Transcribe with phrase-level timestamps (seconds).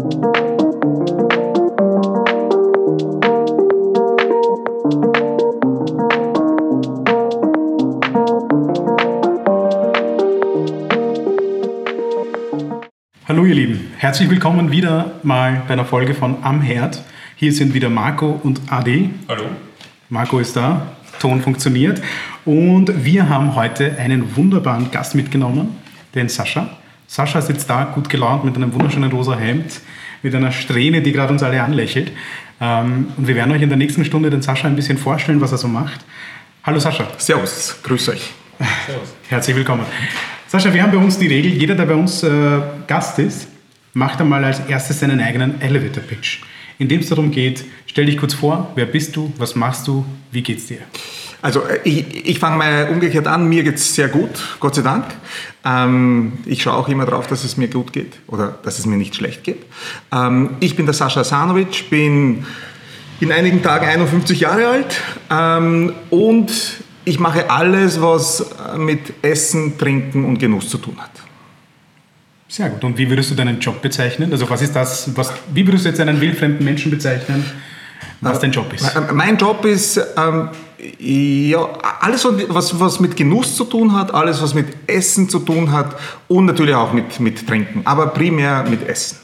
[0.00, 0.08] Hallo
[13.44, 17.02] ihr Lieben, herzlich willkommen wieder mal bei einer Folge von Am Herd.
[17.36, 19.10] Hier sind wieder Marco und Adi.
[19.28, 19.44] Hallo.
[20.08, 22.00] Marco ist da, Ton funktioniert
[22.46, 25.76] und wir haben heute einen wunderbaren Gast mitgenommen,
[26.14, 26.79] den Sascha.
[27.10, 29.80] Sascha sitzt da gut gelaunt mit einem wunderschönen rosa Hemd,
[30.22, 32.12] mit einer Strähne, die gerade uns alle anlächelt.
[32.60, 35.50] Ähm, und wir werden euch in der nächsten Stunde den Sascha ein bisschen vorstellen, was
[35.50, 36.04] er so macht.
[36.62, 37.08] Hallo Sascha.
[37.18, 38.30] Servus, grüß euch.
[38.86, 39.08] Servus.
[39.28, 39.84] Herzlich willkommen.
[40.46, 43.48] Sascha, wir haben bei uns die Regel, jeder, der bei uns äh, Gast ist,
[43.92, 46.42] macht einmal als erstes seinen eigenen Elevator Pitch.
[46.78, 50.04] In dem es darum geht, stell dich kurz vor, wer bist du, was machst du,
[50.30, 50.78] wie geht's dir?
[51.42, 54.82] Also äh, ich, ich fange mal umgekehrt an, mir geht es sehr gut, Gott sei
[54.82, 55.04] Dank.
[55.64, 58.96] Ähm, ich schaue auch immer darauf, dass es mir gut geht oder dass es mir
[58.96, 59.64] nicht schlecht geht.
[60.12, 62.46] Ähm, ich bin der Sascha Sanovic, bin
[63.20, 66.52] in einigen Tagen 51 Jahre alt ähm, und
[67.04, 68.44] ich mache alles, was
[68.76, 71.10] mit Essen, Trinken und Genuss zu tun hat.
[72.46, 72.82] Sehr gut.
[72.84, 74.32] Und wie würdest du deinen Job bezeichnen?
[74.32, 77.44] Also was ist das, was, wie würdest du jetzt einen wildfremden Menschen bezeichnen,
[78.20, 78.90] was dein Job ist?
[79.12, 80.50] Mein Job ist ähm,
[80.98, 81.68] ja,
[82.00, 85.96] alles, was, was mit Genuss zu tun hat, alles, was mit Essen zu tun hat
[86.28, 89.18] und natürlich auch mit, mit Trinken, aber primär mit Essen.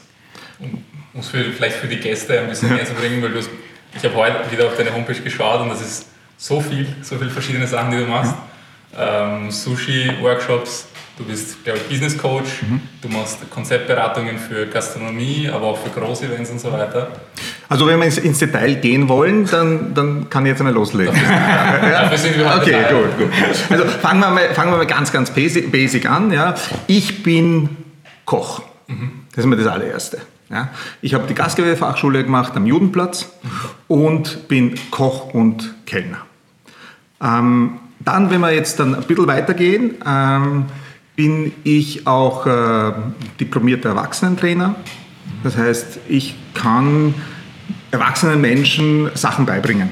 [0.59, 3.49] Um es vielleicht für die Gäste ein bisschen näher zu bringen, weil du hast,
[3.95, 6.05] ich habe heute wieder auf deine Homepage geschaut und das ist
[6.37, 8.35] so viel, so viele verschiedene Sachen, die du machst.
[8.95, 12.61] Ähm, Sushi-Workshops, du bist, glaube ich, Business Coach,
[13.01, 17.11] du machst Konzeptberatungen für Gastronomie, aber auch für Großevents und so weiter.
[17.69, 21.13] Also wenn wir ins, ins Detail gehen wollen, dann, dann kann ich jetzt einmal loslegen.
[21.83, 23.29] Wir heute Okay, gut, gut.
[23.69, 26.31] Also fangen wir mal, fangen wir mal ganz, ganz basic, basic an.
[26.31, 26.55] Ja.
[26.87, 27.69] Ich bin
[28.25, 28.61] Koch.
[29.35, 30.19] Das ist mal das allererste.
[30.49, 30.69] Ja.
[31.01, 33.29] Ich habe die Gastgewerbefachschule gemacht am Judenplatz
[33.87, 36.25] und bin Koch und Kellner.
[37.21, 40.65] Ähm, dann, wenn wir jetzt dann ein bisschen weitergehen, ähm,
[41.15, 42.93] bin ich auch äh,
[43.39, 44.75] diplomierter Erwachsenentrainer.
[45.43, 47.13] Das heißt, ich kann
[47.91, 49.89] erwachsenen Menschen Sachen beibringen.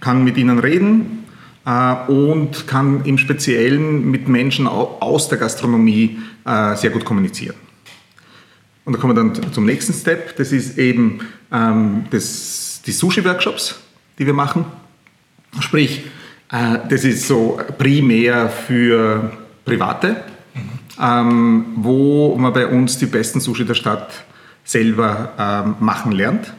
[0.00, 1.24] Kann mit ihnen reden
[1.66, 7.56] äh, und kann im Speziellen mit Menschen au aus der Gastronomie äh, sehr gut kommunizieren.
[8.84, 10.36] Und da kommen wir dann zum nächsten Step.
[10.36, 11.20] Das ist eben
[11.50, 13.80] ähm, das, die Sushi-Workshops,
[14.18, 14.66] die wir machen.
[15.60, 16.04] Sprich,
[16.50, 19.32] äh, das ist so primär für
[19.64, 20.16] Private,
[21.00, 24.24] ähm, wo man bei uns die besten Sushi der Stadt
[24.64, 26.52] selber ähm, machen lernt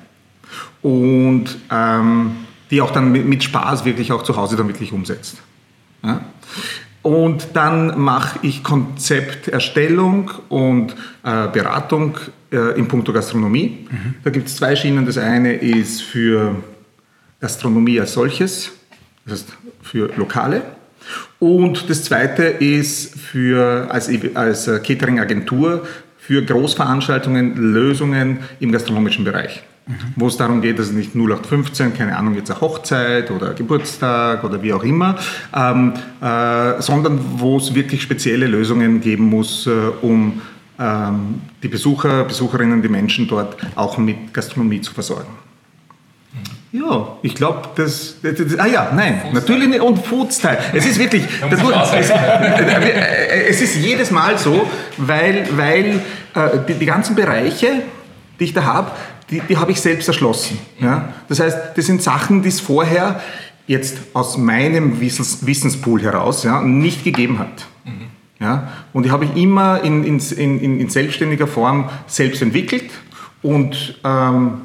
[0.81, 2.35] und ähm,
[2.71, 5.37] die auch dann mit, mit Spaß wirklich auch zu Hause dann wirklich umsetzt.
[6.03, 6.21] Ja?
[7.01, 12.17] Und dann mache ich Konzepterstellung und äh, Beratung
[12.51, 13.87] äh, in puncto Gastronomie.
[14.23, 15.05] Da gibt es zwei Schienen.
[15.05, 16.55] Das eine ist für
[17.39, 18.71] Gastronomie als solches,
[19.25, 20.63] das heißt für Lokale.
[21.37, 25.85] Und das zweite ist für, als, als äh, Catering-Agentur
[26.25, 29.63] für Großveranstaltungen, Lösungen im gastronomischen Bereich.
[30.15, 34.43] Wo es darum geht, dass es nicht 0815, keine Ahnung, jetzt eine Hochzeit oder Geburtstag
[34.43, 35.19] oder wie auch immer,
[35.55, 39.71] ähm, äh, sondern wo es wirklich spezielle Lösungen geben muss, äh,
[40.01, 40.41] um
[40.79, 45.29] ähm, die Besucher, Besucherinnen, die Menschen dort auch mit Gastronomie zu versorgen.
[46.77, 48.59] Ja, ich glaube, das, das, das.
[48.59, 49.79] Ah ja, nein, natürlich nicht.
[49.79, 50.57] Und Foodstyle.
[50.73, 51.23] Es ist wirklich.
[51.49, 52.11] Das, muss es,
[53.49, 56.01] es ist jedes Mal so, weil, weil
[56.33, 57.83] äh, die, die ganzen Bereiche,
[58.39, 58.91] die ich da habe,
[59.29, 60.59] die, die habe ich selbst erschlossen.
[60.79, 61.13] Ja?
[61.29, 63.21] Das heißt, das sind Sachen, die es vorher
[63.67, 67.67] jetzt aus meinem Wissens, Wissenspool heraus ja, nicht gegeben hat.
[68.39, 68.67] Ja?
[68.91, 72.91] Und die habe ich immer in, in, in, in selbstständiger Form selbst entwickelt
[73.41, 74.61] und ähm,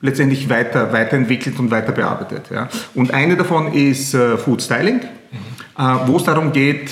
[0.00, 2.50] letztendlich weiter, weiterentwickelt und weiter bearbeitet.
[2.50, 2.68] Ja.
[2.94, 6.90] Und eine davon ist äh, Food Styling, äh, wo es darum geht,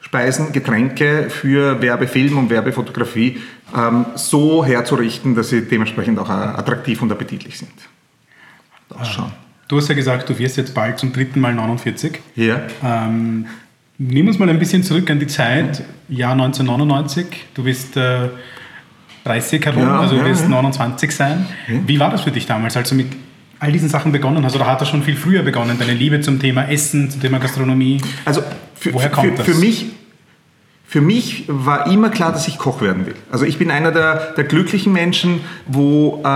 [0.00, 3.38] Speisen, Getränke für Werbefilm und Werbefotografie
[3.76, 7.72] ähm, so herzurichten, dass sie dementsprechend auch äh, attraktiv und appetitlich sind.
[8.88, 9.32] Ausschauen.
[9.68, 12.20] Du hast ja gesagt, du wirst jetzt bald zum dritten Mal 49.
[12.36, 12.62] Ja.
[12.82, 13.46] Ähm,
[13.98, 17.26] nimm uns mal ein bisschen zurück an die Zeit, Jahr 1999.
[17.52, 18.30] Du bist äh,
[19.28, 20.48] 30 herum, Ja, also du ja, wirst ja.
[20.48, 21.46] 29 sein.
[21.86, 23.06] Wie war das für dich damals, als du mit
[23.60, 24.54] all diesen Sachen begonnen hast?
[24.56, 28.00] Oder hat das schon viel früher begonnen, deine Liebe zum Thema Essen, zum Thema Gastronomie?
[28.24, 28.42] Also
[28.74, 29.46] für, Woher kommt für, das?
[29.46, 29.86] für mich
[30.90, 33.14] für mich war immer klar, dass ich Koch werden will.
[33.30, 36.28] Also ich bin einer der, der glücklichen Menschen, wo, äh,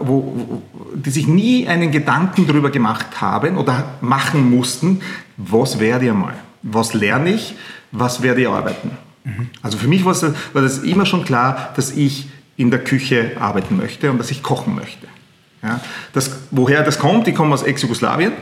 [0.00, 0.62] wo,
[0.94, 5.00] die sich nie einen Gedanken darüber gemacht haben oder machen mussten,
[5.36, 6.34] was werde ich einmal?
[6.62, 7.54] Was lerne ich?
[7.92, 8.90] Was werde ich arbeiten?
[9.62, 13.32] Also für mich war es- war das immer schon klar, dass ich in der Küche
[13.38, 15.06] arbeiten möchte und dass ich kochen möchte.
[15.62, 15.80] Ja,
[16.12, 18.32] das, woher das kommt, ich komme aus Ex-Jugoslawien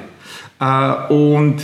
[0.61, 1.61] äh, und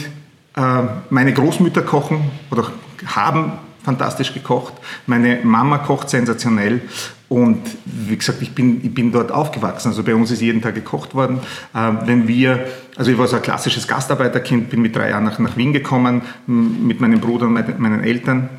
[0.57, 2.67] äh, meine Großmütter kochen oder
[3.07, 3.53] haben
[3.85, 4.75] fantastisch gekocht.
[5.07, 6.83] Meine Mama kocht sensationell.
[7.29, 9.89] Und wie gesagt, ich bin, ich bin dort aufgewachsen.
[9.89, 11.41] Also bei uns ist jeden Tag gekocht worden.
[11.75, 12.67] Ähm, wenn wir,
[12.97, 16.23] also ich war so ein klassisches Gastarbeiterkind, bin mit drei Jahren nach, nach Wien gekommen,
[16.47, 18.51] mit meinem Bruder und meinen Eltern.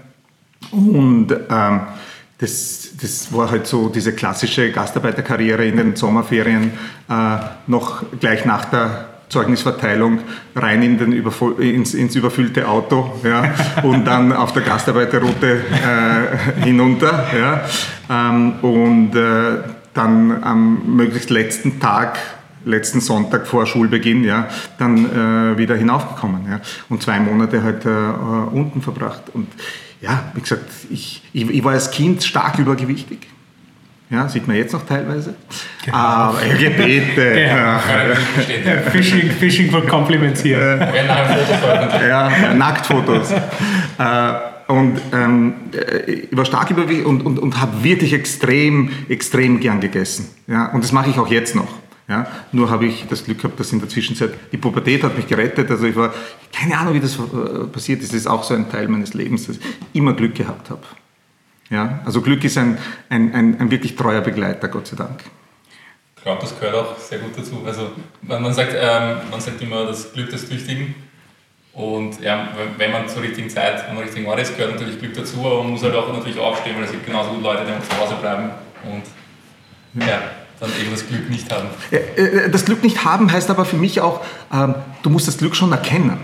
[0.72, 1.82] Und ähm,
[2.38, 6.72] das, das war halt so diese klassische Gastarbeiterkarriere in den Sommerferien,
[7.10, 7.38] äh,
[7.68, 10.20] noch gleich nach der Zeugnisverteilung
[10.56, 11.12] rein in den
[11.60, 17.26] ins, ins, überfüllte Auto ja, und dann auf der Gastarbeiterroute äh, hinunter.
[17.38, 17.62] Ja,
[18.10, 19.64] ähm, und äh,
[19.94, 22.20] dann am möglichst letzten Tag
[22.66, 27.90] letzten Sonntag vor Schulbeginn, ja, dann äh, wieder hinaufgekommen ja, und zwei Monate halt äh,
[27.90, 29.24] unten verbracht.
[29.34, 29.48] Und
[30.04, 33.20] ja, wie gesagt, ich, ich, ich war als Kind stark übergewichtig.
[34.10, 35.34] Ja, sieht man jetzt noch teilweise.
[35.86, 35.98] Genau.
[35.98, 37.40] Aber äh, Gebete.
[37.40, 37.80] Ja.
[37.80, 38.92] Ja.
[38.92, 40.60] Fishing, Fishing for Compliments hier.
[42.08, 43.32] ja, Nacktfotos.
[43.32, 44.34] Äh,
[44.68, 49.80] und ähm, äh, ich war stark überwiegend und, und, und habe wirklich extrem, extrem gern
[49.80, 50.28] gegessen.
[50.48, 51.70] Ja, und das mache ich auch jetzt noch.
[52.08, 55.26] Ja, nur habe ich das Glück gehabt, dass in der Zwischenzeit die Pubertät hat mich
[55.26, 55.72] gerettet.
[55.72, 56.14] Also ich war,
[56.52, 57.18] keine Ahnung, wie das
[57.72, 58.12] passiert ist.
[58.12, 59.64] Das ist auch so ein Teil meines Lebens, dass ich
[59.94, 60.84] immer Glück gehabt habe.
[61.70, 62.78] Ja, also Glück ist ein,
[63.10, 65.24] ein, ein, ein wirklich treuer Begleiter, Gott sei Dank.
[66.18, 67.64] Ich glaube, das gehört auch sehr gut dazu.
[67.66, 67.92] Also
[68.22, 70.96] man sagt, ähm, man sagt immer das Glück des Tüchtigen.
[71.74, 75.40] Und ja, wenn man zur richtigen Zeit am richtigen Ort ist, gehört natürlich Glück dazu,
[75.40, 78.00] aber man muss halt auch natürlich aufstehen, weil es gibt genauso gut Leute, die zu
[78.00, 78.52] Hause bleiben
[78.84, 79.04] und
[80.06, 80.22] ja,
[80.64, 81.68] dann eben das Glück nicht haben.
[81.92, 84.22] Äh, das Glück nicht haben heißt aber für mich auch,
[84.54, 86.18] ähm, du musst das Glück schon erkennen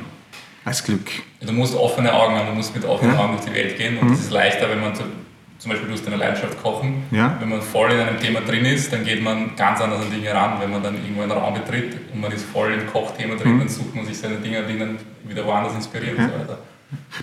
[0.66, 1.10] als Glück.
[1.42, 3.20] Du musst offene Augen haben, du musst mit offenen ja.
[3.20, 4.24] Augen durch die Welt gehen und es mhm.
[4.26, 7.04] ist leichter, wenn man zum Beispiel du hast deine Leidenschaft kochen.
[7.12, 7.36] Ja.
[7.40, 10.34] Wenn man voll in einem Thema drin ist, dann geht man ganz anders an Dinge
[10.34, 10.54] ran.
[10.62, 13.60] Wenn man dann irgendwo einen Raum betritt und man ist voll im Kochthema drin, mhm.
[13.60, 16.24] dann sucht man sich seine Dinge, die dann wieder woanders inspirieren ja.
[16.24, 16.58] und so weiter.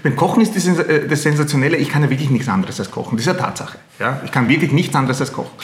[0.03, 3.17] Beim Kochen ist äh, das Sensationelle, ich kann ja wirklich nichts anderes als kochen.
[3.17, 3.79] Das ist eine Tatsache.
[3.99, 4.21] Ja?
[4.25, 5.57] Ich kann wirklich nichts anderes als kochen.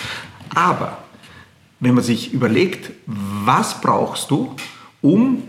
[0.55, 0.99] Aber
[1.83, 4.55] wenn man sich überlegt, was brauchst du,
[5.03, 5.43] um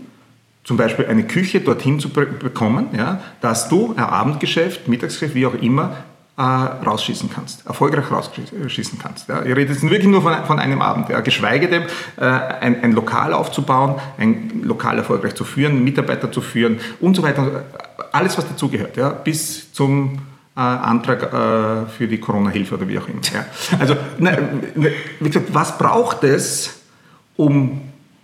[0.64, 5.54] zum Beispiel eine Küche dorthin zu bekommen, ja, dass du ein Abendgeschäft, Mittagsgeschäft, wie auch
[5.54, 5.96] immer,
[6.36, 9.28] äh, rausschießen kannst, erfolgreich rausschießen kannst.
[9.28, 9.42] Ja.
[9.42, 11.20] Ich rede jetzt wirklich nur von, von einem Abend, ja.
[11.20, 11.84] geschweige denn
[12.16, 17.22] äh, ein, ein, Lokal aufzubauen, ein Lokal erfolgreich zu führen, Mitarbeiter zu führen und so
[17.22, 17.62] weiter.
[18.10, 20.18] Alles, was dazugehört, ja, bis zum
[20.54, 23.20] Antrag äh, für die Corona-Hilfe oder wie auch immer.
[23.32, 23.44] Ja.
[23.78, 26.80] Also, ne, ne, wie gesagt, was braucht es,
[27.36, 27.80] um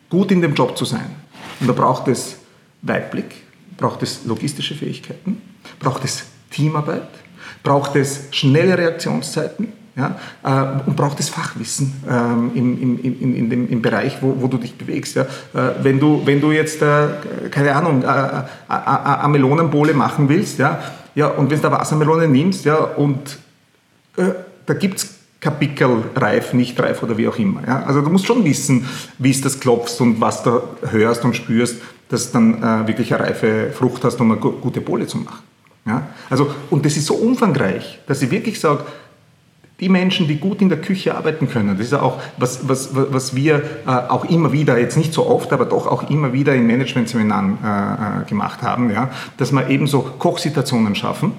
[0.09, 1.11] gut in dem Job zu sein?
[1.59, 2.37] Und da braucht es
[2.83, 3.35] Weitblick,
[3.77, 5.43] braucht es logistische Fähigkeiten,
[5.81, 7.09] braucht es Teamarbeit,
[7.63, 13.51] braucht es schnelle Reaktionszeiten ja, äh, und braucht es Fachwissen ähm, im, im, im, in
[13.51, 15.17] dem, im Bereich, wo, wo du dich bewegst.
[15.17, 15.23] Ja.
[15.23, 17.09] Äh, wenn, du, wenn du jetzt, äh,
[17.51, 20.81] keine Ahnung, äh, äh, äh, Melonenbowle machen willst ja,
[21.21, 23.39] ja, und wenn du da Wassermelone nimmst ja, und
[24.17, 27.63] da gibt es Kapickel reif, nicht reif oder wie auch immer.
[27.67, 27.83] Ja?
[27.85, 28.87] Also du musst schon wissen,
[29.19, 31.77] wie es das klopfst und was du hörst und spürst,
[32.09, 35.43] dass du dann äh, wirklich eine reife Frucht hast, um eine gute Bohle zu machen.
[35.87, 36.09] Ja?
[36.29, 38.85] Also, und das ist so umfangreich, dass ich wirklich sage,
[39.81, 42.91] die Menschen, die gut in der Küche arbeiten können, das ist ja auch, was, was,
[42.93, 46.55] was wir äh, auch immer wieder, jetzt nicht so oft, aber doch auch immer wieder
[46.55, 49.11] in Managementseminaren äh, äh gemacht haben, ja?
[49.37, 51.33] dass wir eben so Kochsituationen schaffen,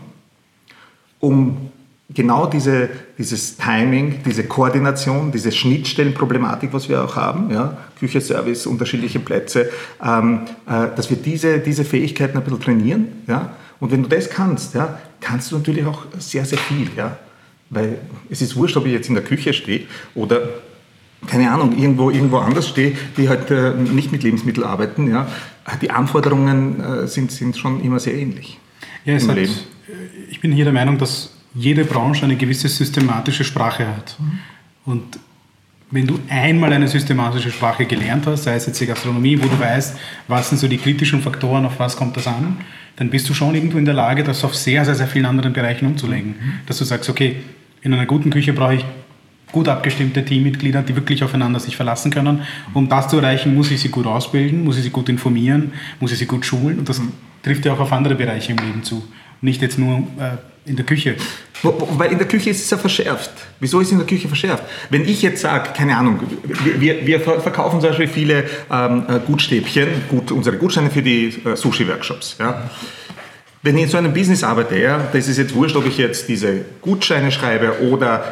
[1.20, 1.72] um
[2.14, 8.66] genau diese, dieses Timing, diese Koordination, diese Schnittstellenproblematik, was wir auch haben, ja, Küche, Service,
[8.66, 9.70] unterschiedliche Plätze,
[10.04, 13.08] ähm, äh, dass wir diese, diese Fähigkeiten ein bisschen trainieren.
[13.28, 13.54] Ja?
[13.80, 16.90] Und wenn du das kannst, ja, kannst du natürlich auch sehr, sehr viel.
[16.96, 17.18] Ja?
[17.72, 17.98] Weil
[18.30, 19.82] es ist wurscht, ob ich jetzt in der Küche stehe
[20.14, 20.42] oder
[21.28, 25.10] keine Ahnung, irgendwo, irgendwo anders stehe, die halt äh, nicht mit Lebensmitteln arbeiten.
[25.10, 25.28] Ja?
[25.82, 28.58] Die Anforderungen äh, sind, sind schon immer sehr ähnlich.
[29.06, 33.88] Ja, es hat, ich bin hier der Meinung, dass jede Branche eine gewisse systematische Sprache
[33.88, 34.18] hat.
[34.86, 35.20] Und
[35.92, 39.60] wenn du einmal eine systematische Sprache gelernt hast, sei es jetzt die Gastronomie, wo du
[39.60, 39.98] weißt,
[40.28, 42.58] was sind so die kritischen Faktoren, auf was kommt das an,
[42.96, 45.54] dann bist du schon irgendwo in der Lage, das auf sehr, sehr, sehr vielen anderen
[45.54, 46.30] Bereichen umzulegen.
[46.30, 46.54] Mhm.
[46.66, 47.38] Dass du sagst, okay,
[47.82, 48.86] in einer guten Küche brauche ich
[49.52, 52.42] gut abgestimmte Teammitglieder, die wirklich aufeinander sich verlassen können.
[52.74, 56.12] Um das zu erreichen, muss ich sie gut ausbilden, muss ich sie gut informieren, muss
[56.12, 56.80] ich sie gut schulen.
[56.80, 57.12] Und das mhm.
[57.44, 59.04] trifft ja auch auf andere Bereiche im Leben zu.
[59.42, 61.16] Nicht jetzt nur äh, in der Küche.
[61.64, 63.32] Weil in der Küche ist es ja verschärft.
[63.60, 64.64] Wieso ist es in der Küche verschärft?
[64.90, 66.20] Wenn ich jetzt sage, keine Ahnung,
[66.80, 71.56] wir, wir verkaufen zum Beispiel viele ähm, äh, Gutstäbchen, gut, unsere Gutscheine für die äh,
[71.56, 72.38] Sushi-Workshops.
[72.40, 72.70] Ja?
[73.64, 76.28] Wenn ich in so einem Business arbeite, ja, das ist jetzt wurscht, ob ich jetzt
[76.28, 78.24] diese Gutscheine schreibe oder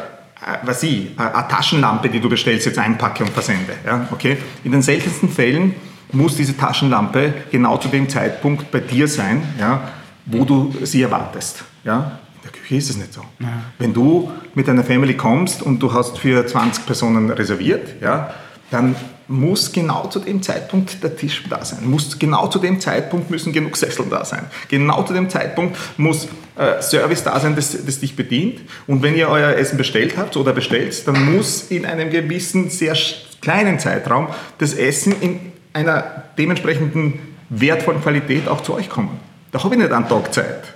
[0.62, 3.74] was ich, eine Taschenlampe, die du bestellst, jetzt einpacke und versende.
[3.84, 4.08] Ja?
[4.10, 4.38] Okay?
[4.64, 5.74] In den seltensten Fällen
[6.12, 9.88] muss diese Taschenlampe genau zu dem Zeitpunkt bei dir sein, ja,
[10.26, 11.62] wo du sie erwartest.
[11.84, 12.18] Ja?
[12.36, 13.22] In der Küche ist es nicht so.
[13.38, 13.48] Ja.
[13.78, 18.34] Wenn du mit deiner Family kommst und du hast für 20 Personen reserviert, ja,
[18.70, 18.96] dann
[19.30, 21.88] muss genau zu dem Zeitpunkt der Tisch da sein.
[21.88, 24.46] Muss genau zu dem Zeitpunkt müssen genug Sessel da sein.
[24.68, 28.60] Genau zu dem Zeitpunkt muss äh, Service da sein, das, das dich bedient.
[28.86, 32.96] Und wenn ihr euer Essen bestellt habt oder bestellt, dann muss in einem gewissen, sehr
[33.40, 35.40] kleinen Zeitraum das Essen in
[35.72, 37.20] einer dementsprechenden
[37.50, 39.20] wertvollen Qualität auch zu euch kommen.
[39.52, 40.74] Da habe ich nicht einen Tag Zeit.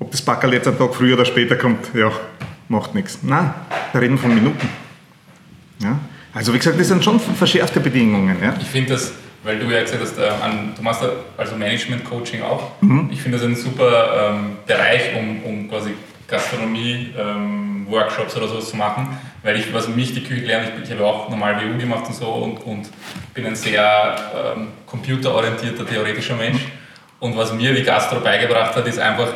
[0.00, 2.10] Ob das Backerl jetzt einen Tag früher oder später kommt, ja,
[2.68, 3.20] macht nichts.
[3.22, 3.54] Nein,
[3.92, 4.68] wir reden von Minuten.
[5.78, 5.98] Ja?
[6.36, 8.36] Also wie gesagt, das sind schon verschärfte Bedingungen.
[8.42, 8.54] Ja?
[8.60, 11.02] Ich finde das, weil du ja gesagt hast, äh, an, du machst
[11.34, 12.72] also Management-Coaching auch.
[12.82, 13.08] Mhm.
[13.10, 15.92] Ich finde das ein super ähm, Bereich, um, um quasi
[16.28, 20.94] Gastronomie-Workshops ähm, oder sowas zu machen, weil ich, was mich die Küche lernt, ich, ich
[20.94, 22.86] habe auch normal WU gemacht und so und, und
[23.32, 26.60] bin ein sehr ähm, computerorientierter, theoretischer Mensch.
[27.18, 29.28] Und was mir die Gastro beigebracht hat, ist einfach,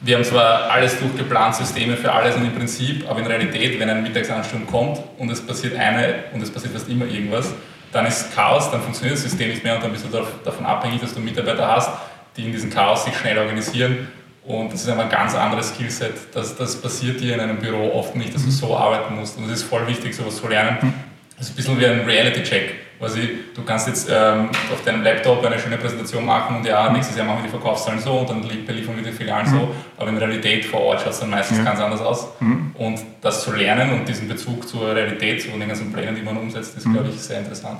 [0.00, 3.90] wir haben zwar alles durchgeplant, Systeme für alles und im Prinzip, aber in Realität, wenn
[3.90, 7.52] eine Mittagsanstunde kommt und es passiert eine und es passiert fast immer irgendwas,
[7.92, 11.00] dann ist Chaos, dann funktioniert das System nicht mehr und dann bist du davon abhängig,
[11.00, 11.90] dass du Mitarbeiter hast,
[12.36, 14.08] die in diesem Chaos sich schnell organisieren
[14.44, 16.14] und das ist einfach ein ganz anderes Skillset.
[16.32, 19.44] Das, das passiert dir in einem Büro oft nicht, dass du so arbeiten musst und
[19.44, 20.94] es ist voll wichtig, sowas zu lernen.
[21.36, 22.87] Das ist ein bisschen wie ein Reality-Check.
[22.98, 27.16] Quasi, du kannst jetzt ähm, auf deinem Laptop eine schöne Präsentation machen und ja, nächstes
[27.16, 29.50] Jahr machen wir die Verkaufszahlen so und dann beliefern wir die Filialen mhm.
[29.50, 31.64] so, aber in Realität vor Ort schaut es dann meistens ja.
[31.64, 32.26] ganz anders aus.
[32.40, 32.72] Mhm.
[32.74, 36.36] Und das zu lernen und diesen Bezug zur Realität, zu den ganzen Plänen, die man
[36.36, 36.94] umsetzt, ist, mhm.
[36.94, 37.78] glaube ich, sehr interessant.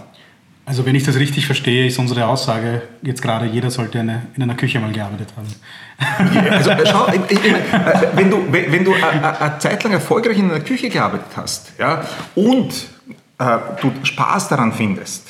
[0.69, 4.43] Also wenn ich das richtig verstehe, ist unsere Aussage jetzt gerade, jeder sollte eine, in
[4.43, 5.49] einer Küche mal gearbeitet haben.
[6.35, 7.61] Ja, also schau, ich, ich, äh,
[8.15, 12.75] wenn du, wenn du eine Zeit lang erfolgreich in einer Küche gearbeitet hast ja, und
[13.39, 15.29] äh, du Spaß daran findest.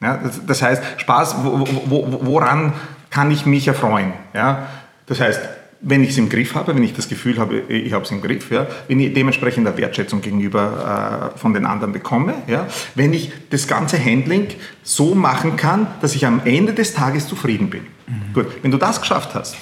[0.00, 2.72] Ja, das, das heißt, Spaß, wo, wo, woran
[3.10, 4.12] kann ich mich erfreuen?
[4.34, 4.66] Ja?
[5.06, 5.40] Das heißt,
[5.84, 8.22] wenn ich es im Griff habe, wenn ich das Gefühl habe, ich habe es im
[8.22, 13.12] Griff, ja, wenn ich dementsprechend eine Wertschätzung gegenüber äh, von den anderen bekomme, ja, wenn
[13.12, 14.48] ich das ganze Handling
[14.82, 17.82] so machen kann, dass ich am Ende des Tages zufrieden bin.
[18.06, 18.32] Mhm.
[18.32, 19.56] Gut, wenn du das geschafft hast,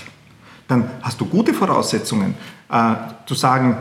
[0.68, 2.34] dann hast du gute Voraussetzungen
[2.70, 2.94] äh,
[3.26, 3.78] zu sagen,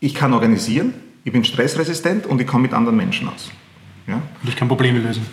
[0.00, 0.92] ich kann organisieren,
[1.28, 3.50] ich bin stressresistent und ich komme mit anderen Menschen aus.
[4.06, 4.14] Ja?
[4.14, 5.26] Und ich kann Probleme lösen.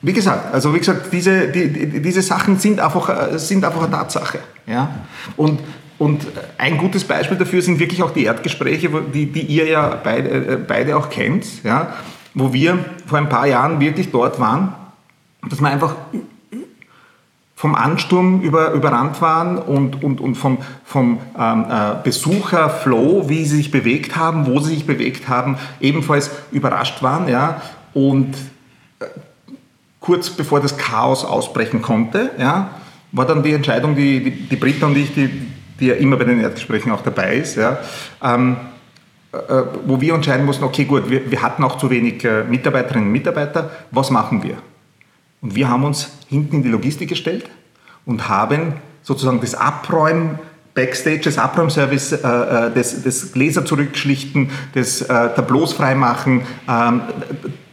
[0.00, 3.90] Wie gesagt, also wie gesagt, diese, die, die, diese Sachen sind einfach, sind einfach eine
[3.90, 4.38] Tatsache.
[4.68, 4.94] Ja?
[5.36, 5.58] Und,
[5.98, 6.24] und
[6.56, 10.56] ein gutes Beispiel dafür sind wirklich auch die Erdgespräche, die, die ihr ja beide, äh,
[10.56, 11.94] beide auch kennt, ja?
[12.34, 14.72] wo wir vor ein paar Jahren wirklich dort waren,
[15.50, 15.96] dass man einfach
[17.58, 23.56] vom Ansturm über, überrannt waren und, und, und vom, vom ähm, äh, Besucherflow, wie sie
[23.56, 27.26] sich bewegt haben, wo sie sich bewegt haben, ebenfalls überrascht waren.
[27.26, 27.60] Ja?
[27.94, 28.36] Und
[29.00, 29.06] äh,
[29.98, 32.70] kurz bevor das Chaos ausbrechen konnte, ja,
[33.10, 35.28] war dann die Entscheidung, die, die, die Britta und ich, die,
[35.80, 37.80] die ja immer bei den Erdgesprächen auch dabei ist, ja,
[38.22, 38.56] ähm,
[39.32, 39.38] äh,
[39.84, 43.12] wo wir entscheiden mussten, okay gut, wir, wir hatten auch zu wenig äh, Mitarbeiterinnen und
[43.12, 44.58] Mitarbeiter, was machen wir?
[45.40, 47.48] Und wir haben uns hinten in die Logistik gestellt
[48.04, 50.38] und haben sozusagen das Abräumen
[50.78, 57.02] Backstage, das Abräumservice, äh, äh, das, das Gläser zurückschlichten, das äh, Tableaus freimachen, ähm,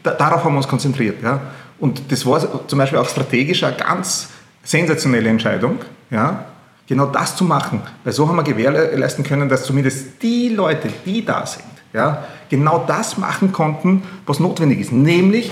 [0.02, 1.22] darauf haben wir uns konzentriert.
[1.22, 1.40] Ja?
[1.80, 4.30] Und das war zum Beispiel auch strategisch eine ganz
[4.64, 5.78] sensationelle Entscheidung,
[6.10, 6.46] ja?
[6.88, 7.84] genau das zu machen.
[8.04, 12.86] Weil so haben wir gewährleisten können, dass zumindest die Leute, die da sind, ja, genau
[12.88, 14.92] das machen konnten, was notwendig ist.
[14.92, 15.52] Nämlich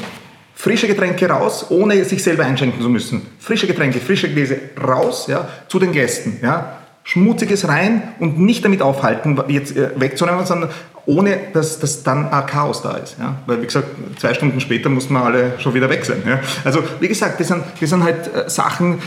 [0.63, 3.21] frische Getränke raus, ohne sich selber einschenken zu müssen.
[3.37, 6.39] Frische Getränke, frische Gläser raus ja, zu den Gästen.
[6.41, 6.77] Ja.
[7.03, 10.69] Schmutziges rein und nicht damit aufhalten, jetzt äh, wegzunehmen, sondern
[11.05, 13.17] ohne, dass, dass dann ein Chaos da ist.
[13.19, 13.39] Ja.
[13.45, 16.23] Weil, wie gesagt, zwei Stunden später mussten wir alle schon wieder weg sein.
[16.25, 16.39] Ja.
[16.63, 18.99] Also, wie gesagt, das sind, das sind halt äh, Sachen,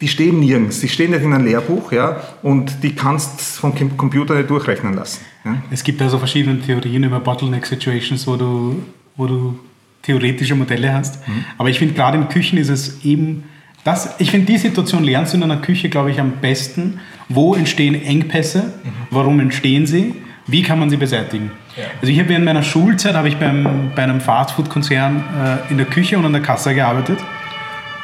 [0.00, 0.80] die stehen nirgends.
[0.80, 5.24] Die stehen nicht in einem Lehrbuch ja, und die kannst vom Computer nicht durchrechnen lassen.
[5.44, 5.62] Ja.
[5.70, 8.82] Es gibt also verschiedene Theorien über Bottleneck-Situations, wo du,
[9.14, 9.60] wo du
[10.04, 11.26] theoretische Modelle hast.
[11.26, 11.44] Mhm.
[11.58, 13.44] Aber ich finde, gerade in Küchen ist es eben
[13.84, 17.00] das, ich finde, die Situation lernst du in einer Küche, glaube ich, am besten.
[17.28, 18.62] Wo entstehen Engpässe?
[18.62, 18.88] Mhm.
[19.10, 20.14] Warum entstehen sie?
[20.46, 21.50] Wie kann man sie beseitigen?
[21.76, 21.84] Ja.
[22.00, 25.24] Also ich habe in meiner Schulzeit habe ich beim, bei einem Fastfood-Konzern
[25.68, 27.18] äh, in der Küche und an der Kasse gearbeitet.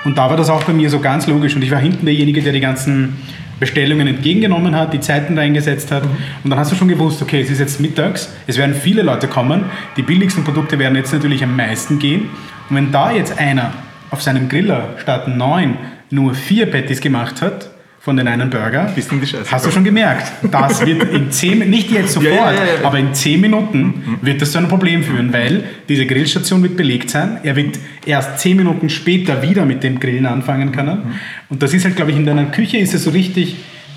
[0.04, 1.56] Und da war das auch bei mir so ganz logisch.
[1.56, 3.18] Und ich war hinten derjenige, der die ganzen
[3.60, 6.04] Bestellungen entgegengenommen hat, die Zeiten da eingesetzt hat.
[6.04, 6.16] Mhm.
[6.42, 9.28] Und dann hast du schon gewusst, okay, es ist jetzt mittags, es werden viele Leute
[9.28, 12.30] kommen, die billigsten Produkte werden jetzt natürlich am meisten gehen.
[12.68, 13.72] Und wenn da jetzt einer
[14.10, 15.76] auf seinem Griller statt neun
[16.10, 18.90] nur vier Patties gemacht hat, von den einen Burger.
[18.94, 20.32] Bist in die Scheiße Hast du schon gemerkt?
[20.50, 22.86] Das wird in zehn, nicht jetzt sofort, Ja, ja, ja, ja.
[22.86, 27.10] aber in zehn Minuten wird das zu einem Problem führen, weil diese Grillstation wird belegt
[27.10, 27.38] sein.
[27.42, 31.20] Er wird erst zehn Minuten später wieder mit dem Grillen anfangen können.
[31.50, 33.56] Und das ist halt, glaube ich, in deiner Küche ist es so richtig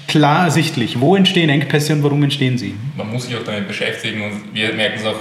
[0.09, 0.99] klar ersichtlich.
[0.99, 2.75] Wo entstehen Engpässe und warum entstehen sie?
[2.97, 5.15] man muss sich auch damit beschäftigen und wir merken es auch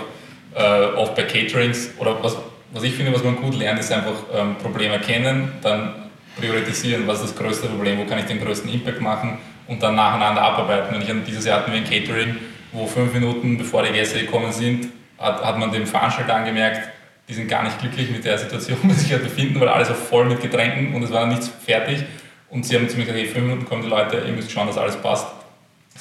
[0.57, 2.37] äh, oft bei Caterings oder was,
[2.73, 6.02] was ich finde, was man gut lernt, ist einfach ähm, Probleme erkennen, dann
[6.37, 9.95] priorisieren, was ist das größte Problem, wo kann ich den größten Impact machen und dann
[9.95, 10.97] nacheinander abarbeiten.
[10.97, 12.37] Und ich, dieses Jahr hatten wir ein Catering,
[12.73, 16.89] wo fünf Minuten bevor die Gäste gekommen sind, hat, hat man dem Veranstalter angemerkt,
[17.29, 20.25] die sind gar nicht glücklich mit der Situation, sie sich befinden, weil alles war voll
[20.27, 22.05] mit Getränken und es war nichts fertig.
[22.51, 24.67] Und sie haben zu mir gesagt, hey, fünf Minuten kommen die Leute, ihr müsst schauen,
[24.67, 25.27] dass alles passt.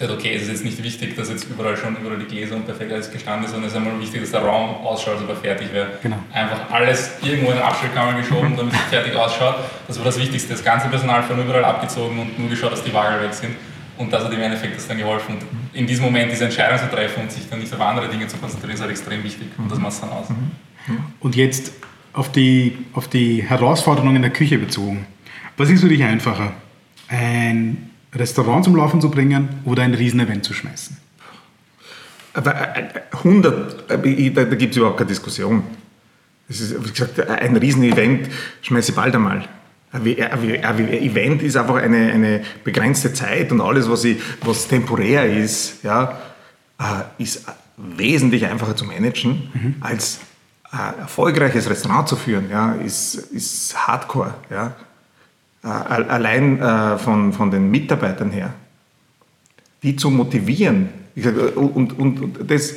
[0.01, 2.65] Gesagt, okay, es ist jetzt nicht wichtig, dass jetzt überall schon überall die Gläser und
[2.65, 5.29] perfekt alles gestanden ist, sondern es ist einmal wichtig, dass der Raum ausschaut, als ob
[5.29, 5.89] er fertig wäre.
[6.01, 6.17] Genau.
[6.33, 9.57] Einfach alles irgendwo in den Abstellkammer geschoben, damit es fertig ausschaut.
[9.87, 10.53] Das war das Wichtigste.
[10.53, 13.51] Das ganze Personal von überall abgezogen und nur geschaut, dass die Wagel weg sind.
[13.99, 15.35] Und das hat im Endeffekt das dann geholfen.
[15.35, 15.43] Und
[15.73, 18.37] in diesem Moment diese Entscheidung zu treffen und sich dann nicht auf andere Dinge zu
[18.37, 19.49] konzentrieren, ist halt extrem wichtig.
[19.59, 20.25] Und das macht es dann aus.
[21.19, 21.73] Und jetzt
[22.13, 25.05] auf die, auf die Herausforderungen in der Küche bezogen.
[25.57, 26.53] Was ist für dich einfacher?
[27.07, 30.97] Ein Restaurant zum Laufen zu bringen oder ein Riesenevent zu schmeißen?
[32.33, 35.63] Aber äh, 100, äh, ich- da, gibt es überhaupt keine Diskussion.
[36.47, 38.29] Das ist, wie gesagt, ein Riesenevent
[38.61, 39.47] schmeiße ich bald einmal.
[39.93, 45.83] Ein Event ist einfach eine, eine begrenzte Zeit und alles, was, ich, was temporär ist,
[45.83, 46.17] ja,
[46.79, 47.45] äh, ist
[47.77, 50.19] wesentlich einfacher zu managen, als
[50.71, 52.49] ein erfolgreiches Restaurant zu führen.
[52.49, 54.33] Ja, ist, ist Hardcore.
[54.49, 54.75] Ja.
[55.63, 58.53] Äh, al- Allein äh, von, von den Mitarbeitern her
[59.83, 60.89] die zu motivieren.
[61.15, 62.75] Sag, Und, und, und das,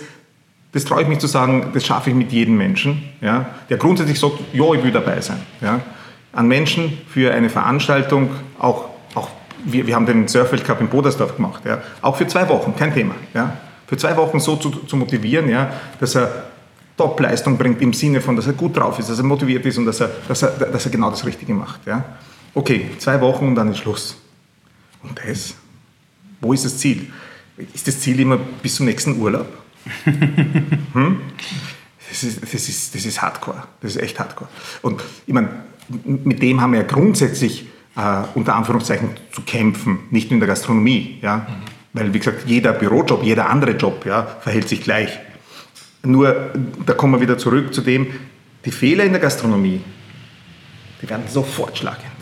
[0.73, 4.19] das traue ich mich zu sagen, das schaffe ich mit jedem Menschen, ja, der grundsätzlich
[4.19, 5.37] sagt, ja, ich will dabei sein.
[5.61, 5.81] Ja.
[6.33, 9.29] An Menschen für eine Veranstaltung, auch, auch
[9.64, 12.93] wir, wir haben den Surfeld Cup in Bodersdorf gemacht, ja, auch für zwei Wochen, kein
[12.93, 13.14] Thema.
[13.35, 13.57] Ja.
[13.87, 16.45] Für zwei Wochen so zu, zu motivieren, ja, dass er
[16.97, 19.85] Top-Leistung bringt im Sinne von, dass er gut drauf ist, dass er motiviert ist und
[19.85, 21.87] dass er, dass er, dass er genau das Richtige macht.
[21.87, 22.02] Ja.
[22.54, 24.17] Okay, zwei Wochen und dann ist Schluss.
[25.02, 25.54] Und das?
[26.40, 27.10] Wo ist das Ziel?
[27.73, 29.47] Ist das Ziel immer bis zum nächsten Urlaub?
[30.04, 31.21] hm?
[32.08, 33.64] das, ist, das, ist, das ist Hardcore.
[33.80, 34.49] Das ist echt Hardcore.
[34.82, 35.49] Und ich meine,
[36.04, 40.49] mit dem haben wir ja grundsätzlich äh, unter Anführungszeichen zu kämpfen, nicht nur in der
[40.49, 41.19] Gastronomie.
[41.23, 41.47] Ja?
[41.93, 45.19] Weil, wie gesagt, jeder Bürojob, jeder andere Job ja, verhält sich gleich.
[46.02, 46.52] Nur,
[46.86, 48.06] da kommen wir wieder zurück zu dem,
[48.64, 49.80] die Fehler in der Gastronomie,
[51.02, 52.14] die werden sofort schlagend.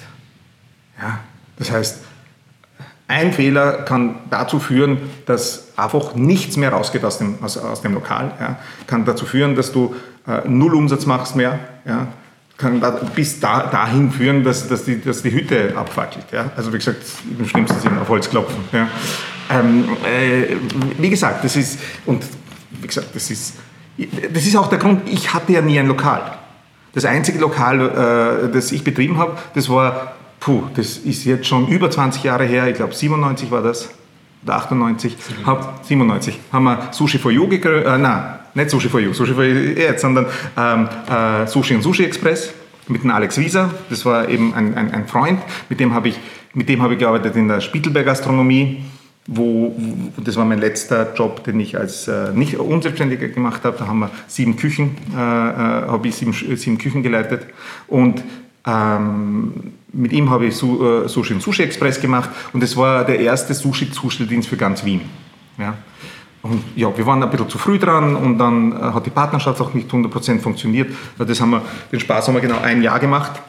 [1.03, 1.19] Ja?
[1.59, 1.99] Das heißt,
[3.09, 7.93] ein Fehler kann dazu führen, dass einfach nichts mehr rausgeht aus dem, aus, aus dem
[7.93, 8.33] Lokal.
[8.41, 8.59] Ja.
[8.87, 9.95] Kann dazu führen, dass du
[10.27, 11.59] äh, null Umsatz machst mehr.
[11.85, 12.07] Ja.
[12.57, 16.27] Kann da, bis da, dahin führen, dass, dass, die, dass die Hütte abfackelt.
[16.33, 16.51] Ja.
[16.57, 17.03] Also wie gesagt,
[17.39, 18.65] im schlimmsten Sinne auf Holz klopfen.
[18.73, 18.89] Ja.
[19.51, 20.57] Ähm, äh,
[20.97, 22.25] wie gesagt, das ist, und
[22.71, 23.57] wie gesagt, das ist,
[24.33, 26.39] das ist auch der Grund, ich hatte ja nie ein Lokal.
[26.95, 31.69] Das einzige Lokal, äh, das ich betrieben habe, das war, puh, das ist jetzt schon
[31.69, 33.91] über 20 Jahre her, ich glaube 97 war das,
[34.45, 38.23] oder 98, 97, hab, 97 haben wir Sushi for You gegründet, äh, nein,
[38.55, 40.27] nicht Sushi for You, Sushi for You jetzt, sondern
[40.57, 42.53] ähm, äh, Sushi und Sushi Express
[42.89, 46.19] mit dem Alex Wieser, das war eben ein, ein, ein Freund, mit dem habe ich,
[46.55, 48.83] mit dem habe ich gearbeitet in der Spiegelberg Gastronomie,
[49.29, 53.77] wo, wo- das war mein letzter Job, den ich als äh, nicht Unselbstständiger gemacht habe.
[53.79, 55.21] Da haben wir sieben Küchen, äh, äh,
[55.87, 57.47] habe ich sieben, sieben Küchen geleitet.
[57.87, 58.25] Und
[58.67, 59.53] ähm,
[59.93, 63.21] mit ihm habe ich Su, äh, Sushi und Sushi Express gemacht und es war der
[63.21, 65.03] erste Sushi-Zustelldienst für ganz Wien.
[65.59, 65.75] Ja.
[66.43, 69.61] Und ja, wir waren ein bisschen zu früh dran und dann äh, hat die Partnerschaft
[69.61, 70.91] auch nicht 100% funktioniert.
[71.19, 73.41] Das haben wir, den Spaß haben wir genau ein Jahr gemacht.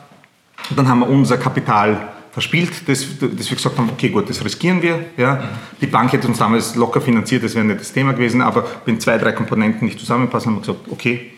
[0.69, 4.43] Und dann haben wir unser Kapital verspielt, das, das wir gesagt haben, okay gut, das
[4.43, 5.05] riskieren wir.
[5.17, 5.43] Ja.
[5.81, 8.99] Die Bank hätte uns damals locker finanziert, das wäre nicht das Thema gewesen, aber wenn
[8.99, 11.32] zwei, drei Komponenten nicht zusammenpassen, haben wir gesagt, okay,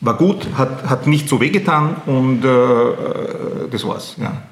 [0.00, 4.16] war gut, hat, hat nicht so wehgetan und äh, das war's.
[4.18, 4.42] Ja.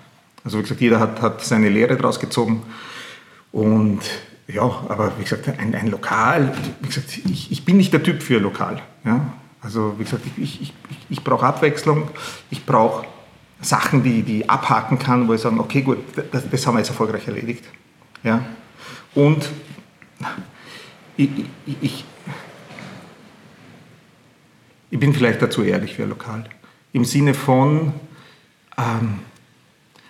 [0.45, 2.63] Also wie gesagt, jeder hat, hat seine Lehre daraus gezogen
[3.53, 4.01] und
[4.47, 8.23] ja, aber wie gesagt, ein, ein Lokal, wie gesagt, ich, ich bin nicht der Typ
[8.23, 8.81] für Lokal.
[9.05, 9.21] Ja.
[9.61, 10.73] Also wie gesagt, ich, ich,
[11.11, 12.09] ich, brauche Abwechslung,
[12.51, 13.07] ich brauche
[13.61, 15.99] Sachen, die, ich abhaken kann, wo ich sagen, okay, gut,
[16.31, 17.65] das, das haben wir jetzt erfolgreich erledigt.
[18.23, 18.45] Ja?
[19.15, 19.49] Und
[21.17, 21.31] ich,
[21.81, 22.05] ich,
[24.91, 26.45] ich, bin vielleicht dazu ehrlich für Lokal.
[26.93, 27.93] Im Sinne von,
[28.77, 29.21] ähm,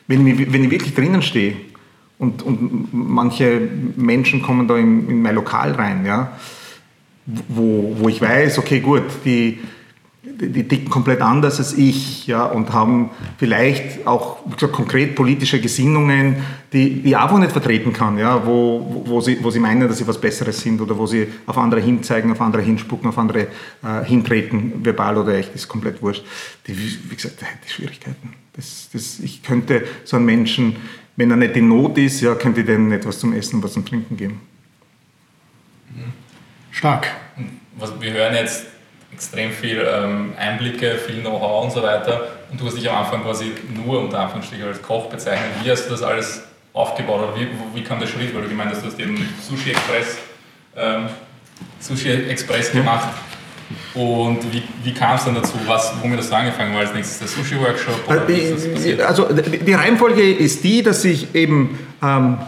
[0.07, 1.57] wenn, ich, wenn ich wirklich drinnen stehe
[2.19, 3.61] und, und manche
[3.97, 6.39] Menschen kommen da in, in mein Lokal rein, ja,
[7.27, 9.59] wo, wo ich weiß, okay, gut, die,
[10.37, 15.61] die ticken komplett anders als ich ja, und haben vielleicht auch wie gesagt, konkret politische
[15.61, 16.37] Gesinnungen,
[16.73, 19.99] die, die ich einfach nicht vertreten kann, ja, wo, wo, sie, wo sie meinen, dass
[19.99, 23.49] sie was Besseres sind oder wo sie auf andere hinzeigen, auf andere hinspucken, auf andere
[23.83, 26.25] äh, hintreten, verbal oder echt, ist komplett wurscht.
[26.67, 28.35] Die, wie gesagt, die Schwierigkeiten.
[28.55, 30.77] Das, das, ich könnte so einen Menschen,
[31.17, 33.85] wenn er nicht in Not ist, ja, könnte ich denen etwas zum Essen, was zum
[33.85, 34.41] Trinken geben.
[36.71, 37.09] Stark.
[37.77, 38.67] Was, wir hören jetzt
[39.13, 42.29] extrem viel ähm, Einblicke, viel Know-how und so weiter.
[42.51, 45.51] Und du hast dich am Anfang quasi nur unter Anführungsstrichen als Koch bezeichnet.
[45.63, 46.43] Wie hast du das alles
[46.73, 48.35] aufgebaut oder wie, wie kam der Schritt?
[48.35, 50.19] Weil du gemeint hast, du hast eben Sushi Express,
[50.77, 51.07] ähm,
[51.81, 53.09] Sushi Express gemacht.
[53.95, 55.55] Und wie, wie kam es dann dazu?
[55.67, 56.73] Was, womit hast du angefangen?
[56.73, 58.09] War als nächstes der Sushi-Workshop?
[58.09, 62.39] Äh, also die Reihenfolge ist die, dass ich eben ähm,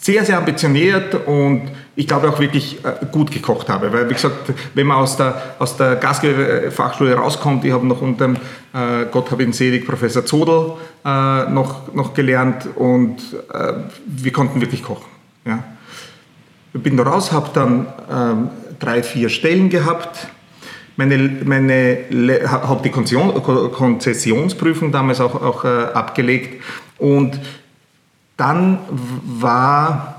[0.00, 3.92] sehr, sehr ambitioniert und ich glaube auch wirklich äh, gut gekocht habe.
[3.92, 8.26] Weil, wie gesagt, wenn man aus der, aus der Gastgewerbe-Fachschule rauskommt, ich habe noch unter
[8.26, 8.36] dem,
[8.72, 10.72] äh, Gott habe ihn selig, Professor Zodel
[11.04, 13.18] äh, noch, noch gelernt und
[13.52, 13.74] äh,
[14.06, 15.06] wir konnten wirklich kochen.
[15.44, 15.62] Ja.
[16.72, 18.48] Ich bin da raus, habe dann ähm,
[18.80, 20.26] drei, vier Stellen gehabt.
[20.96, 21.98] Meine, meine,
[22.48, 26.62] habe die Konzessionsprüfung damals auch, auch äh, abgelegt
[26.98, 27.40] und
[28.36, 28.78] dann
[29.40, 30.13] war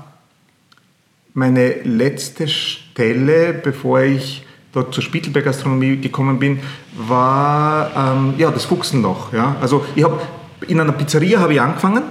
[1.36, 6.60] meine letzte Stelle, bevor ich dort zur Spittelberg Gastronomie gekommen bin,
[6.96, 9.34] war ähm, ja, das Fuchsenloch.
[9.34, 9.54] Ja?
[9.60, 10.18] Also ich habe
[10.66, 12.04] in einer Pizzeria habe ich angefangen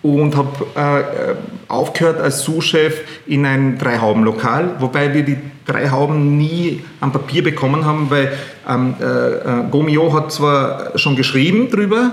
[0.00, 1.34] und habe äh,
[1.70, 7.84] aufgehört als Sous-Chef in ein Drei-Hauben-Lokal, wobei wir die drei Hauben nie am Papier bekommen
[7.84, 8.32] haben, weil
[8.66, 12.12] ähm, äh, äh Gomio hat zwar schon geschrieben drüber,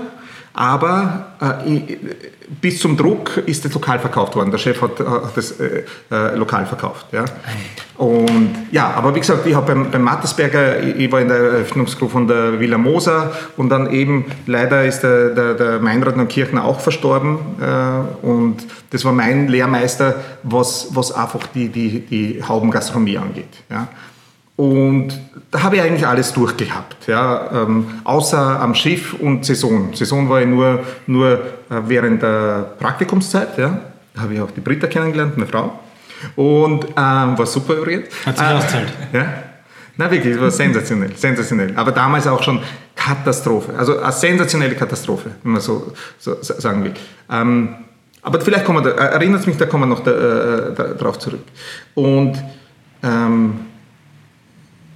[0.52, 1.96] aber äh,
[2.60, 4.50] bis zum Druck ist das lokal verkauft worden.
[4.50, 7.06] Der Chef hat, hat das äh, äh, lokal verkauft.
[7.12, 7.24] Ja.
[7.96, 11.36] Und ja, aber wie gesagt, ich habe beim, beim Mattersberger, ich, ich, war in der
[11.36, 16.64] Eröffnungsgruppe von der Villa Moser und dann eben leider ist der, der, der Meinrad Kirchner
[16.64, 17.38] auch verstorben.
[17.60, 23.62] Äh, und das war mein Lehrmeister, was, was einfach die, die, die Haubengastronomie angeht.
[23.70, 23.88] Ja.
[24.60, 25.18] Und
[25.50, 29.94] da habe ich eigentlich alles durchgehabt, ja, ähm, außer am Schiff und Saison.
[29.94, 31.38] Saison war ich nur, nur äh,
[31.86, 33.56] während der Praktikumszeit.
[33.56, 33.80] Ja.
[34.12, 35.78] Da habe ich auch die Britta kennengelernt, eine Frau.
[36.36, 38.08] Und ähm, war super übrigens.
[38.26, 38.92] Hat sich äh, auszahlt.
[39.14, 39.32] Ja.
[39.96, 41.72] Na wirklich, war sensationell, sensationell.
[41.74, 42.60] Aber damals auch schon
[42.94, 43.72] Katastrophe.
[43.78, 46.92] Also eine sensationelle Katastrophe, wenn man so, so sagen will.
[47.30, 47.76] Ähm,
[48.20, 51.18] aber vielleicht kommen wir, da, erinnert mich, da kommen wir noch da, äh, da, drauf
[51.18, 51.44] zurück.
[51.94, 52.34] Und
[53.02, 53.69] ähm,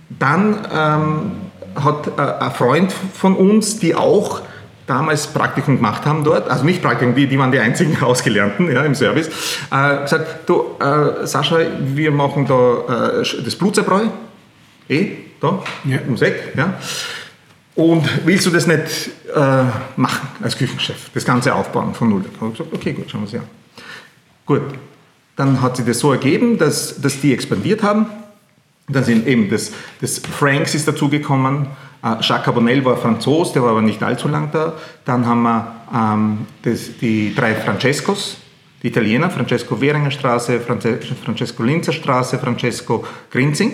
[0.08, 1.32] dann ähm,
[1.74, 4.42] hat äh, ein Freund von uns, die auch
[4.86, 8.84] damals Praktikum gemacht haben dort, also nicht Praktikum, die, die waren die einzigen Ausgelernten ja,
[8.84, 9.28] im Service,
[9.70, 14.04] äh, gesagt, du äh, Sascha, wir machen da äh, das Blutzerbreu,
[14.88, 16.00] eh, da, ja.
[16.04, 16.74] ums Eck, ja.
[17.76, 19.64] Und willst du das nicht äh,
[19.96, 22.22] machen als Küchenchef, das Ganze aufbauen von Null?
[22.22, 23.48] Da habe ich gesagt, okay, gut, schauen wir es an.
[24.46, 24.62] Gut,
[25.34, 28.06] dann hat sich das so ergeben, dass, dass die expandiert haben
[28.88, 31.68] dann sind eben das, das Franks ist dazugekommen,
[32.04, 34.74] äh, Jacques Carbonell war Franzos, der war aber nicht allzu lang da.
[35.04, 38.36] Dann haben wir ähm, das, die drei Francescos,
[38.82, 43.72] die Italiener, Francesco Währinger Straße, Francesco Linzer Straße, Francesco Grinzing.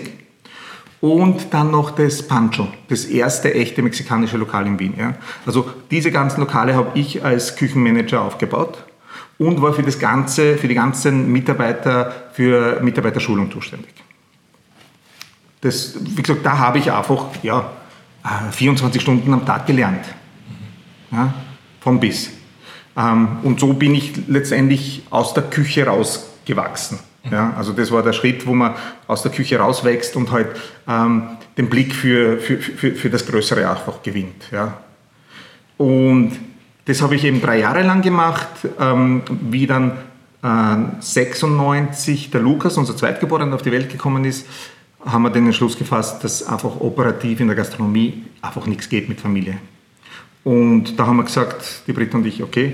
[1.01, 4.93] Und dann noch das Pancho, das erste echte mexikanische Lokal in Wien.
[4.97, 5.15] Ja.
[5.47, 8.85] Also diese ganzen Lokale habe ich als Küchenmanager aufgebaut
[9.39, 13.89] und war für das Ganze, für die ganzen Mitarbeiter, für Mitarbeiterschulung zuständig.
[15.61, 17.71] Das, wie gesagt, da habe ich einfach ja,
[18.51, 20.05] 24 äh, Stunden am Tag gelernt.
[21.11, 21.33] Ja,
[21.79, 22.31] von bis.
[22.97, 26.99] Ähm, und so bin ich letztendlich aus der Küche rausgewachsen.
[27.29, 28.73] Ja, also das war der Schritt, wo man
[29.07, 30.47] aus der Küche rauswächst und halt
[30.87, 34.45] ähm, den Blick für, für, für, für das Größere einfach gewinnt.
[34.51, 34.79] Ja.
[35.77, 36.31] Und
[36.85, 38.47] das habe ich eben drei Jahre lang gemacht,
[38.79, 39.91] ähm, wie dann
[40.43, 44.47] äh, 96 der Lukas, unser Zweitgeborener, auf die Welt gekommen ist,
[45.05, 49.19] haben wir den Entschluss gefasst, dass einfach operativ in der Gastronomie einfach nichts geht mit
[49.19, 49.57] Familie.
[50.43, 52.73] Und da haben wir gesagt, die Britta und ich, okay,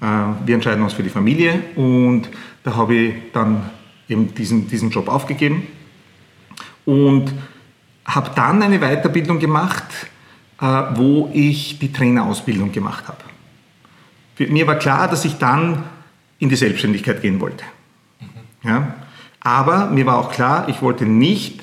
[0.00, 0.06] äh,
[0.44, 2.28] wir entscheiden uns für die Familie und
[2.64, 3.70] da habe ich dann
[4.08, 5.66] eben diesen, diesen Job aufgegeben
[6.84, 7.32] und
[8.04, 9.84] habe dann eine Weiterbildung gemacht,
[10.60, 13.22] äh, wo ich die Trainerausbildung gemacht habe.
[14.34, 15.84] Für mir war klar, dass ich dann
[16.38, 17.64] in die Selbstständigkeit gehen wollte.
[18.64, 18.94] Ja?
[19.44, 21.60] Aber mir war auch klar, ich wollte nicht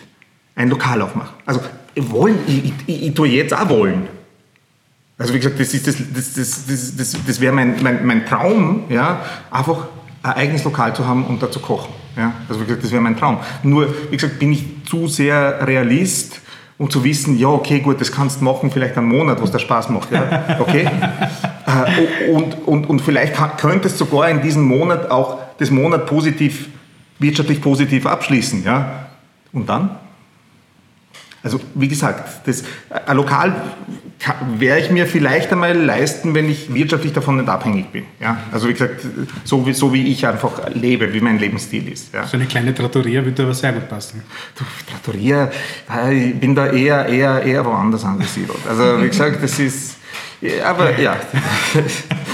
[0.56, 1.34] ein Lokal aufmachen.
[1.46, 1.62] Also
[1.96, 4.08] wollen, ich, ich, ich tue jetzt auch wollen.
[5.18, 9.22] Also wie gesagt, das, das, das, das, das, das wäre mein, mein, mein Traum, ja,
[9.52, 9.88] einfach
[10.24, 11.94] ein eigenes Lokal zu haben und da zu kochen.
[12.16, 12.34] Ja?
[12.48, 13.38] Also wie gesagt, das wäre mein Traum.
[13.64, 16.42] Nur, wie gesagt, bin ich zu sehr Realist
[16.78, 19.60] und zu wissen, ja, okay, gut, das kannst du machen, vielleicht einen Monat, was dir
[19.60, 20.12] Spaß macht.
[20.12, 20.58] Ja?
[20.60, 20.86] Okay?
[20.86, 26.70] äh, und, und, und vielleicht könntest du sogar in diesem Monat auch das Monat positiv,
[27.20, 28.64] wirtschaftlich positiv abschließen.
[28.64, 29.10] Ja?
[29.52, 29.92] Und dann?
[31.42, 32.64] Also wie gesagt, das,
[33.06, 33.56] ein Lokal
[34.58, 38.04] werde ich mir vielleicht einmal leisten, wenn ich wirtschaftlich davon nicht abhängig bin.
[38.20, 38.38] Ja?
[38.52, 39.02] Also wie gesagt,
[39.46, 42.14] so wie, so wie ich einfach lebe, wie mein Lebensstil ist.
[42.14, 42.28] Ja?
[42.28, 44.22] So eine kleine Trattoria würde aber sehr gut passen.
[44.58, 45.50] Du, Trattoria,
[46.12, 48.60] ich bin da eher, eher, eher woanders angesiedelt.
[48.68, 49.96] Also wie gesagt, das ist...
[50.66, 51.18] Aber ja,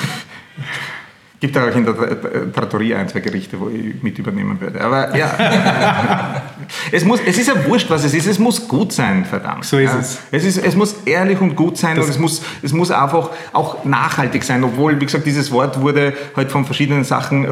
[1.45, 4.81] gibt auch in der Trattoria ein, zwei Gerichte, wo ich mit übernehmen würde.
[4.81, 6.41] Aber ja,
[6.91, 8.25] es, muss, es ist ja wurscht, was es ist.
[8.25, 9.63] Es muss gut sein, verdammt.
[9.63, 9.99] So ist ja.
[9.99, 10.19] es.
[10.31, 13.29] Es, ist, es muss ehrlich und gut sein das und es muss, es muss einfach
[13.53, 17.51] auch nachhaltig sein, obwohl, wie gesagt, dieses Wort wurde halt von verschiedenen Sachen, äh,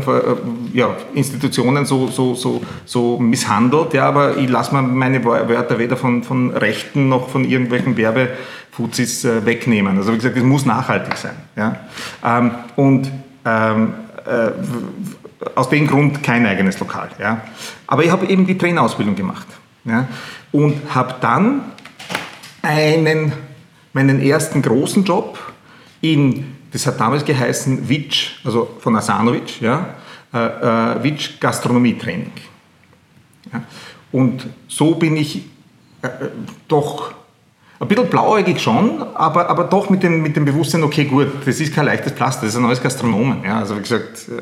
[0.74, 3.94] ja, Institutionen so, so, so, so misshandelt.
[3.94, 9.24] Ja, aber ich lasse mir meine Wörter weder von, von Rechten noch von irgendwelchen Werbefuzis
[9.24, 9.98] äh, wegnehmen.
[9.98, 11.36] Also wie gesagt, es muss nachhaltig sein.
[11.56, 11.76] Ja?
[12.24, 13.12] Ähm, und
[13.46, 13.94] ähm,
[14.26, 14.52] äh,
[15.56, 17.10] aus dem Grund kein eigenes Lokal.
[17.20, 17.42] Ja.
[17.88, 19.48] Aber ich habe eben die Trainerausbildung gemacht
[19.86, 20.08] ja,
[20.52, 21.62] und habe dann
[22.62, 23.34] einen,
[23.92, 25.38] meinen ersten großen Job
[26.02, 29.96] in, das hat damals geheißen, Witsch, also von Asanovic, ja,
[30.34, 32.32] äh, äh, Witsch Gastronomietraining.
[33.52, 33.64] Ja.
[34.12, 35.46] Und so bin ich
[36.02, 36.10] äh,
[36.68, 37.14] doch
[37.80, 41.60] ein bisschen blauäugig schon, aber, aber doch mit dem, mit dem Bewusstsein, okay, gut, das
[41.60, 43.44] ist kein leichtes Pflaster, das ist ein neues Gastronomen.
[43.44, 44.42] Ja, also wie gesagt, äh,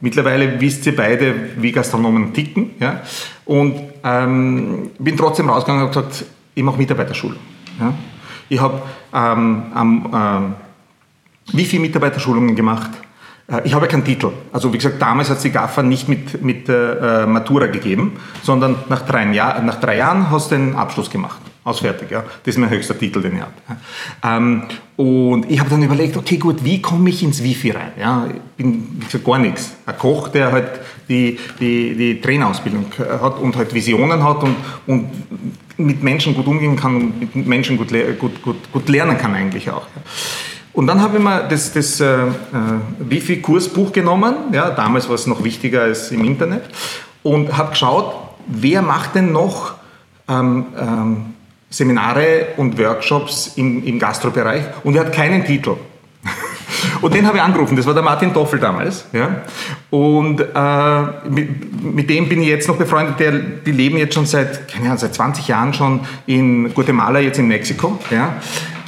[0.00, 2.70] mittlerweile wisst ihr beide, wie Gastronomen ticken.
[2.80, 3.02] Ja,
[3.44, 7.38] und ähm, bin trotzdem rausgegangen und habe gesagt, ich mache Mitarbeiterschulung.
[7.78, 7.94] Ja.
[8.48, 8.82] Ich habe
[9.14, 10.54] ähm, ähm,
[11.52, 12.90] wie viele Mitarbeiterschulungen gemacht?
[13.50, 14.30] Äh, ich habe keinen Titel.
[14.52, 18.76] Also wie gesagt, damals hat es die GAFA nicht mit, mit äh, Matura gegeben, sondern
[18.88, 21.40] nach drei, Jahr, nach drei Jahren hast du den Abschluss gemacht.
[21.62, 22.22] Ausfertig, ja.
[22.22, 23.52] Das ist mein höchster Titel, den ich habe.
[24.24, 24.62] Ähm,
[24.96, 27.92] und ich habe dann überlegt, okay, gut, wie komme ich ins Wifi rein?
[27.98, 29.72] Ja, ich bin, wie gesagt, gar nichts.
[29.84, 35.10] Ein Koch, der halt die, die, die Trainerausbildung hat und halt Visionen hat und, und
[35.76, 39.70] mit Menschen gut umgehen kann und mit Menschen gut, gut, gut, gut lernen kann eigentlich
[39.70, 39.86] auch.
[40.72, 42.30] Und dann habe ich mir das, das äh, äh,
[43.00, 46.62] Wifi-Kursbuch genommen, ja, damals war es noch wichtiger als im Internet,
[47.22, 48.14] und habe geschaut,
[48.46, 49.74] wer macht denn noch
[50.28, 51.34] ähm, ähm,
[51.70, 55.76] Seminare und Workshops im, im Gastrobereich und er hat keinen Titel.
[57.00, 59.06] Und den habe ich angerufen, das war der Martin Toffel damals.
[59.12, 59.42] Ja?
[59.88, 64.26] Und äh, mit, mit, dem bin ich jetzt noch befreundet, der, die leben jetzt schon
[64.26, 67.98] seit, keine Ahnung, seit 20 Jahren schon in Guatemala, jetzt in Mexiko.
[68.10, 68.34] Ja?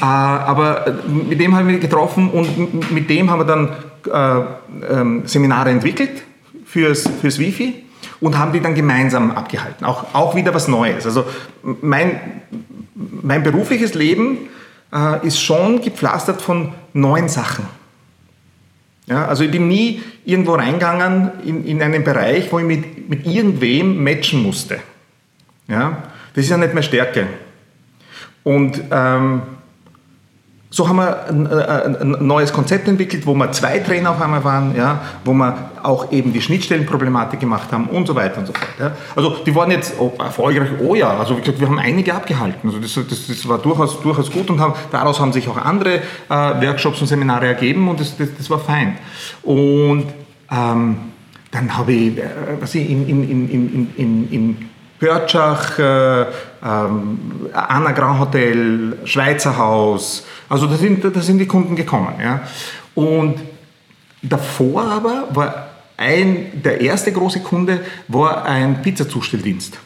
[0.01, 3.69] Äh, aber mit dem haben wir getroffen und mit dem haben wir dann
[4.11, 6.23] äh, ähm, Seminare entwickelt
[6.67, 7.83] fürs, fürs Wifi
[8.23, 9.85] und haben die dann gemeinsam abgehalten.
[9.85, 11.05] Auch, auch wieder was Neues.
[11.05, 11.25] Also
[11.63, 12.21] mein,
[12.95, 14.39] mein berufliches Leben
[14.95, 17.67] äh, ist schon gepflastert von neuen Sachen.
[19.07, 23.27] Ja, also ich bin nie irgendwo reingegangen in, in einen Bereich, wo ich mit, mit
[23.27, 24.79] irgendwem matchen musste.
[25.67, 26.05] Ja,
[26.35, 27.27] das ist ja nicht mehr Stärke.
[28.45, 29.43] Und ähm,
[30.73, 34.75] so haben wir ein, ein, neues Konzept entwickelt, wo wir zwei Trainer auf einmal waren,
[34.75, 38.71] ja, wo wir auch eben die Schnittstellenproblematik gemacht haben und so weiter und so fort.
[38.81, 38.93] Ja.
[39.15, 42.71] Also die waren jetzt erfolgreich, oh ja, also wie gesagt, wir haben einige abgehalten.
[42.71, 45.97] Also das, das, das war durchaus, durchaus gut und haben, daraus haben sich auch andere
[45.97, 48.97] äh, Workshops und Seminare ergeben und das, das, das war fein.
[49.43, 50.07] Und
[50.51, 50.97] ähm,
[51.51, 52.23] dann habe ich, äh,
[52.59, 54.69] was ich in, in, in, in, in, in
[55.03, 56.23] Pörtschach, äh,
[56.65, 57.19] ähm,
[57.53, 62.15] Anna Grand Hotel, Schweizer Haus, also da sind, da sind die Kunden gekommen.
[62.23, 62.43] Ja.
[62.95, 63.41] Und
[64.23, 69.77] davor aber war ein, der erste große Kunde war ein Pizzazustelldienst.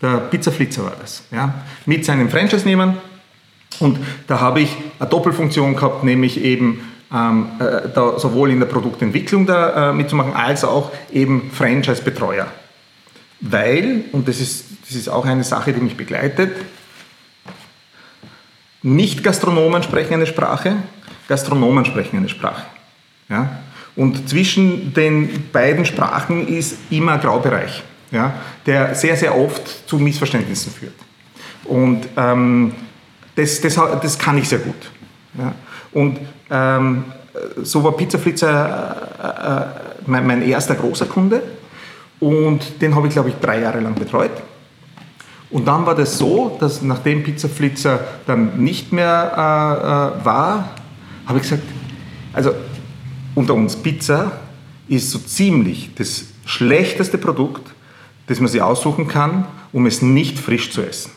[0.00, 1.24] Der Pizzaflitzer war das.
[1.32, 1.52] Ja.
[1.84, 2.98] Mit seinem Franchise-Nehmern.
[3.80, 6.82] Und da habe ich eine Doppelfunktion gehabt, nämlich eben
[7.12, 12.46] ähm, äh, sowohl in der Produktentwicklung da, äh, mitzumachen, als auch eben Franchise-Betreuer.
[13.40, 16.56] Weil, und das ist, das ist auch eine Sache, die mich begleitet,
[18.82, 20.76] nicht-Gastronomen sprechen eine Sprache,
[21.28, 22.64] Gastronomen sprechen eine Sprache.
[23.28, 23.58] Ja?
[23.96, 28.34] Und zwischen den beiden Sprachen ist immer ein Graubereich, ja?
[28.64, 30.94] der sehr, sehr oft zu Missverständnissen führt.
[31.64, 32.72] Und ähm,
[33.34, 34.90] das, das, das kann ich sehr gut.
[35.36, 35.54] Ja?
[35.92, 36.18] Und
[36.50, 37.04] ähm,
[37.62, 39.66] so war Pizzaflitzer äh, äh,
[40.06, 41.42] mein, mein erster großer Kunde
[42.20, 44.30] und den habe ich, glaube ich, drei Jahre lang betreut.
[45.50, 50.70] Und dann war das so, dass nachdem Pizzaflitzer dann nicht mehr äh, äh, war,
[51.26, 51.62] habe ich gesagt,
[52.32, 52.52] also
[53.34, 54.32] unter uns Pizza
[54.88, 57.70] ist so ziemlich das schlechteste Produkt,
[58.26, 61.12] das man sich aussuchen kann, um es nicht frisch zu essen.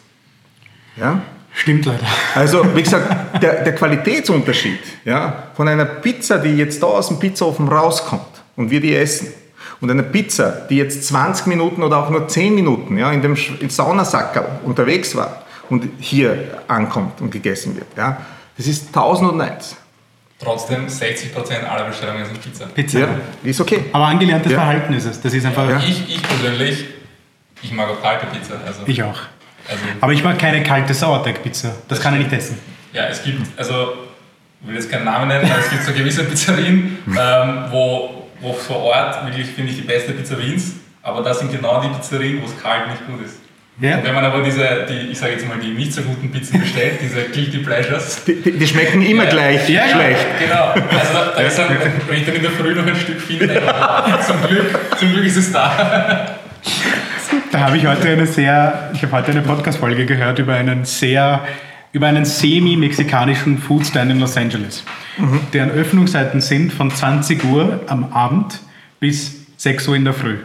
[0.98, 1.22] Ja?
[1.54, 2.06] Stimmt leider.
[2.36, 7.20] Also, wie gesagt, der, der Qualitätsunterschied ja, von einer Pizza, die jetzt da aus dem
[7.20, 8.22] Pizzaofen rauskommt
[8.56, 9.28] und wir die essen,
[9.82, 13.36] und einer Pizza, die jetzt 20 Minuten oder auch nur 10 Minuten ja, in dem
[13.36, 18.18] Saunasackerl unterwegs war und hier ankommt und gegessen wird, ja,
[18.58, 19.76] das ist 1001.
[20.42, 22.66] Trotzdem 60% aller Bestellungen sind Pizza.
[22.68, 23.00] Pizza.
[23.00, 23.08] Ja,
[23.44, 23.86] ist okay.
[23.92, 24.58] Aber angelerntes Ja.
[24.60, 25.20] Verhalten ist es.
[25.22, 25.68] Das ist einfach.
[25.70, 25.80] Ja.
[25.86, 26.86] Ich, ich persönlich,
[27.62, 28.54] ich mag auch kalte Pizza.
[28.66, 29.20] Also, Ich auch.
[29.68, 31.74] also, Aber ich mag keine kalte Sauerteigpizza.
[31.90, 32.58] Das kann ich nicht essen.
[32.94, 33.94] ja, es gibt, also,
[34.62, 38.54] ich will jetzt keinen Namen nennen, aber es gibt so gewisse Pizzerien, ähm, wo, wo
[38.54, 40.74] vor Ort wirklich, finde ich, die beste Pizza Wiens,
[41.04, 43.38] aber das sind genau die Pizzerien, wo es kalt nicht gut ist.
[43.82, 43.96] Ja.
[43.98, 46.60] Und wenn man aber diese, die, ich sage jetzt mal, die nicht so guten Pizzen
[46.60, 49.30] bestellt, diese Guilty Pleasures, Die, die, die schmecken immer Ja.
[49.30, 49.90] gleich Ja, ja.
[49.96, 50.26] schlecht.
[50.40, 51.68] Genau, also da, da ist dann,
[52.08, 54.66] wenn ich dann in der Früh noch ein Stück finde, ich, oh, zum, Glück,
[54.98, 56.36] zum Glück ist es da.
[57.52, 61.42] Da habe ich heute eine sehr, ich habe heute eine Podcast-Folge gehört über einen sehr,
[61.92, 64.84] über einen semi-mexikanischen Foodstand in Los Angeles,
[65.54, 68.60] deren Öffnungszeiten sind von 20 Uhr am Abend
[69.00, 70.38] bis 6 Uhr in der Früh.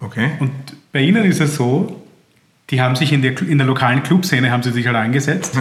[0.00, 0.30] Okay.
[0.40, 0.50] Und
[0.92, 2.02] bei ihnen ist es so,
[2.70, 5.58] die haben sich in der, in der lokalen Clubszene haben sie sich halt eingesetzt.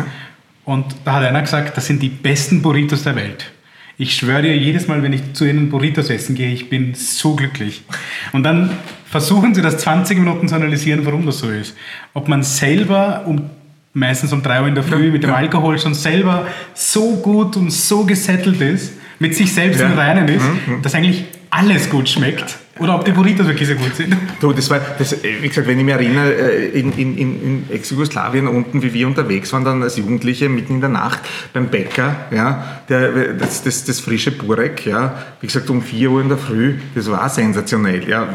[0.66, 3.52] Und da hat einer gesagt, das sind die besten Burritos der Welt.
[4.00, 7.36] Ich schwöre dir, jedes Mal, wenn ich zu ihnen Burritos essen gehe, ich bin so
[7.36, 7.84] glücklich.
[8.32, 8.72] Und dann
[9.06, 11.76] versuchen sie das 20 Minuten zu analysieren, warum das so ist.
[12.14, 13.50] Ob man selber um
[13.98, 17.72] meistens um 3 Uhr in der Früh mit dem Alkohol schon selber so gut und
[17.72, 19.88] so gesettelt ist, mit sich selbst Ja.
[19.88, 20.46] im Reinen ist,
[20.84, 22.60] dass eigentlich alles gut schmeckt.
[22.80, 24.16] Oder ob die Burritos wirklich so gut sind.
[24.40, 27.64] Du, das war, das, äh, wie gesagt, wenn ich mich erinnere, äh, in, in, in,
[27.72, 31.20] Ex-Jugoslawien unten, wie wir unterwegs waren, dann als Jugendliche mitten in der Nacht
[31.54, 36.22] beim Bäcker, ja, der, das, das, das frische Burek, ja, wie gesagt, um 4 Uhr
[36.22, 38.28] in der Früh, das war sensationell, ja,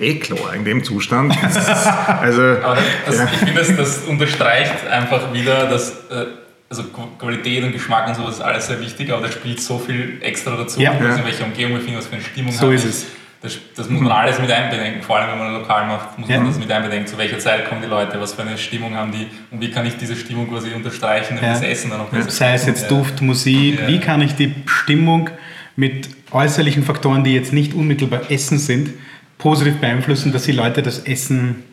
[0.00, 1.34] eh klar, in dem Zustand.
[1.42, 3.24] Das ist, also, Aber das, ja.
[3.30, 6.26] ich finde, das, das unterstreicht einfach wieder, dass äh,
[6.70, 9.78] also Qu- Qualität und Geschmack und sowas ist alles sehr wichtig, aber da spielt so
[9.78, 10.94] viel extra dazu, Ja.
[10.94, 11.16] Ja.
[11.16, 12.90] in welcher Umgebung wir finden, was für eine Stimmung So habe ist ich.
[12.90, 13.06] es.
[13.42, 16.28] Das, das muss man alles mit einbedenken, vor allem wenn man ein Lokal macht, muss
[16.28, 16.36] Ja.
[16.38, 19.10] man das mit einbedenken, zu welcher Zeit kommen die Leute, was für eine Stimmung haben
[19.10, 21.52] die und wie kann ich diese Stimmung quasi unterstreichen, damit Ja.
[21.54, 22.88] das Essen dann auch besser Sei es jetzt.
[22.88, 23.88] Duft, Musik, Ja.
[23.88, 25.28] wie kann ich die Stimmung
[25.74, 28.90] mit äußerlichen Faktoren, die jetzt nicht unmittelbar Essen sind,
[29.38, 31.64] positiv beeinflussen, dass die Leute das Essen.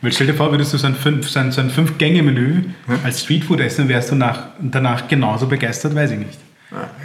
[0.00, 2.62] Weil stell dir vor, würdest du so ein Fünf- so ein, so ein Fünf-Gänge-Menü
[3.04, 6.38] als Streetfood essen, wärst du nach, danach genauso begeistert, weiß ich nicht.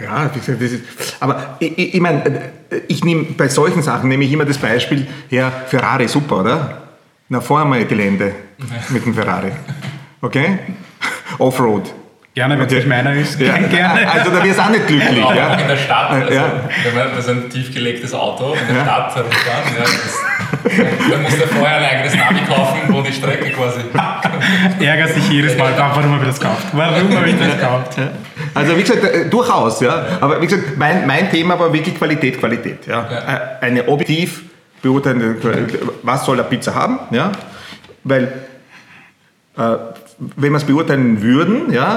[0.02, 0.82] Ja, wie gesagt, das ist,
[1.20, 2.22] aber ich, ich, ich meine,
[2.86, 6.82] ich nehme bei solchen Sachen nehme ich immer das Beispiel her, Ferrari, super, oder?
[7.30, 8.32] Na, fahren wir Gelände
[8.90, 9.52] mit dem Ferrari.
[10.20, 10.58] Okay?
[11.38, 11.90] Offroad.
[12.34, 12.74] Gerne, wenn es Okay.
[12.80, 13.40] nicht meiner ist.
[13.40, 13.56] Ja.
[13.70, 14.10] Gerne.
[14.10, 15.22] Also da wirst du auch nicht glücklich.
[15.24, 15.54] Aber ja?
[15.54, 16.52] auch in der Stadt, also, Ja.
[16.84, 18.82] wenn man so ein tiefgelegtes Auto in der Ja.
[18.84, 20.18] Stadt herumfahren, ja, das,
[21.10, 23.80] dann muss der vorher ein eigenes Navi kaufen, wo die Strecke quasi.
[24.84, 26.66] Ärgert sich jedes Mal, warum habe ich das gekauft?
[26.72, 27.96] Warum habe ich das gekauft?
[28.54, 30.04] Also wie gesagt, äh, durchaus, ja.
[30.20, 32.86] Aber wie gesagt, mein, mein Thema war wirklich Qualität, Qualität.
[32.86, 33.06] Ja.
[33.10, 33.34] Ja.
[33.60, 34.42] Äh, Eine objektiv
[34.82, 35.80] beurteilende, Qualität.
[36.02, 37.32] was soll eine Pizza haben, ja.
[38.04, 38.24] Weil
[39.56, 39.60] äh,
[40.36, 41.96] wenn wir es beurteilen würden, ja,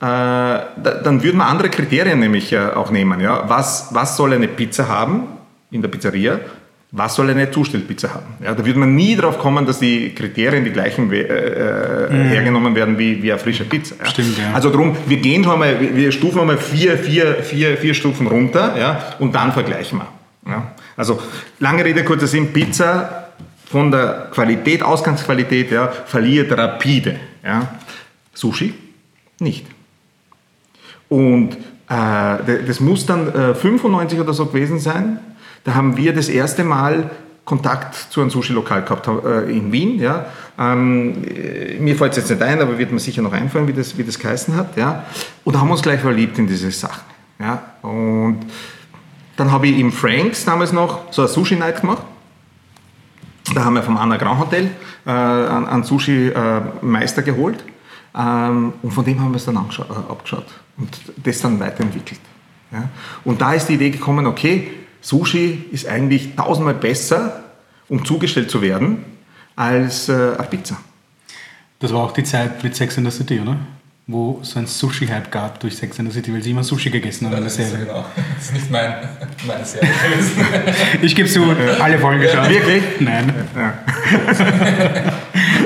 [0.00, 3.20] äh, da- dann würden wir andere Kriterien nämlich äh, auch nehmen.
[3.20, 3.48] Ja.
[3.48, 5.24] Was, was soll eine Pizza haben
[5.70, 6.40] in der Pizzeria?
[6.94, 8.34] Was soll eine Zustellpizza haben?
[8.44, 12.74] Ja, da würde man nie drauf kommen, dass die Kriterien die gleichen äh, äh, hergenommen
[12.74, 13.94] werden wie, wie eine frische Pizza.
[13.98, 14.10] Ja.
[14.10, 14.52] Stimmt, ja.
[14.52, 18.26] Also drum, wir gehen schon mal, wir wir stufen mal vier, vier, vier, vier Stufen
[18.26, 20.52] runter ja, und dann vergleichen wir.
[20.52, 20.72] Ja.
[20.94, 21.18] Also
[21.60, 23.28] lange Rede, kurzer Sinn, Pizza
[23.64, 27.18] von der Qualität, Ausgangsqualität, ja, verliert rapide.
[27.42, 27.70] Ja.
[28.34, 28.74] Sushi
[29.38, 29.66] nicht.
[31.08, 31.54] Und
[31.88, 35.18] äh, das muss dann äh, 95 oder so gewesen sein.
[35.64, 37.10] Da haben wir das erste Mal
[37.44, 39.98] Kontakt zu einem Sushi-Lokal gehabt äh, in Wien.
[39.98, 40.26] Ja.
[40.58, 43.72] Ähm, äh, mir fällt es jetzt nicht ein, aber wird mir sicher noch einfallen, wie
[43.72, 44.76] das, wie das geheißen hat.
[44.76, 45.04] Ja.
[45.44, 47.02] Und da haben wir uns gleich verliebt in diese Sachen.
[47.40, 47.62] Ja.
[47.82, 48.40] Und
[49.36, 52.02] dann habe ich im Franks damals noch so eine Sushi-Night gemacht.
[53.54, 54.70] Da haben wir vom Anna Grand Hotel
[55.04, 57.64] äh, einen, einen Sushi-Meister geholt.
[58.14, 59.58] Ähm, und von dem haben wir es dann äh,
[60.08, 60.46] abgeschaut
[60.76, 62.20] und das dann weiterentwickelt.
[62.70, 62.88] Ja?
[63.24, 64.70] Und da ist die Idee gekommen, okay,
[65.02, 67.42] Sushi ist eigentlich tausendmal besser,
[67.88, 69.04] um zugestellt zu werden,
[69.54, 70.78] als äh, eine Pizza.
[71.80, 73.58] Das war auch die Zeit mit Sex in the City, oder?
[74.12, 76.90] Wo es so ein Sushi-Hype gab durch Sex in the City, weil sie immer Sushi
[76.90, 77.86] gegessen haben in der ist, Serie.
[77.86, 78.04] genau.
[78.36, 78.94] das ist nicht mein,
[79.46, 80.32] meine Serie gewesen.
[81.02, 81.42] Ich gebe zu,
[81.80, 82.48] alle Folgen geschaut.
[82.50, 82.82] Wirklich?
[83.00, 83.32] Nein.
[83.56, 83.74] Ja.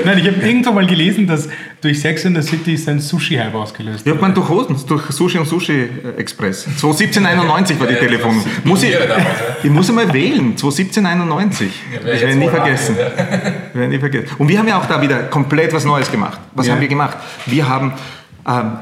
[0.05, 1.49] Nein, ich habe irgendwo mal gelesen, dass
[1.81, 5.37] durch Sex in the City ist ein Sushi-Hype ausgelöst Ja, man durch Hosen, durch Sushi
[5.37, 6.63] und Sushi Express.
[6.77, 8.41] 21791 war die Ja, Telefon.
[8.63, 9.57] Muss ich, Ja, damals, ja.
[9.63, 11.71] ich muss einmal wählen, 21791.
[11.93, 12.95] Ja, werde ich jetzt nie vergessen.
[12.97, 14.27] hart, Wir werden nie vergessen.
[14.37, 16.39] Und wir haben ja auch da wieder komplett was Neues gemacht.
[16.55, 16.73] Was Ja.
[16.73, 17.17] haben wir gemacht?
[17.45, 17.93] Wir haben,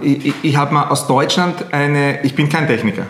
[0.02, 3.08] ich, ich- ich habe mal aus Deutschland eine, ich bin kein Techniker,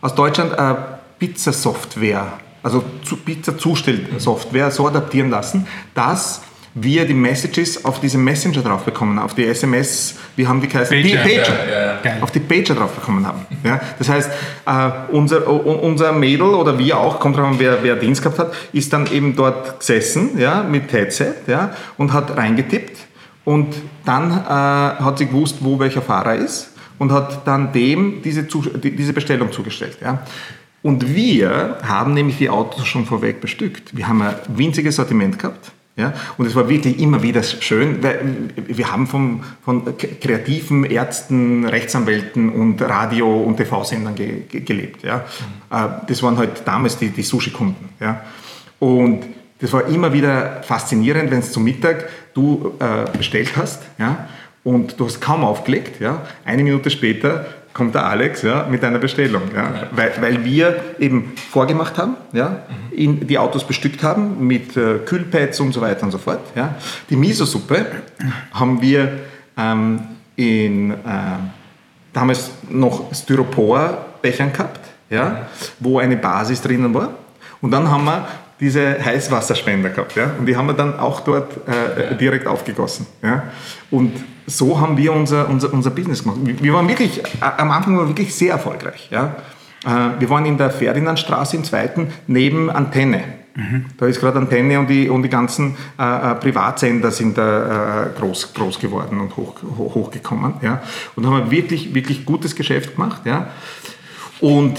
[0.00, 0.76] aus Deutschland eine
[1.18, 2.26] Pizza-Software,
[2.62, 6.42] also zu, Pizza-Zustellsoftware so adaptieren lassen, dass
[6.78, 10.94] wir die Messages auf diese Messenger drauf bekommen, auf die SMS, wie haben die geheißen?
[11.02, 11.08] Pager.
[11.24, 11.70] Die Pager.
[11.70, 12.22] Ja, ja.
[12.22, 13.46] Auf die Pager drauf bekommen haben.
[13.64, 13.80] Ja?
[13.98, 14.30] Das heißt,
[14.66, 18.52] äh, unser, unser Mädel oder wir auch, kommt drauf an, wer, wer Dienst gehabt hat,
[18.74, 22.98] ist dann eben dort gesessen ja, mit Headset ja, und hat reingetippt
[23.46, 23.74] und
[24.04, 29.12] dann äh, hat sie gewusst, wo welcher Fahrer ist und hat dann dem diese, diese
[29.12, 29.98] Bestellung zugestellt.
[30.02, 30.22] Ja.
[30.82, 33.96] Und wir haben nämlich die Autos schon vorweg bestückt.
[33.96, 35.72] Wir haben ein winziges Sortiment gehabt.
[35.96, 38.20] Ja, und es war wirklich immer wieder schön, weil
[38.66, 45.02] wir haben vom, von kreativen Ärzten, Rechtsanwälten und Radio- und TV-Sendern ge ge gelebt.
[45.04, 45.24] Ja.
[45.70, 47.88] Äh, Das waren halt damals die, die Sushi-Kunden.
[47.98, 48.20] Ja.
[48.78, 49.24] Und
[49.58, 54.28] das war immer wieder faszinierend, wenn es zum Mittag du äh, bestellt hast ja,
[54.64, 56.00] und du hast kaum aufgelegt.
[56.00, 56.22] Ja.
[56.44, 59.42] Eine Minute später kommt der Alex ja, mit einer Bestellung.
[59.54, 64.98] Ja, Weil, weil wir eben vorgemacht haben, ja, in, die Autos bestückt haben mit äh,
[65.04, 66.40] Kühlpads und so weiter und so fort.
[66.54, 66.74] Ja.
[67.10, 67.86] Die Miso-Suppe
[68.52, 69.20] haben wir
[69.58, 70.00] ähm,
[70.36, 70.94] in äh,
[72.12, 74.80] damals noch Styropor-Bechern gehabt,
[75.10, 75.46] ja,
[75.78, 77.10] wo eine Basis drinnen war.
[77.60, 78.26] Und dann haben wir
[78.60, 80.16] diese Heißwasserspender gehabt.
[80.16, 80.30] Ja?
[80.38, 83.06] Und die haben wir dann auch dort äh, direkt aufgegossen.
[83.22, 83.44] Ja?
[83.90, 84.12] Und
[84.46, 86.38] so haben wir unser, unser, unser Business gemacht.
[86.42, 89.08] Wir waren wirklich, am Anfang waren wir wirklich sehr erfolgreich.
[89.10, 89.36] Ja?
[89.84, 93.22] Äh, wir waren in der Ferdinandstraße im zweiten neben Antenne.
[93.96, 98.08] Da ist gerade Antenne und die, und die ganzen äh, äh, Privatsender sind da äh,
[98.18, 100.54] groß, groß geworden und hoch, hoch, hochgekommen.
[100.60, 100.82] Ja?
[101.14, 103.22] Und haben wir wirklich, wirklich gutes Geschäft gemacht.
[103.24, 103.48] Ja?
[104.40, 104.78] Und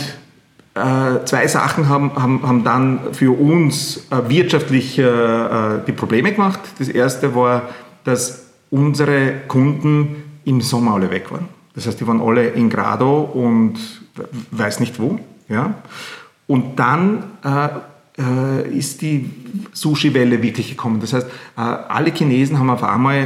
[1.25, 6.59] zwei Sachen haben, haben, haben dann für uns äh, wirtschaftlich äh, äh, die Probleme gemacht.
[6.79, 7.63] Das erste war,
[8.03, 11.47] dass unsere Kunden im Sommer alle weg waren.
[11.73, 13.75] Das heißt, die waren alle in Grado und
[14.51, 15.19] weiß nicht wo.
[15.49, 15.75] Ja?
[16.47, 17.67] Und dann äh,
[18.21, 19.29] äh, ist die
[19.73, 20.99] Sushi-Welle wirklich gekommen.
[20.99, 23.17] Das heißt, äh, alle Chinesen haben auf einmal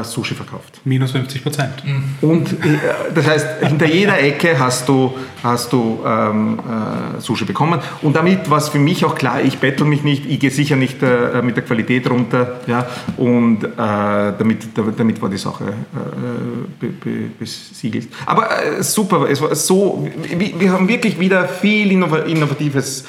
[0.00, 0.80] äh, Sushi verkauft.
[0.84, 1.72] Minus 50 Prozent.
[2.20, 2.78] Und äh,
[3.14, 7.80] das heißt, hinter jeder Ecke hast du, hast du ähm, äh, Sushi bekommen.
[8.02, 10.76] Und damit war es für mich auch klar, ich bettel mich nicht, ich gehe sicher
[10.76, 12.60] nicht äh, mit der Qualität runter.
[12.66, 15.72] Ja, und äh, damit, damit war die Sache
[16.80, 18.08] be, be, besiegelt.
[18.26, 18.48] Aber
[18.80, 23.04] super, es war so, wir, wir haben wirklich wieder viel Innov Innovatives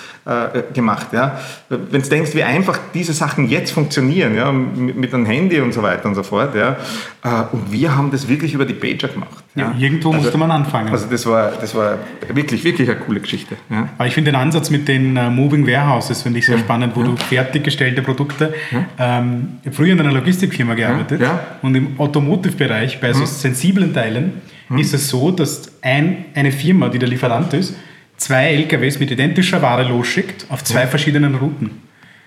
[0.74, 1.08] gemacht.
[1.14, 1.40] Ja.
[1.70, 5.74] Wenn du denkst, wie einfach diese Sachen jetzt funktionieren, ja, mit, mit einem Handy und
[5.74, 6.56] so weiter und so fort.
[6.56, 6.78] Ja.
[7.24, 9.44] Äh, und wir haben das wirklich über die Pager gemacht.
[9.56, 10.90] Ja, irgendwo musste man anfangen.
[10.90, 11.98] Also das war, das war
[12.34, 13.56] wirklich, wirklich eine coole Geschichte.
[13.70, 13.90] Ja.
[13.98, 17.04] Aber ich finde den Ansatz mit den äh, Moving Warehouses finde ich sehr spannend, wo
[17.04, 18.54] du fertiggestellte Produkte.
[18.98, 21.40] Ähm, ich habe früher in einer Logistikfirma gearbeitet Ja.
[21.62, 24.34] und im Automotive-Bereich bei so sensiblen Teilen
[24.78, 27.76] ist es so, dass ein, eine Firma, die der Lieferant ist,
[28.18, 31.70] zwei LKWs mit identischer Ware losschickt auf zwei verschiedenen Routen.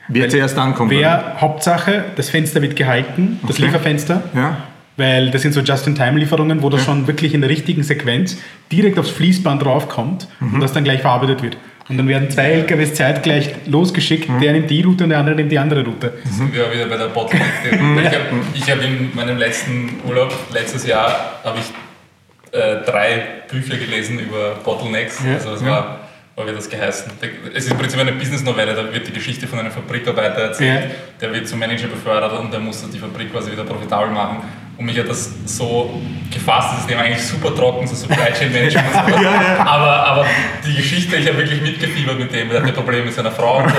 [0.09, 0.91] Wer zuerst ankommt.
[0.93, 1.01] oder?
[1.01, 3.67] Wer Hauptsache, das Fenster wird gehalten, das Okay.
[3.67, 4.23] Lieferfenster.
[4.35, 4.57] Ja.
[4.97, 8.37] Weil das sind so Just-in-Time-Lieferungen, wo das schon wirklich in der richtigen Sequenz
[8.73, 10.55] direkt aufs Fließband draufkommt Mhm.
[10.55, 11.57] und das dann gleich verarbeitet wird.
[11.89, 14.41] Und dann werden zwei LKWs zeitgleich losgeschickt, Mhm.
[14.41, 16.15] der nimmt die Route und der andere nimmt die andere Route.
[16.25, 17.47] sind wir wieder bei der Bottleneck.
[18.55, 24.19] Ich habe hab in meinem letzten Urlaub, letztes Jahr, habe ich äh, drei Bücher gelesen
[24.19, 25.23] über Bottlenecks.
[25.25, 25.35] Ja.
[25.35, 26.01] Also es war,
[26.47, 27.11] wie das geheißen?
[27.55, 30.91] Es ist im Prinzip eine Business-Novelle, da wird die Geschichte von einem Fabrikarbeiter erzählt, Ja.
[31.21, 34.43] der wird zum Manager befördert und der muss die Fabrik quasi wieder profitabel machen.
[34.79, 36.01] Und mich hat das so
[36.33, 39.29] gefasst, das Thema eigentlich super trocken, so Supply Chain Management und so.
[39.59, 40.27] Aber, aber
[40.65, 43.73] die Geschichte, ich habe wirklich mitgefiebert mit dem, der hatte Probleme mit seiner Frau und.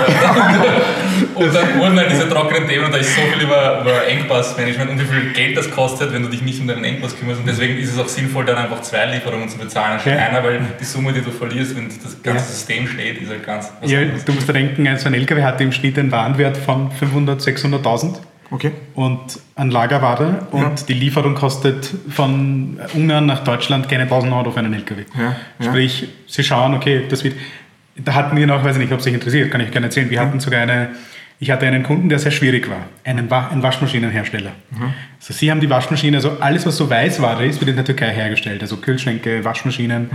[1.34, 4.90] Und dann wurden halt diese trockenen Themen und da ist so viel über, über Engpassmanagement
[4.90, 7.40] und wie viel Geld das kostet, wenn du dich nicht um deinen Engpass kümmerst.
[7.40, 10.26] Und deswegen ist es auch sinnvoll, dann einfach zwei Lieferungen zu bezahlen anstatt Ja.
[10.26, 12.50] einer, weil die Summe, die du verlierst, wenn das ganze Ja.
[12.50, 15.72] System steht, ist halt ganz was Ja, du musst denken, so ein LKW hatte im
[15.72, 17.40] Schnitt einen Warenwert von 500.000,
[17.82, 18.16] 600.000
[18.52, 18.72] Okay.
[18.94, 19.20] und
[19.54, 20.72] an Lagerware und Ja.
[20.88, 25.04] die Lieferung kostet von Ungarn nach Deutschland keine 1000 Euro für einen LKW.
[25.16, 25.66] Ja, ja.
[25.66, 27.34] Sprich, sie schauen, okay, das wird.
[27.96, 30.08] Da hatten wir noch, weiß ich nicht, ob es sich interessiert, kann ich gerne erzählen.
[30.10, 30.88] Wir hatten sogar eine,
[31.38, 34.52] ich hatte einen Kunden, der sehr schwierig war, einen, Wa einen Waschmaschinenhersteller.
[35.18, 38.10] Also sie haben die Waschmaschine, also alles, was so Weißware ist, wird in der Türkei
[38.10, 40.10] hergestellt, also Kühlschränke, Waschmaschinen.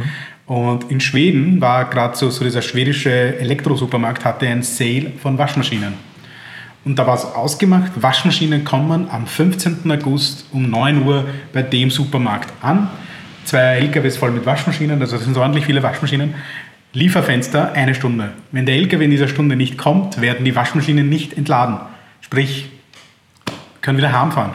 [0.47, 5.93] Und in Schweden war gerade so, so dieser schwedische Elektrosupermarkt hatte ein Sale von Waschmaschinen.
[6.85, 9.91] Und da war es ausgemacht, Waschmaschinen kommen am 15.
[9.91, 12.89] August um 9 Uhr bei dem Supermarkt an.
[13.43, 16.35] Zwei LKWs voll mit Waschmaschinen, also das sind ordentlich viele Waschmaschinen.
[16.93, 18.29] Lieferfenster eine Stunde.
[18.51, 21.79] Wenn der LKW in dieser Stunde nicht kommt, werden die Waschmaschinen nicht entladen.
[22.21, 22.69] Sprich,
[23.81, 24.53] können wieder heimfahren.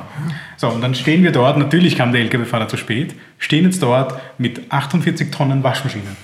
[0.57, 4.21] So, und dann stehen wir dort, natürlich kam der LKW-Fahrer zu spät, stehen jetzt dort
[4.39, 6.17] mit 48 Tonnen Waschmaschinen.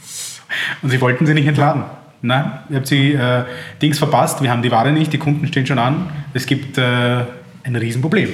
[0.82, 1.84] und sie wollten sie nicht entladen.
[2.22, 3.44] Nein, ihr habt sie äh,
[3.80, 7.24] Dings verpasst, wir haben die Ware nicht, die Kunden stehen schon an, es gibt äh,
[7.62, 8.30] ein Riesenproblem.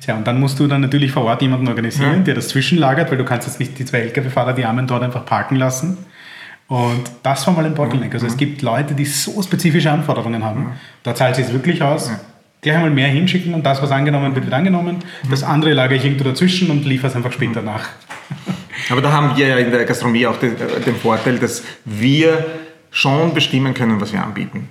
[0.00, 2.22] Tja, und dann musst du dann natürlich vor Ort jemanden organisieren, ja.
[2.24, 5.24] der das zwischenlagert, weil du kannst jetzt nicht die zwei Lkw-Fahrer, die Armen dort einfach
[5.24, 5.96] parken lassen.
[6.68, 8.12] Und das war mal ein Bottleneck.
[8.14, 10.72] Also es gibt Leute, die so spezifische Anforderungen haben.
[11.02, 12.10] Da zahlt es sich wirklich aus.
[12.60, 14.98] Gleich einmal mehr hinschicken und das, was angenommen wird, wird angenommen.
[15.30, 17.88] Das andere lagere ich irgendwo dazwischen und liefere es einfach später nach.
[18.90, 22.44] Aber da haben wir ja in der Gastronomie auch den, äh, den Vorteil, dass wir
[22.94, 24.68] schon bestimmen können, was wir anbieten.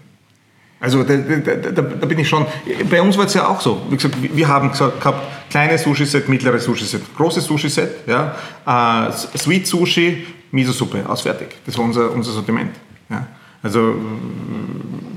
[0.79, 2.45] Also da, da, da, da, bin ich schon,
[2.89, 3.85] bei uns war es ja auch so.
[3.89, 9.67] Wie gesagt, wir haben gesagt, gehabt, kleine Sushi-Set, mittlere Sushi-Set, großes Sushi-Set, ja, äh, Sweet
[9.67, 11.49] Sushi, Miso-Suppe, ausfertig.
[11.65, 12.75] Das war unser, unser Sortiment.
[13.09, 13.27] Ja.
[13.61, 13.95] Also,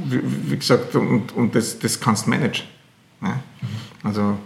[0.05, 2.65] wie, wie, gesagt, und, und das, das kannst du managen.
[3.23, 3.41] Ja.
[4.05, 4.39] Also,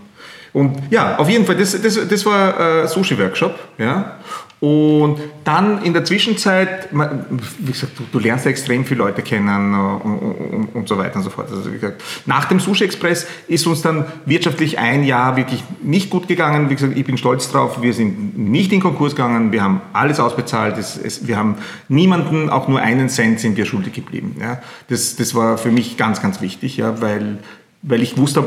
[0.52, 3.58] und ja, auf jeden Fall, das, das, das war äh, Sushi-Workshop.
[3.78, 4.18] Ja.
[4.60, 10.18] Und dann in der Zwischenzeit, wie gesagt, du, du lernst extrem viele Leute kennen und,
[10.18, 11.50] und, und, so weiter und so fort.
[11.50, 16.10] Also wie gesagt, nach dem Sushi Express ist uns dann wirtschaftlich ein Jahr wirklich nicht
[16.10, 16.68] gut gegangen.
[16.68, 20.20] Wie gesagt, ich bin stolz drauf, wir sind nicht in Konkurs gegangen, wir haben alles
[20.20, 21.56] ausbezahlt, es, es, wir haben
[21.88, 24.36] niemanden, auch nur einen Cent sind wir schuldig geblieben.
[24.38, 24.60] Ja.
[24.88, 27.38] Das, das war für mich ganz, ganz wichtig, ja, weil,
[27.80, 28.44] weil ich wusste,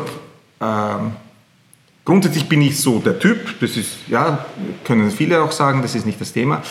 [0.59, 0.65] äh,
[2.05, 4.45] Grundsätzlich bin ich so der Typ, das ist, ja,
[4.83, 6.61] können viele auch sagen, das ist nicht das Thema.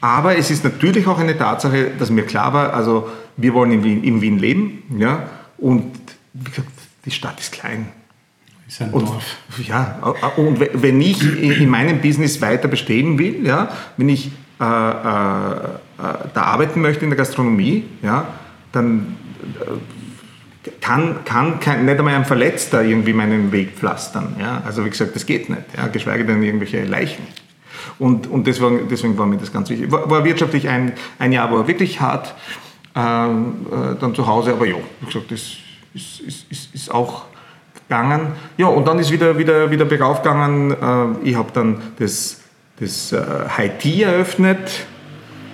[0.00, 3.84] Aber es ist natürlich auch eine Tatsache, dass mir klar war, also wir wollen in
[3.84, 5.28] Wien, in Wien leben, ja,
[5.58, 5.92] und
[6.32, 6.68] wie gesagt,
[7.04, 7.88] die Stadt ist klein.
[8.66, 9.36] Ist ein Dorf.
[9.58, 9.98] Und, ja,
[10.36, 15.70] und wenn ich in meinem Business weiter bestehen will, ja, wenn ich äh, äh, äh
[16.32, 18.28] da arbeiten möchte in der Gastronomie, ja,
[18.72, 19.16] dann
[19.60, 19.99] äh,
[20.80, 24.36] kann, kann, kann nicht einmal ein Verletzter irgendwie meinen Weg pflastern.
[24.38, 24.62] Ja?
[24.64, 25.86] Also wie gesagt, das geht nicht, ja?
[25.88, 27.26] geschweige denn irgendwelche Leichen.
[27.98, 29.90] Und, und deswegen, deswegen war mir das ganz wichtig.
[29.90, 32.34] War, war wirtschaftlich ein, ein Jahr war wirklich hart,
[32.94, 35.40] ähm, äh, dann zu Hause, aber ja, wie gesagt, das
[35.94, 37.24] ist, ist, ist, ist auch
[37.88, 38.32] gegangen.
[38.56, 40.72] Ja, und dann ist wieder, wieder, wieder bergauf gegangen.
[40.72, 42.40] Äh, ich habe dann das,
[42.78, 44.86] das äh, Tea eröffnet.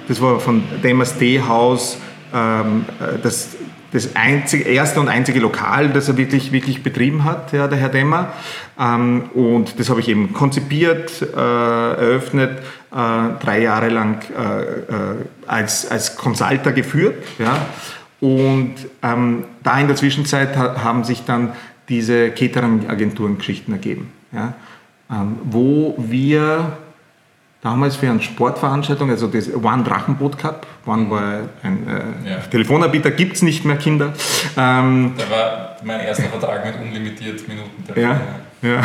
[0.08, 1.98] Das war von Demers Teehaus.
[2.34, 3.56] Ähm, äh, das
[3.96, 7.88] das einzige, erste und einzige Lokal, das er wirklich, wirklich betrieben hat, ja, der Herr
[7.88, 8.32] Demmer.
[8.78, 12.58] Ähm, und das habe ich eben konzipiert, äh, eröffnet,
[12.92, 12.94] äh,
[13.42, 15.16] drei Jahre lang äh, äh
[15.46, 17.24] als, als Consulter geführt.
[17.38, 17.66] Ja.
[18.20, 21.52] Und ähm, da in der Zwischenzeit haben sich dann
[21.88, 24.54] diese Catering-Agenturen-Geschichten ergeben, ja,
[25.10, 26.76] ähm, wo wir
[27.66, 31.88] damals für eine Sportveranstaltung, also das One Drachenboot Cup, One war ein
[32.24, 32.36] äh, ja.
[32.48, 34.12] Telefonanbieter, gibt es nicht mehr Kinder.
[34.56, 37.82] Ähm, da war mein erster Vertrag mit unlimitiert Minuten.
[38.00, 38.20] Ja,
[38.62, 38.82] ja.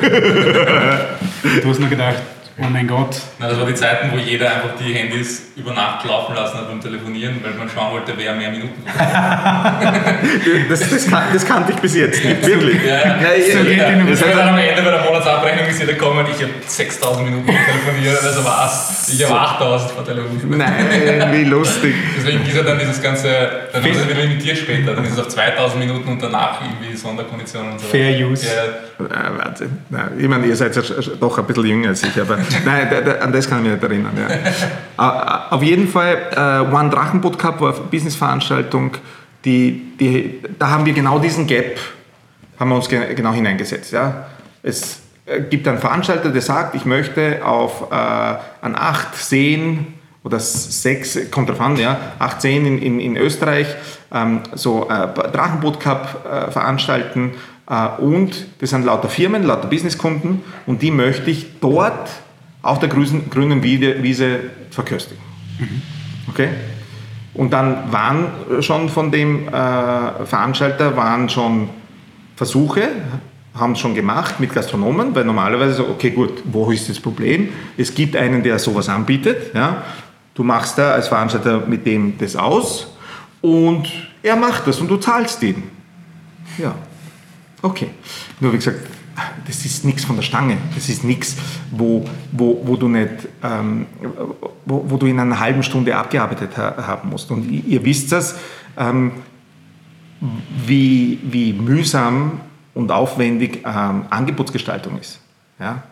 [1.62, 2.22] du hast nur gedacht,
[2.56, 3.16] Oh mein Gott.
[3.40, 6.68] Na, das war die Zeiten, wo jeder einfach die Handys über Nacht laufen lassen hat
[6.68, 8.80] beim Telefonieren, weil man schauen wollte, wer mehr Minuten
[10.68, 12.84] das, das, kan das kannte ich bis jetzt nicht, wirklich.
[12.84, 13.18] Ja, ja.
[13.52, 14.04] so ja, ja.
[14.04, 17.46] Das heißt, dann am Ende bei der Monatsabrechnung ist jeder gekommen, ich habe 6000 Minuten
[17.46, 19.08] telefoniert, also was?
[19.08, 20.40] Ich habe 8000 vor Telefon.
[20.56, 21.94] Nein, wie lustig.
[22.16, 23.28] Deswegen ist ja dann dieses ganze,
[23.72, 26.96] dann ist es wieder limitiert später, dann ist es auf 2000 Minuten und danach irgendwie
[26.96, 27.86] Sonderkonditionen und so.
[27.88, 28.46] Fair Use.
[28.46, 28.94] Ja.
[28.98, 29.78] Wahnsinn.
[30.18, 30.82] ich meine, ihr seid ja
[31.18, 33.72] doch ein bisschen jünger als ich, aber Nein, da, da, an das kann ich mich
[33.72, 34.12] nicht erinnern.
[34.96, 35.46] Ja.
[35.50, 38.96] Auf jeden Fall, äh, One Drachenboot Cup war eine Businessveranstaltung,
[39.44, 41.78] die, die, da haben wir genau diesen Gap
[42.58, 43.92] haben wir uns genau hineingesetzt.
[43.92, 44.26] Ja.
[44.62, 50.40] Es äh, gibt einen Veranstalter, der sagt, ich möchte auf äh, an acht Seen oder
[50.40, 53.66] sechs, kommt drauf an, ja, acht Seen in, in, in Österreich
[54.12, 57.32] ähm, so äh, Drachenboot Cup äh, veranstalten
[57.68, 62.08] äh, und das sind lauter Firmen, lauter Businesskunden und die möchte ich dort
[62.64, 64.40] auf der grünen Wiese
[64.70, 65.22] verköstigen.
[65.58, 65.82] Mhm.
[66.28, 66.48] Okay?
[67.34, 68.26] Und dann waren
[68.60, 71.68] schon von dem äh, Veranstalter waren schon
[72.36, 72.88] Versuche,
[73.54, 77.50] haben es schon gemacht mit Gastronomen, weil normalerweise so, okay gut, wo ist das Problem?
[77.76, 79.84] Es gibt einen, der sowas anbietet, ja?
[80.34, 82.88] du machst da als Veranstalter mit dem das aus
[83.40, 83.88] und
[84.22, 85.62] er macht das und du zahlst ihn.
[86.56, 86.74] Ja,
[87.62, 87.90] okay.
[88.40, 88.78] Nur wie gesagt,
[89.46, 90.56] das ist nichts von der Stange.
[90.74, 91.36] Das ist nichts,
[91.70, 93.86] wo, wo, wo, du nicht, ähm,
[94.64, 97.30] wo, wo, du in einer halben Stunde abgearbeitet ha haben musst.
[97.30, 98.36] Und ihr wisst das,
[98.76, 99.12] ähm,
[100.66, 102.40] wie, wie mühsam
[102.74, 105.20] und aufwendig ähm, Angebotsgestaltung ist.
[105.58, 105.82] Ja?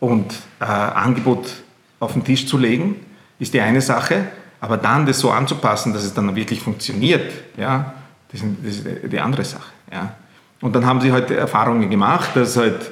[0.00, 1.62] Und äh, Angebot
[2.00, 2.96] auf den Tisch zu legen,
[3.38, 4.28] ist die eine Sache,
[4.60, 7.94] aber dann das so anzupassen, dass es dann wirklich funktioniert, ja,
[8.30, 9.72] das, ist die andere Sache.
[9.92, 10.14] Ja.
[10.60, 12.90] Und dann haben sie halt Erfahrungen gemacht, dass halt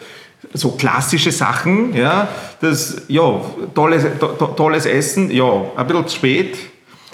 [0.52, 2.28] so klassische Sachen, ja,
[2.60, 3.40] das, ja,
[3.74, 5.44] tolles, to, tolles Essen, ja,
[5.76, 6.56] ein bisschen zu spät,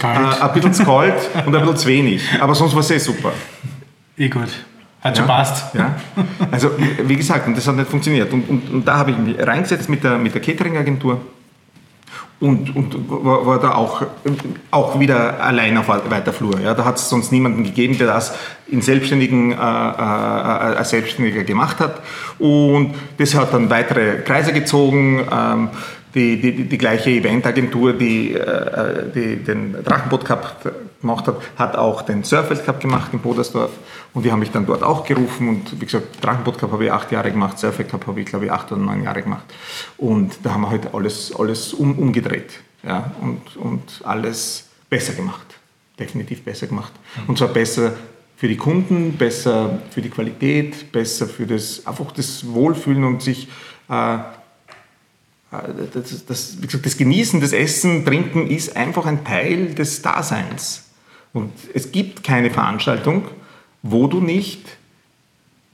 [0.02, 1.14] äh, ein bisschen zu kalt
[1.46, 3.32] und ein bisschen zu wenig, aber sonst war es eh super.
[4.18, 4.48] Eh gut.
[5.00, 5.74] Hat schon ja, passt.
[5.74, 5.96] Ja.
[6.52, 6.70] Also,
[7.02, 8.32] wie gesagt, und das hat nicht funktioniert.
[8.32, 11.20] Und, und, und da habe ich mich reingesetzt mit der, mit der Catering-Agentur
[12.42, 14.02] und, und war, war, da auch,
[14.72, 16.58] auch wieder allein auf weiter Flur.
[16.60, 16.74] Ja.
[16.74, 18.34] Da hat es sonst niemanden gegeben, der das
[18.66, 22.00] in Selbstständigen, äh, äh, äh, als Selbstständiger gemacht hat.
[22.40, 25.24] Und das hat dann weitere Kreise gezogen.
[25.32, 25.68] Ähm,
[26.16, 32.02] die, die, die gleiche Eventagentur, die, äh, die den Drachenboot Cup gemacht hat, hat auch
[32.02, 33.70] den Surfeld Cup gemacht in Bodersdorf.
[34.14, 35.48] Und die haben mich dann dort auch gerufen.
[35.48, 38.46] Und wie gesagt, Drachenboot Cup habe ich acht Jahre gemacht, Surfeld Cup habe ich, glaube
[38.46, 39.44] ich, acht oder neun Jahre gemacht.
[39.96, 45.14] Und da haben wir heute halt alles, alles um, umgedreht ja, und, und alles besser
[45.14, 45.46] gemacht.
[45.98, 46.92] Definitiv besser gemacht.
[47.26, 47.94] Und zwar besser
[48.36, 53.48] für die Kunden, besser für die Qualität, besser für das, einfach das Wohlfühlen und sich
[53.88, 54.18] äh,
[55.94, 60.84] das, das, wie gesagt, das Genießen, das Essen, Trinken ist einfach ein Teil des Daseins.
[61.34, 63.28] Und es gibt keine Veranstaltung,
[63.82, 64.60] wo du nicht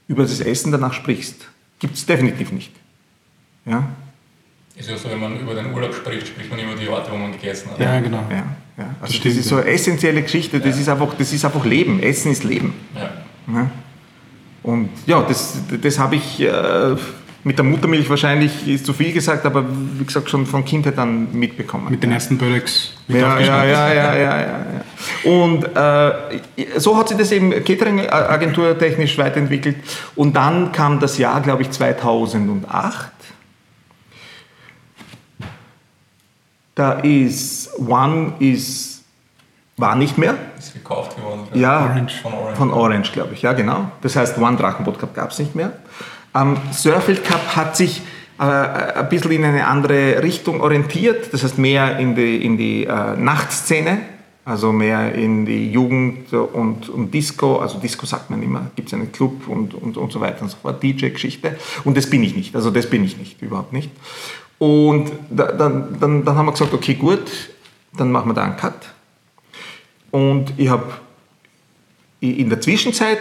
[0.07, 1.47] über das Essen danach sprichst.
[1.79, 2.71] Gibt es definitiv nicht.
[3.65, 3.87] Ja?
[4.75, 7.17] Ist ja so, wenn man über den Urlaub spricht, spricht man immer die Orte, wo
[7.17, 7.79] man gegessen hat.
[7.79, 8.23] Ja, genau.
[8.29, 8.45] Ja,
[8.77, 8.95] ja.
[9.01, 10.81] Also das, das ist so eine essentielle Geschichte, das, ja.
[10.81, 12.01] ist einfach, das ist einfach Leben.
[12.01, 12.73] Essen ist Leben.
[12.95, 13.11] Ja.
[13.53, 13.71] ja.
[14.63, 16.95] Und ja, das, das habe ich äh,
[17.43, 19.65] mit der Muttermilch wahrscheinlich ist zu viel gesagt, aber
[19.97, 21.87] wie gesagt schon von Kindheit an mitbekommen.
[21.89, 22.93] Mit den ersten Böllocks.
[23.07, 24.65] Ja, ja, ja, ja, ja, ja,
[25.23, 29.77] Und äh, so hat sich das eben Catering-Agentur technisch weiterentwickelt.
[30.15, 33.11] Und dann kam das Jahr, glaube ich, 2008.
[36.75, 39.03] Da ist One ist,
[39.77, 40.35] war nicht mehr.
[40.57, 41.47] Ist gekauft geworden.
[41.53, 42.21] Ja, Orange.
[42.21, 43.41] von Orange, von Orange glaube ich.
[43.41, 43.91] Ja, genau.
[44.01, 45.73] Das heißt, One Drachenboot Cup gab es nicht mehr.
[46.35, 48.01] Ähm, Surfeld Cup hat sich
[48.39, 52.85] äh, ein bisschen in eine andere Richtung orientiert, das heißt mehr in die, in die
[52.85, 53.99] äh, Nachtszene,
[54.45, 58.93] also mehr in die Jugend und, und Disco, also Disco sagt man immer, gibt es
[58.93, 61.57] einen Club und, und, und so weiter und so fort, DJ-Geschichte.
[61.83, 63.91] Und das bin ich nicht, also das bin ich nicht, überhaupt nicht.
[64.57, 67.49] Und da, dann, dann, dann haben wir gesagt, okay, gut,
[67.97, 68.89] dann machen wir da einen Cut.
[70.11, 70.93] Und ich habe
[72.21, 73.19] in der Zwischenzeit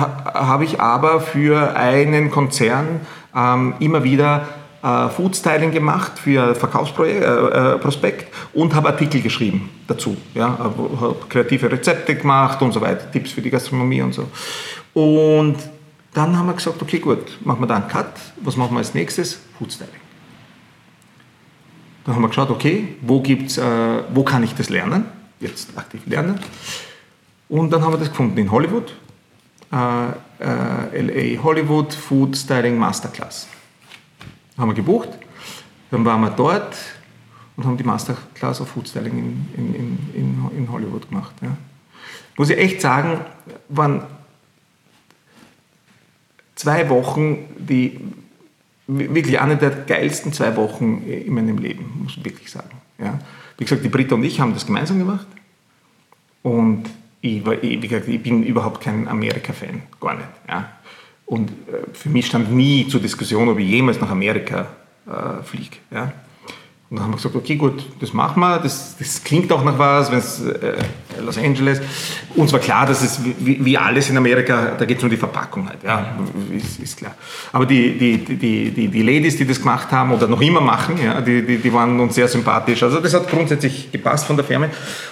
[0.00, 3.00] habe ich aber für einen Konzern
[3.34, 4.46] ähm, immer wieder
[4.82, 10.16] äh, Foodstyling gemacht für Verkaufsprospekt äh, äh, und habe Artikel geschrieben dazu.
[10.34, 14.28] Ja, habe kreative Rezepte gemacht und so weiter, Tipps für die Gastronomie und so.
[14.94, 15.56] Und
[16.14, 18.12] dann haben wir gesagt, okay gut, machen wir da einen Cut.
[18.42, 19.40] Was machen wir als nächstes?
[19.58, 19.92] Foodstyling.
[22.04, 23.64] Dann haben wir geschaut, okay, wo, gibt's, äh,
[24.14, 25.06] wo kann ich das lernen?
[25.40, 26.38] Jetzt aktiv lernen.
[27.48, 29.05] Und dann haben wir das gefunden in Hollywood äh, äh,
[29.70, 33.48] LA Hollywood Food Styling Masterclass.
[34.56, 35.10] Haben wir gebucht,
[35.90, 36.76] dann waren wir dort
[37.56, 39.18] und haben die Masterclass of Food Styling
[39.56, 41.34] in, in, in, in Hollywood gemacht.
[41.42, 41.56] Ja.
[42.36, 43.20] Muss ich echt sagen,
[43.68, 44.02] waren
[46.54, 48.00] zwei Wochen, die
[48.86, 52.70] wirklich eine der geilsten zwei Wochen in meinem Leben, muss ich wirklich sagen.
[52.98, 53.18] Ja.
[53.58, 55.26] Wie gesagt, die Britta und ich haben das gemeinsam gemacht
[56.42, 56.84] und
[57.26, 60.28] ich, war, ich, ich bin überhaupt kein Amerika-Fan, gar nicht.
[60.48, 60.70] Ja.
[61.26, 61.54] Und äh,
[61.92, 64.68] für mich stand nie zur Diskussion, ob ich jemals nach Amerika
[65.06, 65.76] äh, fliege.
[65.90, 66.12] Ja.
[66.88, 68.60] Und dann haben wir gesagt, okay, gut, das machen wir.
[68.60, 70.76] Das, das klingt auch nach was, wenn es äh,
[71.20, 71.80] Los Angeles.
[72.36, 75.16] Uns war klar, dass es wie, wie alles in Amerika, da geht es um die
[75.16, 76.16] Verpackung halt, ja,
[76.56, 77.16] ist, ist, klar.
[77.52, 80.96] Aber die, die, die, die, die Ladies, die das gemacht haben oder noch immer machen,
[81.02, 82.80] ja, die, die, die waren uns sehr sympathisch.
[82.84, 84.68] Also das hat grundsätzlich gepasst von der Firma.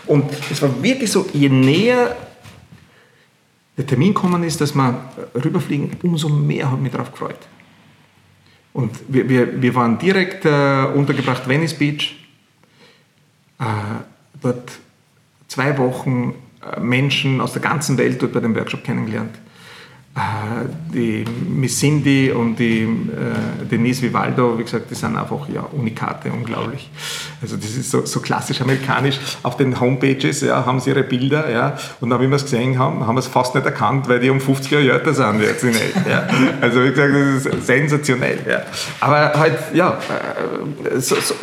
[0.06, 2.14] Und es war wirklich so, je näher
[3.76, 4.96] der Termin gekommen ist, dass wir
[5.34, 7.38] rüberfliegen, umso mehr ich mich darauf gefreut.
[8.74, 12.16] Und wir, wir, wir waren direkt äh, untergebracht, Venice Beach.
[13.60, 13.64] Äh,
[14.42, 14.72] dort
[15.46, 19.38] zwei Wochen äh, Menschen aus der ganzen Welt dort bei dem Workshop kennengelernt.
[20.16, 25.62] Äh, die Miss Cindy und die äh, Denise Vivaldo, wie gesagt, die sind einfach ja,
[25.72, 26.88] Unikate, unglaublich.
[27.42, 29.18] Also das ist so, so klassisch amerikanisch.
[29.42, 33.04] Auf den Homepages ja, haben sie ihre Bilder ja, und wie wir es gesehen haben,
[33.04, 35.70] haben wir es fast nicht erkannt, weil die um 50 Jahre älter sind jetzt in
[35.70, 36.28] echt, ja.
[36.60, 38.38] Also wie gesagt, das ist sensationell.
[38.48, 38.62] Ja.
[39.00, 41.34] Aber halt, ja, äh, so, so,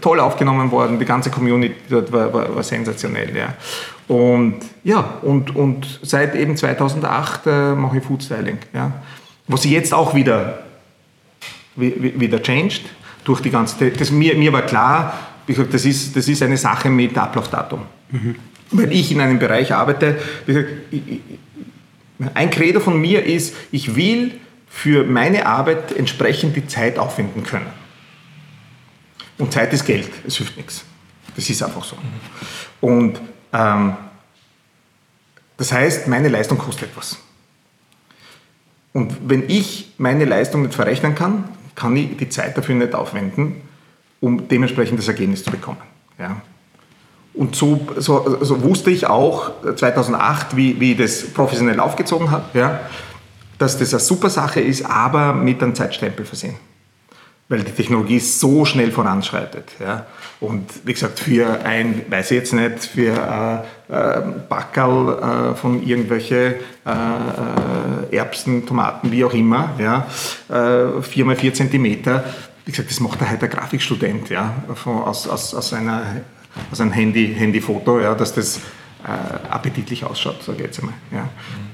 [0.00, 3.36] toll aufgenommen worden, die ganze Community dort war, war, war sensationell.
[3.36, 3.54] Ja.
[4.08, 8.58] Und ja, und, und seit eben 2008 äh, mache ich Foodstyling.
[8.72, 8.92] Ja.
[9.48, 10.60] Was sich jetzt auch wieder,
[11.74, 12.82] wieder changed
[13.24, 15.14] durch die ganze, das, mir, mir war klar,
[15.70, 17.82] das ist, das ist eine Sache mit Ablaufdatum.
[18.10, 18.36] Mhm.
[18.72, 20.18] Wenn ich in einem Bereich arbeite,
[22.34, 24.32] ein Credo von mir ist, ich will
[24.68, 27.70] für meine Arbeit entsprechend die Zeit aufwenden können.
[29.38, 30.84] Und Zeit ist Geld, es hilft nichts.
[31.34, 31.96] Das ist einfach so.
[32.80, 33.35] Und ähm,
[35.56, 37.18] das heißt, meine Leistung kostet etwas.
[38.92, 41.44] Und wenn ich meine Leistung nicht verrechnen kann,
[41.74, 43.56] kann ich die Zeit dafür nicht aufwenden,
[44.20, 45.80] um dementsprechend das Ergebnis zu bekommen.
[46.18, 46.40] Ja.
[47.34, 52.58] Und so, so, so, wusste ich auch 2008, wie, wie ich das professionell aufgezogen habe,
[52.58, 52.80] ja,
[53.58, 56.56] dass das eine super Sache ist, aber mit einem Zeitstempel versehen
[57.48, 59.72] weil die Technologie so schnell voranschreitet.
[59.78, 60.06] Ja.
[60.40, 65.86] Und wie gesagt, für ein, weiß ich jetzt nicht, für äh, äh, Backerl äh, von
[65.86, 70.06] irgendwelche äh, Erbsen, Tomaten, wie auch immer, ja,
[70.48, 72.24] äh, 4 mal 4 Zentimeter,
[72.64, 76.02] wie gesagt, das macht halt der Grafikstudent ja, aus, aus, aus, einer,
[76.72, 78.60] aus einem Handy, Handyfoto, ja, dass das
[79.06, 80.94] äh, appetitlich ausschaut, sage ich jetzt einmal.
[81.12, 81.28] Ja.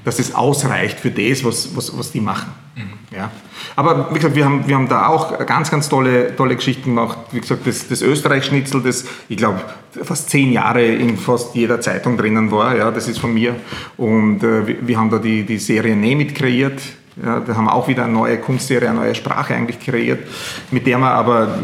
[0.05, 2.51] Dass das ausreicht für das, was, was, was die machen.
[2.75, 3.15] Mhm.
[3.15, 3.31] Ja.
[3.75, 7.17] Aber wie gesagt, wir haben, wir haben da auch ganz, ganz tolle, tolle Geschichten gemacht.
[7.31, 9.61] Wie gesagt, das, das Österreich-Schnitzel, das ich glaube
[10.03, 13.55] fast zehn Jahre in fast jeder Zeitung drinnen war, ja, das ist von mir.
[13.97, 16.81] Und äh, wir, wir haben da die, die Serie Nemit kreiert
[17.21, 20.27] ja, da haben wir auch wieder eine neue Kunstserie, eine neue Sprache eigentlich kreiert,
[20.71, 21.59] mit der wir aber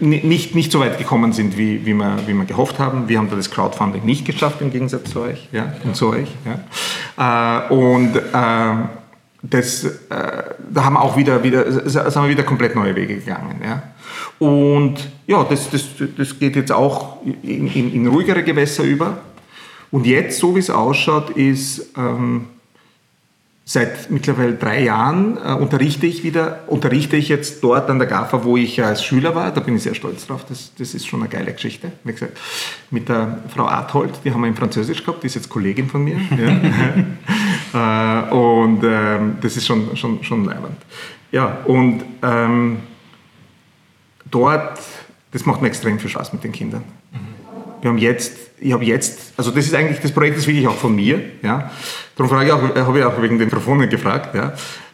[0.00, 3.08] nicht, nicht so weit gekommen sind, wie, wie, wir, wie wir gehofft haben.
[3.08, 6.28] Wir haben da das Crowdfunding nicht geschafft, im Gegensatz zu euch ja, und zu euch.
[7.16, 7.68] Ja.
[7.68, 8.86] Äh, und äh,
[9.42, 13.60] das, äh, da haben wir auch wieder, wieder, sind wir wieder komplett neue Wege gegangen.
[13.64, 13.82] Ja.
[14.38, 15.84] Und ja, das, das,
[16.16, 19.18] das geht jetzt auch in, in, in ruhigere Gewässer über.
[19.92, 21.96] Und jetzt, so wie es ausschaut, ist...
[21.96, 22.46] Ähm,
[23.64, 28.42] Seit mittlerweile drei Jahren äh, unterrichte ich wieder, unterrichte ich jetzt dort an der GAFA,
[28.42, 29.52] wo ich als Schüler war.
[29.52, 30.44] Da bin ich sehr stolz drauf.
[30.48, 31.92] Das, das ist schon eine geile Geschichte.
[32.02, 32.36] Wie gesagt,
[32.90, 36.02] mit der Frau Arthold, die haben wir in Französisch gehabt, die ist jetzt Kollegin von
[36.02, 36.16] mir.
[37.72, 38.26] ja.
[38.28, 40.78] äh, und ähm, das ist schon, schon, schon leibend.
[41.30, 42.78] Ja, und ähm,
[44.28, 44.80] dort,
[45.30, 46.82] das macht mir extrem viel Spaß mit den Kindern.
[47.80, 50.76] Wir haben jetzt, ich habe jetzt, also das ist eigentlich, das Projekt ist wirklich auch
[50.76, 51.70] von mir, ja.
[52.16, 54.52] Darum frage ich auch, habe ich auch wegen den Mikrofonen gefragt, ja.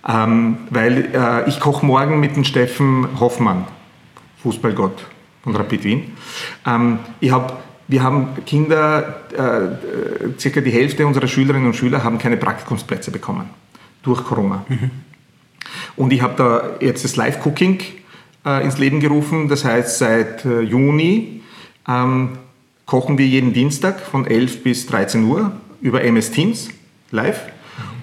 [0.08, 3.66] Ähm, weil äh, ich koche morgen mit dem Steffen Hoffmann,
[4.42, 5.04] Fußballgott
[5.42, 6.12] von Rapid Wien.
[6.66, 12.18] Ähm, ich hab, wir haben Kinder, äh, circa die Hälfte unserer Schülerinnen und Schüler haben
[12.18, 13.50] keine Praktikumsplätze bekommen
[14.02, 14.64] durch Corona.
[14.68, 14.90] Mhm.
[15.96, 17.80] Und ich habe da jetzt das Live-Cooking
[18.46, 19.48] äh, ins Leben gerufen.
[19.48, 21.42] Das heißt, seit äh, Juni
[21.86, 22.38] ähm,
[22.88, 26.70] kochen wir jeden Dienstag von 11 bis 13 Uhr über MS Teams
[27.10, 27.38] live.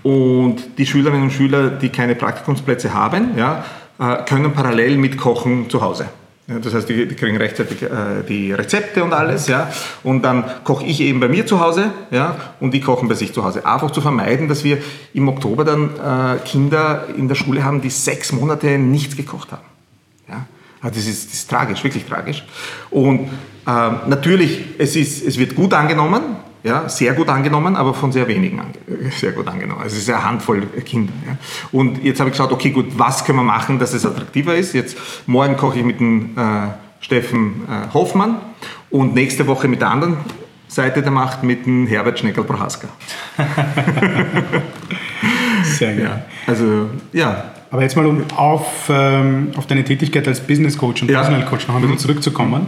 [0.04, 3.66] Und die Schülerinnen und Schüler, die keine Praktikumsplätze haben, ja,
[4.00, 6.06] äh, können parallel mitkochen zu Hause.
[6.48, 9.72] Ja, das heißt, die, die kriegen rechtzeitig äh, die Rezepte und alles, ja.
[10.04, 13.34] Und dann koche ich eben bei mir zu Hause, ja, und die kochen bei sich
[13.34, 13.66] zu Hause.
[13.66, 14.78] Einfach zu vermeiden, dass wir
[15.16, 19.75] im Oktober dann äh, Kinder in der Schule haben, die sechs Monate nichts gekocht haben.
[20.86, 22.46] Also das, ist, das ist tragisch, wirklich tragisch.
[22.92, 23.30] Und
[23.68, 26.22] ähm, natürlich, es, ist, es wird gut angenommen,
[26.64, 28.62] ja, sehr gut angenommen, aber von sehr wenigen
[29.18, 29.82] sehr gut angenommen.
[29.82, 31.14] Also es ist eine Handvoll Kinder.
[31.26, 31.38] Ja.
[31.72, 34.74] Und jetzt habe ich geschaut, okay, gut, was können wir machen, dass es attraktiver ist?
[34.74, 36.68] Jetzt morgen koche ich mit dem äh,
[37.00, 38.38] Steffen äh, Hoffmann
[38.92, 40.18] und nächste Woche mit der anderen
[40.68, 42.90] Seite der Macht mit dem Herbert Schneckel-Prohaska.
[45.64, 46.04] sehr gut.
[46.04, 47.55] Ja, also, ja.
[47.72, 51.20] Aber jetzt mal, um auf, ähm, auf deine Tätigkeit als Business Coach und ja.
[51.20, 52.68] Personal Coach noch ein bisschen zurückzukommen.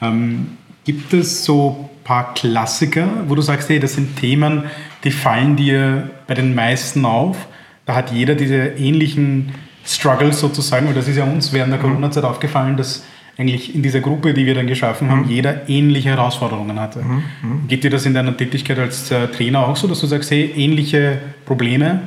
[0.00, 0.48] Ähm,
[0.84, 4.64] gibt es so ein paar Klassiker, wo du sagst, hey, das sind Themen,
[5.04, 7.48] die fallen dir bei den meisten auf?
[7.84, 11.84] Da hat jeder diese ähnlichen Struggles sozusagen, weil das ist ja uns während der mhm.
[11.84, 13.04] Corona-Zeit aufgefallen, dass
[13.38, 15.30] eigentlich in dieser Gruppe, die wir dann geschaffen haben, mhm.
[15.30, 17.00] jeder ähnliche Herausforderungen hatte.
[17.00, 17.22] Mhm.
[17.42, 17.68] mhm.
[17.68, 20.52] Geht dir das in deiner Tätigkeit als äh, Trainer auch so, dass du sagst, hey,
[20.56, 22.00] ähnliche Probleme,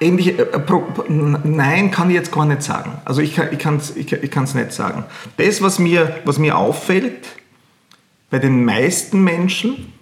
[0.00, 0.60] ähnliche, äh,
[1.08, 3.00] nein, kann ich jetzt gar nicht sagen.
[3.04, 5.04] Also ich kann es ich ich, ich nicht sagen.
[5.36, 7.26] Das, was mir, was mir auffällt,
[8.30, 9.92] bei den meisten Menschen,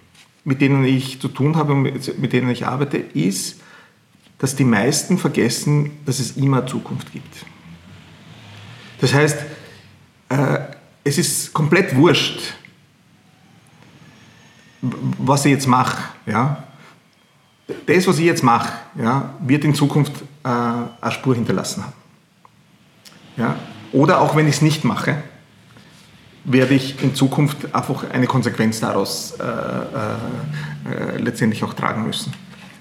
[0.43, 3.61] mit denen ich zu tun habe und mit denen ich arbeite, ist,
[4.39, 7.45] dass die meisten vergessen, dass es immer Zukunft gibt.
[9.01, 9.37] Das heißt,
[10.29, 10.59] äh,
[11.03, 12.53] es ist komplett wurscht,
[14.81, 16.03] was ich jetzt mache.
[16.25, 16.66] Ja?
[17.85, 20.13] Das, was ich jetzt mache, ja, wird in Zukunft
[20.43, 21.93] äh, eine Spur hinterlassen haben.
[23.35, 23.55] Ja?
[23.91, 25.17] Oder auch wenn ich es nicht mache,
[26.43, 32.33] werde ich in Zukunft einfach eine Konsequenz daraus äh, äh, äh, letztendlich auch tragen müssen.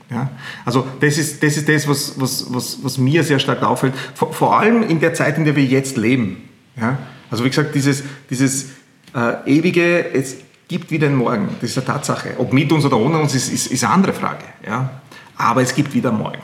[0.08, 0.30] Ja?
[0.64, 4.32] Also das ist das, ist das was, was, was, was mir sehr stark auffällt, vor,
[4.32, 6.48] vor allem in der Zeit, in der wir jetzt leben.
[6.76, 6.98] Ja?
[7.28, 8.66] Also wie gesagt, dieses, dieses
[9.14, 10.36] äh, ewige, es
[10.68, 12.34] gibt wieder einen Morgen, das ist eine Tatsache.
[12.38, 14.44] Ob mit uns oder ohne uns, ist, ist, ist eine andere Frage.
[14.66, 14.90] Ja?
[15.36, 16.42] Aber es gibt wieder einen Morgen.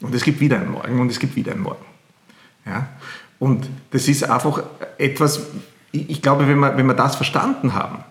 [0.00, 1.84] Und es gibt wieder einen Morgen und es gibt wieder einen Morgen.
[2.64, 2.88] Ja?
[3.38, 4.62] Und das ist einfach
[4.96, 5.40] etwas,
[5.92, 8.04] ich glaube, wenn wir, wenn wir das verstanden haben,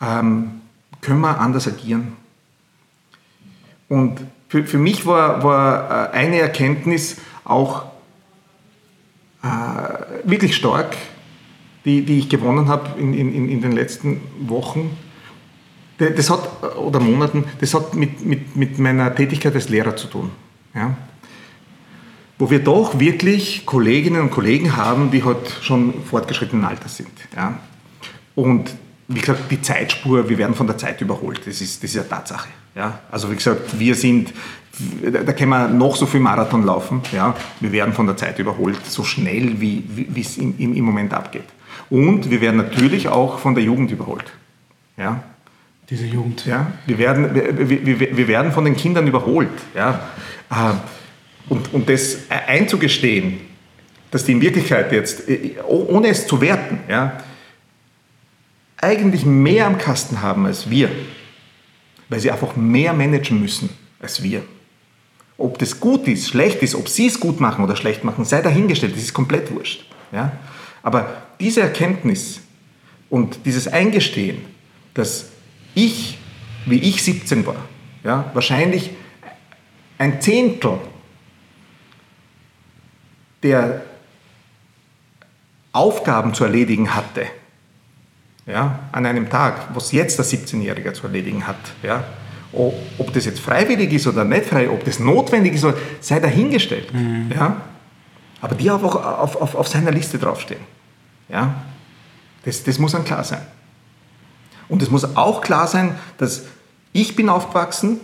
[0.00, 0.60] ähm,
[1.00, 2.16] können wir anders agieren.
[3.88, 7.86] Und für, für mich war, war äh, eine Erkenntnis auch
[9.42, 9.48] äh,
[10.24, 10.96] wirklich stark,
[11.86, 14.90] die, die ich gewonnen habe in, in, in den letzten Wochen.
[15.98, 20.30] Das hat, oder Monaten, das hat mit, mit, mit meiner Tätigkeit als Lehrer zu tun.
[20.74, 20.96] Ja?
[22.38, 27.12] Wo wir doch wirklich Kolleginnen und Kollegen haben, die halt schon fortgeschrittenen Alters sind.
[27.34, 27.60] Ja?
[28.34, 28.74] Und
[29.08, 31.46] wie gesagt, die Zeitspur, wir werden von der Zeit überholt.
[31.46, 32.48] Das ist, das ist eine Tatsache.
[32.74, 32.98] Ja?
[33.10, 34.34] Also wie gesagt, wir sind,
[35.02, 37.00] da können wir noch so viel Marathon laufen.
[37.12, 37.34] Ja?
[37.60, 39.84] Wir werden von der Zeit überholt, so schnell, wie,
[40.20, 41.44] es im Moment abgeht.
[41.90, 44.32] Und wir werden natürlich auch von der Jugend überholt.
[44.96, 45.22] Ja?
[45.88, 46.46] Diese Jugend.
[46.46, 46.72] Ja?
[46.86, 49.50] Wir, werden, wir, wir, wir werden von den Kindern überholt.
[49.74, 50.08] Ja?
[50.50, 50.74] Äh,
[51.48, 53.40] und, und das einzugestehen,
[54.10, 57.18] dass die in Wirklichkeit jetzt, äh, ohne es zu werten, ja,
[58.78, 60.90] eigentlich mehr am Kasten haben als wir,
[62.08, 63.70] weil sie einfach mehr managen müssen
[64.00, 64.42] als wir.
[65.38, 68.42] Ob das gut ist, schlecht ist, ob sie es gut machen oder schlecht machen, sei
[68.42, 69.84] dahingestellt, das ist komplett wurscht.
[70.12, 70.32] Ja?
[70.86, 72.42] Aber diese Erkenntnis
[73.10, 74.44] und dieses Eingestehen,
[74.94, 75.30] dass
[75.74, 76.16] ich,
[76.64, 77.56] wie ich 17 war,
[78.04, 78.90] ja, wahrscheinlich
[79.98, 80.78] ein Zehntel
[83.42, 83.82] der
[85.72, 87.26] Aufgaben zu erledigen hatte,
[88.46, 92.04] ja, an einem Tag, was jetzt der 17-Jährige zu erledigen hat, ja,
[92.52, 95.66] ob das jetzt freiwillig ist oder nicht freiwillig, ob das notwendig ist,
[95.98, 96.94] sei dahingestellt.
[96.94, 97.32] Mhm.
[97.34, 97.60] Ja,
[98.40, 100.75] aber die einfach auf, auf, auf seiner Liste draufstehen.
[101.28, 101.62] Ja,
[102.44, 103.40] das, das muss dann klar sein.
[104.68, 106.44] Und es muss auch klar sein, dass
[106.92, 108.00] ich bin aufgewachsen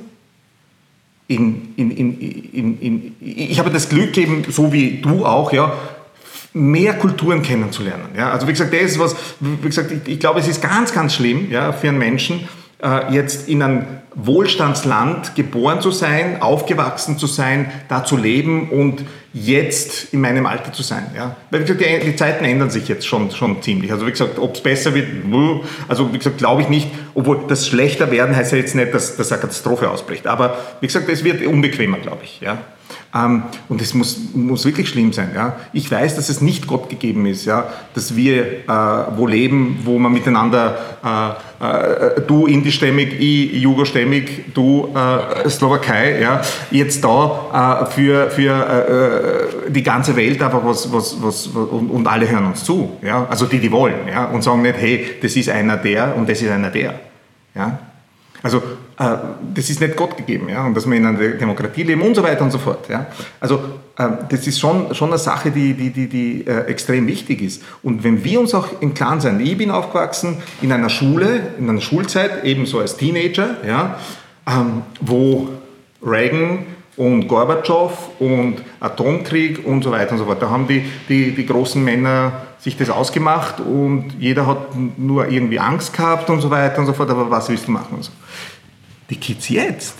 [1.28, 5.72] in, in, in, in, ich habe das Glück eben, so wie du auch, ja,
[6.52, 8.08] mehr Kulturen kennenzulernen.
[8.16, 8.30] Ja?
[8.30, 11.14] Also wie gesagt, das ist was, wie gesagt, ich, ich glaube, es ist ganz, ganz
[11.14, 12.48] schlimm ja, für einen Menschen,
[13.10, 20.12] jetzt in einem Wohlstandsland geboren zu sein, aufgewachsen zu sein, da zu leben und jetzt
[20.12, 21.06] in meinem Alter zu sein.
[21.16, 21.36] Ja?
[21.50, 23.92] Weil wie gesagt, die, die Zeiten ändern sich jetzt schon, schon ziemlich.
[23.92, 25.06] Also wie gesagt, ob es besser wird,
[25.88, 29.16] also wie gesagt, glaube ich nicht, obwohl das schlechter werden heißt ja jetzt nicht, dass,
[29.16, 30.26] dass eine Katastrophe ausbricht.
[30.26, 32.40] Aber wie gesagt, es wird unbequemer, glaube ich.
[32.40, 32.58] Ja?
[33.14, 35.30] Ähm, und es muss, muss wirklich schlimm sein.
[35.34, 35.56] Ja?
[35.72, 37.70] Ich weiß, dass es nicht Gott gegeben ist, ja?
[37.94, 44.94] dass wir äh, wo leben, wo man miteinander, äh, äh, du indischstämmig, ich jugostämmig, du
[44.94, 46.40] äh, Slowakei, ja?
[46.70, 52.06] jetzt da äh, für, für äh, die ganze Welt einfach was, was, was, und, und,
[52.06, 52.96] alle hören uns zu.
[53.02, 53.26] Ja?
[53.28, 54.26] Also die, die wollen ja?
[54.26, 56.94] und sagen nicht, hey, das ist einer der und das ist einer der.
[57.54, 57.78] Ja?
[58.42, 58.58] Also
[58.98, 59.16] äh,
[59.54, 62.22] das ist nicht Gott gegeben, ja, und dass wir in einer Demokratie leben und so
[62.22, 62.88] weiter und so fort.
[62.88, 63.06] Ja.
[63.40, 63.60] Also
[63.96, 67.62] äh, das ist schon, schon eine Sache, die, die, die, die äh, extrem wichtig ist.
[67.82, 71.68] Und wenn wir uns auch im Klaren sein, ich bin aufgewachsen in einer Schule, in
[71.68, 73.98] einer Schulzeit, ebenso als Teenager, ja,
[74.46, 75.48] ähm, wo
[76.04, 76.66] Reagan
[76.96, 81.46] und Gorbatschow und Atomkrieg und so weiter und so fort, da haben die, die, die
[81.46, 86.78] großen Männer sich das ausgemacht und jeder hat nur irgendwie Angst gehabt und so weiter
[86.78, 88.12] und so fort, aber was willst du machen und so.
[89.10, 89.96] Die Kids jetzt,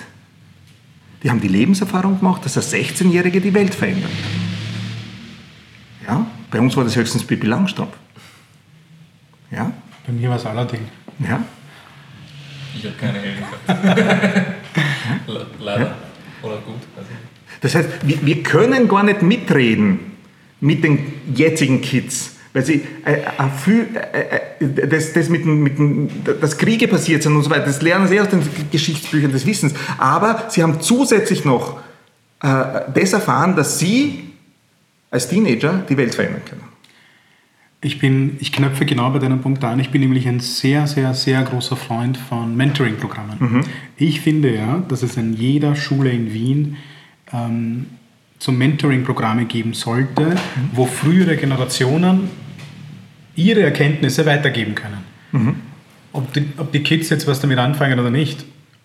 [1.23, 4.11] die haben die Lebenserfahrung gemacht, dass ein 16-Jährige die Welt verändert.
[6.07, 7.97] Ja, bei uns war das höchstens Pippi Langstrumpf.
[9.51, 9.73] Ja?
[10.07, 10.89] Bei mir war es Aladdin.
[11.19, 11.43] Ja?
[12.75, 14.57] Ich habe keine gehabt.
[15.61, 15.81] Leider.
[15.81, 15.95] Ja?
[16.43, 16.81] Oder gut.
[17.61, 20.01] Das heißt, wir, können gar nicht mitreden
[20.61, 25.79] mit den jetzigen Kids weil sie äh, äh, äh, äh, das, das mit, mit,
[26.41, 29.75] dass Kriege passiert sind und so weiter, das lernen sie aus den Geschichtsbüchern des Wissens.
[29.97, 31.79] Aber sie haben zusätzlich noch
[32.43, 34.33] äh, das erfahren, dass sie
[35.11, 36.72] als Teenager die Welt verändern können.
[37.85, 39.81] Ich, bin, ich knöpfe genau bei deinem Punkt an.
[39.81, 43.37] Ich bin nämlich ein sehr, sehr, sehr großer Freund von Mentoring-Programmen.
[43.41, 43.65] Mhm.
[43.97, 46.77] Ich finde ja, dass es an jeder Schule in Wien
[47.33, 47.87] ähm,
[48.39, 50.37] so Mentoring-Programme geben sollte, mhm.
[50.73, 52.31] wo frühere Generationen
[53.35, 54.99] ihre Erkenntnisse weitergeben können.
[55.33, 55.55] Mhm.
[56.13, 58.45] Ob, die, ob die Kids jetzt was damit anfangen oder nicht.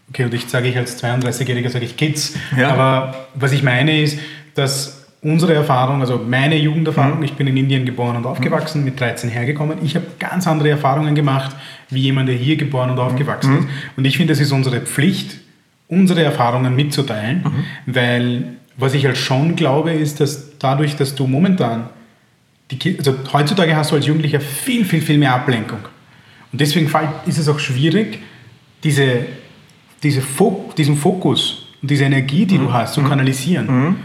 [0.09, 2.35] Okay, und ich sage ich als 32-Jähriger, sage ich Kids.
[2.57, 2.71] Ja.
[2.71, 4.19] Aber was ich meine ist,
[4.55, 9.30] dass unsere Erfahrung, also meine Jugenderfahrung, ich bin in Indien geboren und aufgewachsen, mit 13
[9.30, 9.80] hergekommen.
[9.84, 11.55] Ich habe ganz andere Erfahrungen gemacht,
[11.89, 13.68] wie jemand, der hier geboren und aufgewachsen ist.
[13.95, 15.39] Und ich finde, es ist unsere Pflicht,
[15.88, 17.43] unsere Erfahrungen mitzuteilen,
[17.86, 21.89] weil was ich halt schon glaube, ist, dass dadurch, dass du momentan,
[22.70, 25.80] die, also heutzutage hast du als Jugendlicher viel, viel, viel mehr Ablenkung.
[26.51, 26.89] Und deswegen
[27.26, 28.20] ist es auch schwierig,
[28.84, 29.26] diese,
[30.03, 33.95] diese Fo diesen Fokus und diese Energie, die du hast, zu kanalisieren.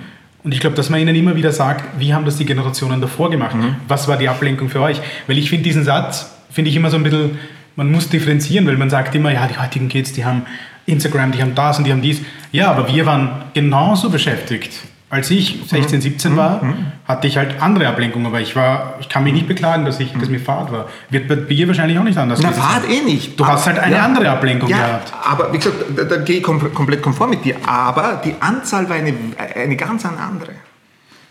[0.44, 3.30] Und ich glaube, dass man ihnen immer wieder sagt, wie haben das die Generationen davor
[3.30, 3.54] gemacht?
[3.88, 5.00] Was war die Ablenkung für euch?
[5.26, 7.38] Weil ich finde diesen Satz, finde ich immer so ein bisschen,
[7.76, 10.42] man muss differenzieren, weil man sagt immer, ja, die heutigen Kids, die haben
[10.86, 12.20] Instagram, die haben das und die haben dies.
[12.50, 14.72] Ja, aber wir waren genauso beschäftigt.
[15.12, 16.62] Als ich 16, 17 war,
[17.04, 20.10] hatte ich halt andere Ablenkungen, aber ich war, ich kann mich nicht beklagen, dass, ich,
[20.14, 20.88] dass mir Fahrt war.
[21.10, 23.38] Wird bei dir wahrscheinlich auch nicht anders Na, Fahrt eh nicht.
[23.38, 25.12] Du hast halt eine andere Ablenkung ja, gehabt.
[25.22, 27.56] aber wie gesagt, da, da gehe ich kom komplett konform mit dir.
[27.66, 29.12] Aber die Anzahl war eine,
[29.54, 30.52] eine ganz andere.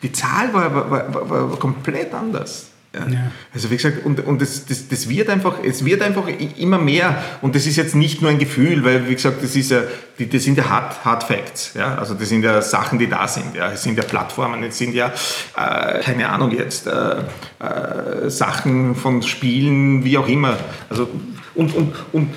[0.04, 2.71] Die Zahl war, war, war, war komplett anders.
[2.94, 3.32] Ja.
[3.54, 6.28] Also wie gesagt, und, und das, das, das wird einfach, es wird einfach
[6.58, 9.72] immer mehr und das ist jetzt nicht nur ein Gefühl, weil wie gesagt, das, ist
[9.72, 9.84] ja,
[10.20, 11.96] die, das sind ja Hard, Hard Facts, ja?
[11.96, 13.72] also das sind ja Sachen, die da sind, ja?
[13.72, 15.14] es sind ja Plattformen, es sind ja,
[15.56, 17.16] äh, keine Ahnung jetzt, äh,
[17.60, 20.58] äh, Sachen von Spielen, wie auch immer.
[20.90, 21.08] Also,
[21.56, 22.30] und, und, und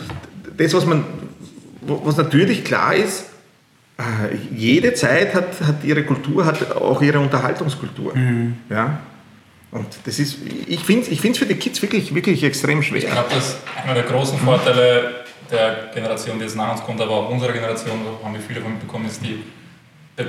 [0.57, 1.05] das, was man,
[1.81, 3.25] was natürlich klar ist,
[3.99, 8.15] äh, jede Zeit hat, hat ihre Kultur, hat auch ihre Unterhaltungskultur.
[8.71, 9.01] Ja?
[9.75, 10.37] Und das ist,
[10.69, 13.01] ich finde es ich find's für die Kids wirklich, wirklich extrem Ich schwer.
[13.01, 17.29] glaube, dass einer der großen Vorteile der Generation, die jetzt nach uns kommt, aber auch
[17.29, 19.43] unserer Generation, da haben wir viele von mitbekommen, ist die,
[20.17, 20.27] der,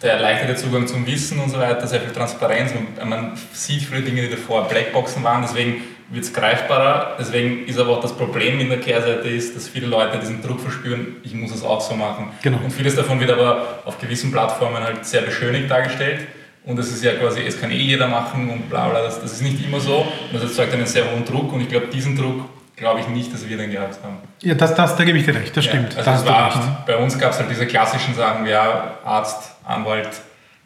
[0.00, 2.70] der erleichterte Zugang zum Wissen und so weiter, sehr viel Transparenz.
[2.72, 7.16] Man, man sieht viele Dinge, die davor Blackboxen waren, deswegen wird es greifbarer.
[7.18, 10.60] Deswegen ist aber auch das Problem in der Kehrseite ist, dass viele Leute diesen Druck
[10.60, 12.28] verspüren, ich muss es auch so machen.
[12.42, 12.58] Genau.
[12.62, 16.28] Und vieles davon wird aber auf gewissen Plattformen halt sehr beschönigt dargestellt.
[16.66, 19.32] Und es ist ja quasi, es kann eh jeder machen und bla bla, das, das
[19.32, 19.98] ist nicht immer so.
[19.98, 22.46] Und das erzeugt einen sehr hohen Druck und ich glaube, diesen Druck
[22.76, 24.16] glaube ich nicht, dass wir den gehabt haben.
[24.40, 25.94] Ja, das, das, da gebe ich dir recht, das stimmt.
[25.94, 26.36] Ja, da also recht.
[26.36, 30.08] war, bei uns gab es halt diese klassischen Sachen, ja, Arzt, Anwalt,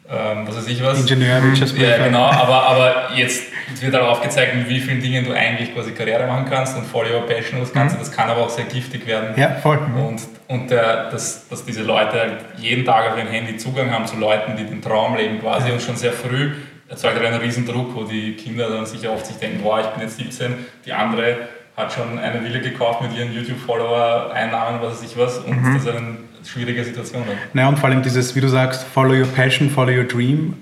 [0.09, 0.99] ähm, was weiß ich was.
[1.01, 1.97] Ingenieur, Wirtschaftsprüfer.
[1.97, 3.43] Ja, genau, aber, aber jetzt
[3.81, 7.13] wird halt aufgezeigt, mit wie vielen Dingen du eigentlich quasi Karriere machen kannst und Follow
[7.13, 9.39] Your Passion und das Ganze, das kann aber auch sehr giftig werden.
[9.39, 9.77] Ja, voll.
[9.77, 14.05] Und, und der, dass, dass diese Leute halt jeden Tag auf ihrem Handy Zugang haben
[14.05, 16.51] zu Leuten, die den Traum leben quasi und schon sehr früh
[16.89, 19.85] erzeugt halt einen riesen Druck, wo die Kinder dann sicher oft sich denken, boah, ich
[19.87, 21.37] bin jetzt 17, die andere
[21.77, 25.83] hat schon eine Villa gekauft mit ihren YouTube-Follower, Einnahmen, was weiß ich was und das
[25.83, 27.37] ist eine schwierige Situation dann.
[27.53, 30.55] Naja, und vor allem dieses, wie du sagst, follow your passion, follow your dream.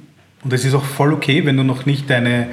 [0.44, 2.50] Und es ist auch voll okay, wenn du noch nicht deine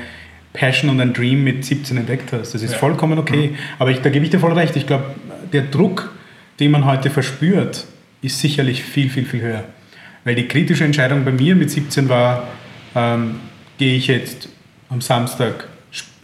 [0.53, 2.55] Passion und dein Dream mit 17 entdeckt hast.
[2.55, 2.79] Das ist Ja.
[2.79, 3.57] vollkommen okay.
[3.81, 4.77] Aber ich, da gebe ich dir voll recht.
[4.77, 5.05] Ich glaube,
[5.53, 6.13] der Druck,
[6.61, 7.87] den man heute verspürt,
[8.23, 9.65] ist sicherlich viel, viel, viel höher.
[10.25, 12.49] Weil die kritische Entscheidung bei mir mit 17 war,
[12.95, 13.37] ähm,
[13.79, 14.49] gehe ich jetzt
[14.89, 15.69] am Samstag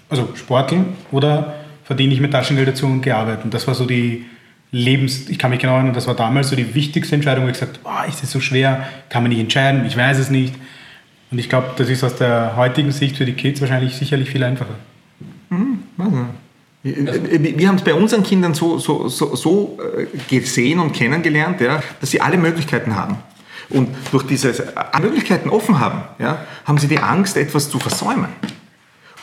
[0.08, 1.54] also sporteln oder
[1.84, 3.50] verdiene ich mir Taschengeld dazu und gehe arbeiten.
[3.50, 4.24] Das war so die
[4.72, 5.28] Lebens...
[5.28, 7.80] Ich kann mich genau erinnern, das war damals so die wichtigste Entscheidung, wo ich gesagt
[7.84, 10.54] habe, oh, ist das so schwer, kann man nicht entscheiden, ich weiß es nicht.
[11.30, 14.42] Und ich glaube, das ist aus der heutigen Sicht für die Kids wahrscheinlich sicherlich viel
[14.42, 14.74] einfacher.
[16.82, 21.60] Wir wir haben es bei unseren Kindern so, so, so, so äh, gesehen und kennengelernt,
[21.60, 23.18] ja, dass sie alle Möglichkeiten haben.
[23.68, 28.28] Und durch diese Möglichkeiten offen haben, ja, haben sie die Angst, etwas zu versäumen.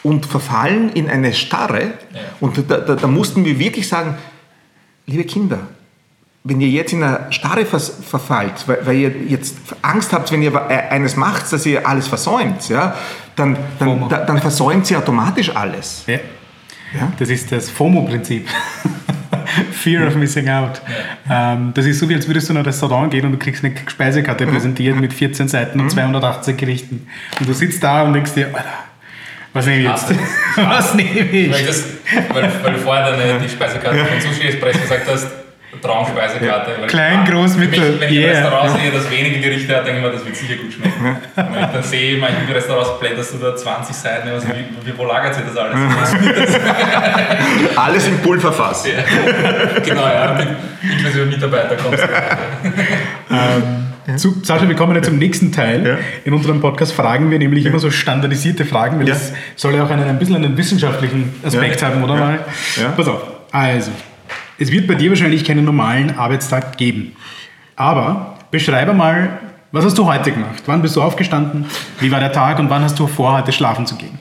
[0.04, 1.94] Und verfallen in eine Starre.
[2.40, 4.16] Und da, da, da mussten wir wirklich sagen,
[5.06, 5.60] liebe Kinder,
[6.44, 10.54] wenn ihr jetzt in eine Starre verfallt, weil, weil ihr jetzt Angst habt, wenn ihr
[10.54, 12.96] äh, eines macht, dass ihr alles versäumt, ja,
[13.36, 16.04] dann, dann, da, dann versäumt ihr automatisch alles.
[16.08, 16.20] Ja.
[16.98, 17.12] Ja?
[17.18, 18.48] Das ist das FOMO-Prinzip.
[19.72, 20.82] Fear of Missing Out.
[21.30, 23.64] Ähm, das ist so, wie als würdest du in ein Restaurant gehen und du kriegst
[23.64, 27.08] eine Speisekarte präsentiert mit 14 Seiten und 280 Gerichten.
[27.40, 28.66] Und du sitzt da und denkst dir, Alter,
[29.54, 30.14] was nehme ich jetzt?
[30.56, 31.66] was nehme Weil, ich?
[31.66, 31.84] das,
[32.34, 35.28] weil, weil du vorher deine, die Speisekarte von Sushi Express gesagt hast,
[35.82, 36.72] Traumspeisekarte.
[36.80, 38.32] Weil Klein, ich- groß, für mich, mittel, Wenn ich yeah.
[38.32, 41.06] im Restaurant sehe, das wenige Gerichte hat, denke ich mir, das wird sicher gut schmecken.
[41.36, 44.88] Und wenn ich dann sehe, in manchen Restaurants blätterst du da 20 Seiten, also wie,
[44.88, 45.76] wie, wo lagert sich das alles?
[47.76, 48.86] Alles im Pulverfass.
[49.86, 50.48] genau, ja, mit,
[50.92, 52.08] inklusive Mitarbeiter kommst du.
[54.18, 55.86] Zu, Sascha, wir kommen jetzt zum nächsten Teil.
[55.86, 55.98] Ja.
[56.24, 59.14] In unserem Podcast fragen wir nämlich immer so standardisierte Fragen, weil Ja.
[59.16, 61.88] das soll ja auch einen, ein bisschen einen wissenschaftlichen Aspekt Ja.
[61.90, 62.20] haben, oder Ja.
[62.22, 62.40] mal?
[62.82, 62.90] Ja.
[62.96, 63.22] Pass auf.
[63.52, 63.92] Also,
[64.58, 67.16] es wird bei dir wahrscheinlich keinen normalen Arbeitstag geben.
[67.76, 69.40] Aber beschreibe mal,
[69.72, 70.64] was hast du heute gemacht?
[70.66, 71.66] Wann bist du aufgestanden?
[72.00, 74.18] Wie war der Tag und wann hast du vor, heute schlafen zu gehen?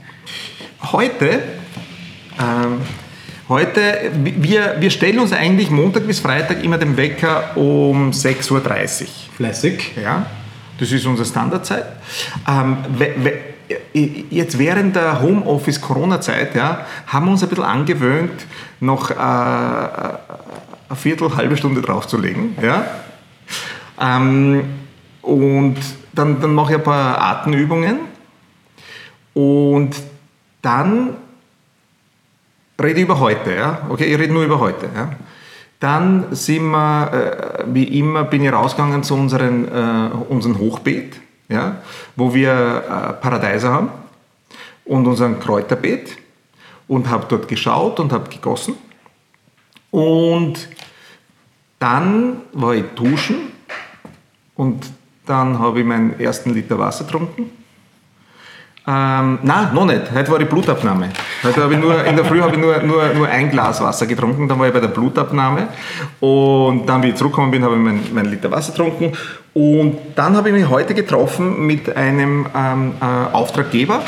[0.93, 1.43] Heute,
[2.39, 2.80] ähm,
[3.49, 8.61] heute wir, wir stellen uns eigentlich Montag bis Freitag immer den Wecker um 6.30 Uhr.
[9.37, 9.93] Fleißig.
[10.03, 10.26] Ja?
[10.78, 11.87] Das ist unsere Standardzeit.
[12.47, 12.76] Ähm,
[13.93, 18.47] jetzt während der Homeoffice-Corona-Zeit ja, haben wir uns ein bisschen angewöhnt,
[18.81, 22.57] noch äh, eine Viertel, halbe Stunde draufzulegen.
[22.62, 22.85] Ja?
[24.01, 24.64] Ähm,
[25.23, 25.77] und
[26.12, 27.99] dann, dann mache ich ein paar Atemübungen
[29.35, 29.97] und
[30.62, 31.17] dann
[32.81, 33.55] rede ich über heute.
[33.55, 33.83] Ja?
[33.89, 34.89] Okay, ich rede nur über heute.
[34.95, 35.11] Ja?
[35.81, 41.82] Dann sind wir, äh, wie immer, bin ich rausgegangen zu unseren, äh, unserem Hochbeet, ja?
[42.14, 43.90] wo wir äh, Paradeiser haben
[44.84, 46.16] und unseren Kräuterbeet
[46.88, 48.74] und habe dort geschaut und habe gegossen.
[49.90, 50.68] Und
[51.78, 53.53] dann war ich duschen
[54.55, 54.86] und
[55.26, 57.51] dann habe ich meinen ersten Liter Wasser getrunken.
[58.88, 60.12] Ähm, nein, noch nicht.
[60.14, 61.11] Heute war die Blutabnahme.
[61.42, 64.07] Heute habe ich nur, in der Früh habe ich nur, nur, nur ein Glas Wasser
[64.07, 65.68] getrunken, dann war ich bei der Blutabnahme.
[66.20, 69.12] Und dann, wie ich zurückgekommen bin, habe ich meinen mein Liter Wasser getrunken.
[69.57, 74.02] Und dann habe ich mich heute getroffen mit einem ähm, äh, Auftraggeber.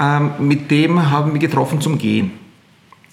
[0.00, 2.30] Ähm, mit dem haben wir getroffen zum Gehen.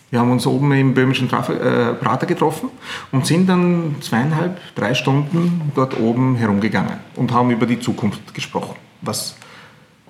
[0.09, 2.69] Wir haben uns oben im böhmischen äh, Prater getroffen
[3.11, 8.77] und sind dann zweieinhalb, drei Stunden dort oben herumgegangen und haben über die Zukunft gesprochen,
[9.01, 9.35] was,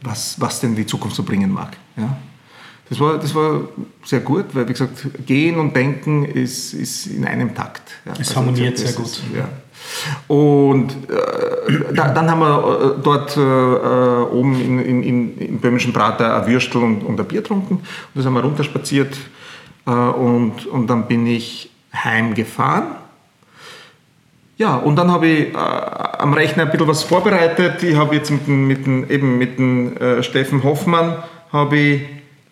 [0.03, 1.77] was, was denn die Zukunft so bringen mag.
[1.97, 2.15] Ja.
[2.89, 3.61] Das war, das war
[4.05, 7.89] sehr gut, weil, wie gesagt, Gehen und Denken ist, ist in einem Takt.
[8.05, 8.11] Ja.
[8.11, 9.07] Es also, harmoniert sehr gut.
[9.07, 9.49] Ist, ja.
[10.27, 15.93] Und äh, da, dann haben wir äh, dort äh, oben in, in, in, im böhmischen
[15.93, 17.75] Prater ein Würstel und, und ein Bier getrunken.
[17.75, 19.17] Und das haben wir runterspaziert
[19.85, 22.87] äh, und, und dann bin ich heimgefahren.
[24.57, 27.81] Ja, und dann habe ich äh, am Rechner ein bisschen was vorbereitet.
[27.81, 32.01] Ich habe jetzt mit, mit, eben mit dem äh, Steffen Hoffmann habe ich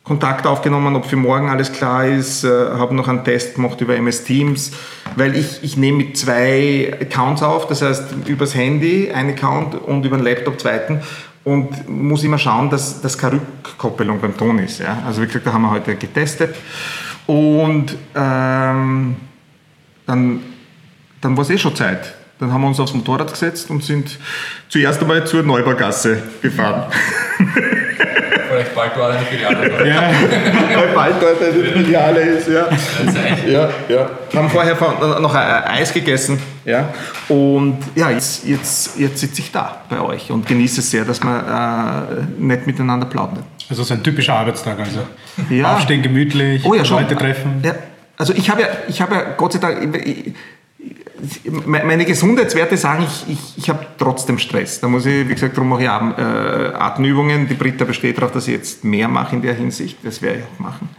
[0.08, 2.46] Kontakt aufgenommen, ob für morgen alles klar ist.
[2.46, 4.72] Äh, habe noch einen Test gemacht über MS Teams,
[5.18, 10.06] weil ich, ich nehme mit zwei Accounts auf, das heißt übers Handy ein Account und
[10.06, 11.02] über den Laptop zweiten
[11.44, 14.80] und muss immer schauen, dass, dass keine Rückkoppelung beim Ton ist.
[14.80, 15.04] Ja?
[15.06, 16.56] Also wie gesagt, da haben wir heute getestet
[17.26, 19.18] und ähm,
[20.06, 20.40] dann,
[21.20, 22.16] dann war es eh schon Zeit.
[22.40, 24.20] Dann haben wir uns aufs Motorrad gesetzt und sind
[24.70, 26.92] zuerst einmal zur Neubaugasse gefahren.
[28.50, 29.88] Vielleicht bald dort eine Filiale.
[29.88, 30.10] Ja,
[30.76, 32.48] weil bald dort eine Filiale ist.
[32.48, 32.68] Ja.
[33.48, 34.10] ja, ja.
[34.32, 34.76] Wir haben vorher
[35.20, 36.40] noch Eis gegessen.
[36.66, 36.90] Ja.
[37.30, 41.22] Und ja, jetzt, jetzt, jetzt sitze ich da bei euch und genieße es sehr, dass
[41.24, 43.44] wir äh, nett miteinander plaudern.
[43.70, 45.00] Also so ein typischer Arbeitstag also.
[45.50, 45.76] Ja.
[45.76, 47.62] Aufstehen gemütlich, oh, ja, Leute treffen.
[47.64, 47.76] Ja.
[48.18, 50.34] Also ich habe ja, ich habe ja Gott sei Dank, ich,
[51.66, 54.80] meine Gesundheitswerte sagen, ich, ich, ich habe trotzdem Stress.
[54.80, 57.48] Da muss ich, wie gesagt, darum mache ich äh, Atemübungen.
[57.48, 59.98] Die Britta besteht darauf, dass ich jetzt mehr mache in der Hinsicht.
[60.04, 60.90] Das werde ich auch machen.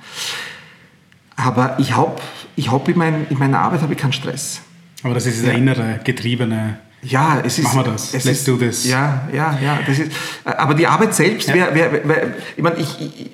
[1.37, 2.17] Aber ich habe
[2.57, 4.61] ich hab in, mein, in meiner Arbeit habe ich keinen Stress.
[5.03, 5.53] Aber das ist ja.
[5.53, 6.81] innere, getriebene.
[7.03, 7.65] Ja, es ist.
[7.65, 8.13] Machen wir das.
[8.13, 8.85] Let's ist, do this.
[8.85, 9.79] Ja, ja, ja.
[9.87, 10.11] Das ist,
[10.45, 11.55] aber die Arbeit selbst, ja.
[11.55, 13.31] wer, wer, wer, ich meine, ich, ich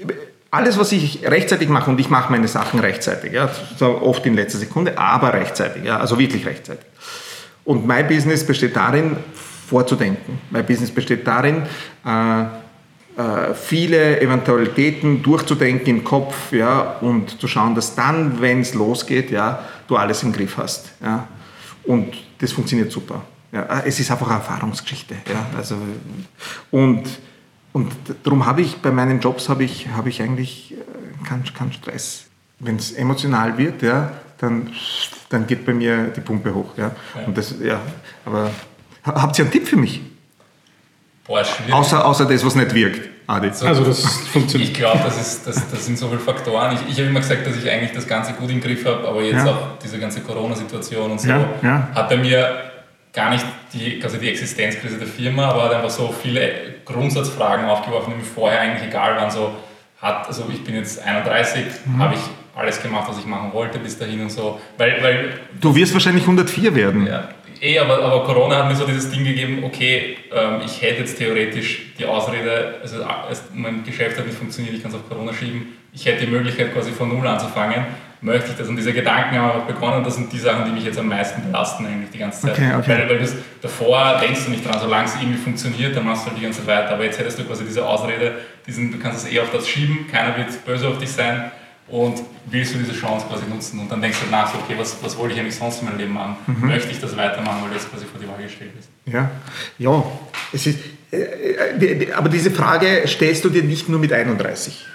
[0.54, 3.50] alles, was ich rechtzeitig mache, und ich mache meine Sachen rechtzeitig, ja,
[3.80, 6.86] oft in letzter Sekunde, aber rechtzeitig, ja, also wirklich rechtzeitig.
[7.64, 9.16] Und mein Business besteht darin,
[9.66, 10.38] vorzudenken.
[10.50, 11.62] Mein Business besteht darin,
[12.04, 12.42] äh,
[13.16, 19.30] äh, viele Eventualitäten durchzudenken im Kopf ja, und zu schauen, dass dann, wenn es losgeht,
[19.30, 20.92] ja, du alles im Griff hast.
[21.02, 21.28] Ja.
[21.84, 23.22] Und das funktioniert super.
[23.52, 23.82] Ja.
[23.84, 25.14] Es ist einfach eine Erfahrungsgeschichte.
[25.28, 25.46] Ja.
[25.56, 25.76] Also,
[26.70, 27.04] und
[27.74, 31.72] und darum habe ich bei meinen Jobs habe ich, habe ich eigentlich äh, keinen kein
[31.72, 32.26] Stress.
[32.60, 34.70] Wenn es emotional wird, ja, dann,
[35.28, 36.70] dann geht bei mir die Pumpe hoch.
[36.76, 36.92] Ja.
[37.16, 37.26] ja.
[37.26, 37.80] Und das, ja,
[38.24, 38.52] aber
[39.02, 40.00] habt ihr einen Tipp für mich?
[41.26, 41.74] Boah, schwierig.
[41.74, 43.08] Außer, außer das, was nicht wirkt.
[43.26, 43.50] Adi.
[43.52, 44.70] So, also das funktioniert.
[44.70, 46.76] Ich glaube, das, das, das sind so viele Faktoren.
[46.76, 49.20] Ich, ich habe immer gesagt, dass ich eigentlich das Ganze gut im Griff habe, aber
[49.20, 49.50] jetzt ja.
[49.50, 51.88] auch diese ganze Corona-Situation und so ja, ja.
[51.92, 52.70] hat bei mir
[53.12, 58.12] gar nicht die, quasi die Existenzkrise der Firma, aber hat einfach so viele Grundsatzfragen aufgeworfen,
[58.14, 59.30] die mir vorher eigentlich egal waren.
[59.30, 59.52] So
[60.00, 61.98] hat, also ich bin jetzt 31, mhm.
[61.98, 62.20] habe ich
[62.54, 64.60] alles gemacht, was ich machen wollte bis dahin und so.
[64.78, 67.06] Weil, weil, du wirst wahrscheinlich 104 werden.
[67.06, 67.28] Ja,
[67.60, 71.18] eh, aber, aber Corona hat mir so dieses Ding gegeben, okay, ähm, ich hätte jetzt
[71.18, 72.98] theoretisch die Ausrede, also
[73.52, 76.74] mein Geschäft hat nicht funktioniert, ich kann es auf Corona schieben, ich hätte die Möglichkeit
[76.74, 77.86] quasi von Null anzufangen
[78.24, 78.68] möchte ich das.
[78.68, 81.42] Und diese Gedanken haben auch begonnen, das sind die Sachen, die mich jetzt am meisten
[81.42, 82.52] belasten eigentlich die ganze Zeit.
[82.52, 82.88] Okay, okay.
[82.88, 86.30] Weil, weil das, davor denkst du nicht dran, solange es irgendwie funktioniert, dann machst du
[86.30, 86.94] halt die ganze Zeit weiter.
[86.94, 88.32] Aber jetzt hättest du quasi diese Ausrede,
[88.66, 91.50] diesen, du kannst es eh auf das schieben, keiner wird böse auf dich sein
[91.86, 95.18] und willst du diese Chance quasi nutzen und dann denkst du nach, okay, was, was
[95.18, 96.36] wollte ich eigentlich sonst in meinem Leben machen?
[96.46, 96.68] Mhm.
[96.68, 98.88] Möchte ich das weitermachen, weil das quasi vor die Wahl gestellt ist?
[99.04, 99.30] Ja,
[99.78, 100.02] ja,
[100.50, 100.78] es ist,
[101.12, 104.86] äh, äh, aber diese Frage stellst du dir nicht nur mit 31.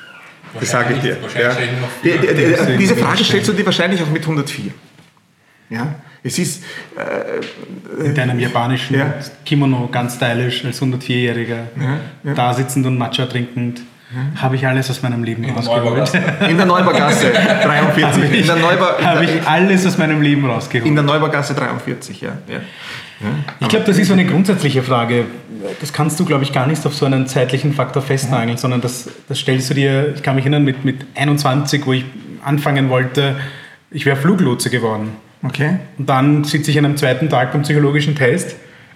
[0.59, 1.17] Das sage ich dir.
[1.39, 1.55] Ja.
[2.03, 4.71] Die, die, die, diese Frage stellst du dir wahrscheinlich auch mit 104.
[5.69, 5.95] Ja?
[6.23, 6.63] Es ist.
[6.95, 9.13] Äh, in deinem japanischen ja.
[9.45, 11.63] Kimono ganz stylisch als 104-Jähriger,
[12.23, 13.81] ja, da sitzend und Matcha trinkend.
[14.11, 14.41] Hm?
[14.41, 16.13] Habe ich alles aus meinem Leben in rausgeholt.
[16.47, 17.31] In der Neubaugasse
[17.63, 18.49] 43.
[18.49, 20.87] Habe ich, hab ich alles aus meinem Leben rausgeholt.
[20.87, 22.31] In der Neubaugasse 43, ja.
[23.19, 23.27] Ja.
[23.59, 25.25] Ich glaube, das ist so eine grundsätzliche Frage.
[25.81, 29.09] Das kannst du, glaube ich, gar nicht auf so einen zeitlichen Faktor festnageln, sondern das,
[29.27, 32.05] das stellst du dir, ich kann mich erinnern, mit, mit 21, wo ich
[32.43, 33.35] anfangen wollte,
[33.91, 35.11] ich wäre Fluglotse geworden.
[35.43, 35.79] Okay.
[35.97, 38.55] Und dann sitze ich an einem zweiten Tag beim psychologischen Test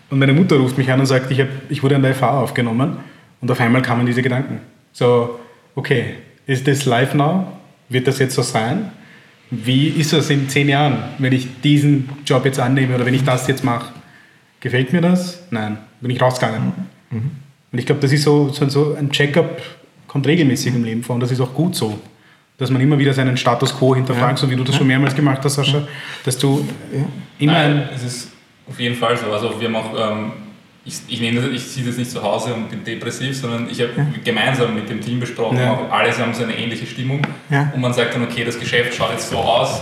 [0.10, 2.40] und meine Mutter ruft mich an und sagt, ich, hab, ich wurde an der FH
[2.40, 2.98] aufgenommen
[3.42, 4.60] und auf einmal kamen diese Gedanken.
[4.92, 5.40] So,
[5.76, 7.48] okay, ist das live now?
[7.90, 8.92] Wird das jetzt so sein?
[9.50, 13.24] Wie ist das in zehn Jahren, wenn ich diesen Job jetzt annehme oder wenn ich
[13.24, 13.94] das jetzt mache?
[14.64, 15.44] Gefällt mir das?
[15.52, 15.78] Nein.
[16.00, 16.72] Bin ich rausgegangen.
[17.12, 17.32] Mhm.
[17.74, 19.62] Und ich glaube, das ist so, so, so ein Check-up,
[20.08, 22.00] kommt regelmäßig im Leben vor und das ist auch gut so.
[22.58, 24.46] Dass man immer wieder seinen Status quo hinterfragt, ja.
[24.46, 25.86] so wie du das schon mehrmals gemacht hast, Sascha.
[26.24, 27.06] Dass du ja.
[27.40, 27.52] immer.
[27.52, 28.32] Nein, es ist
[28.70, 29.26] auf jeden Fall so.
[29.34, 30.32] Also, wir haben auch ähm,
[30.86, 33.82] ich, ich, nehme das, ich ziehe das nicht zu Hause und bin depressiv, sondern ich
[33.82, 34.06] habe ja.
[34.24, 35.88] gemeinsam mit dem Team besprochen, ja.
[35.90, 37.22] alle haben so eine ähnliche Stimmung.
[37.50, 39.82] Und man sagt dann, okay, das Geschäft schaut jetzt so aus,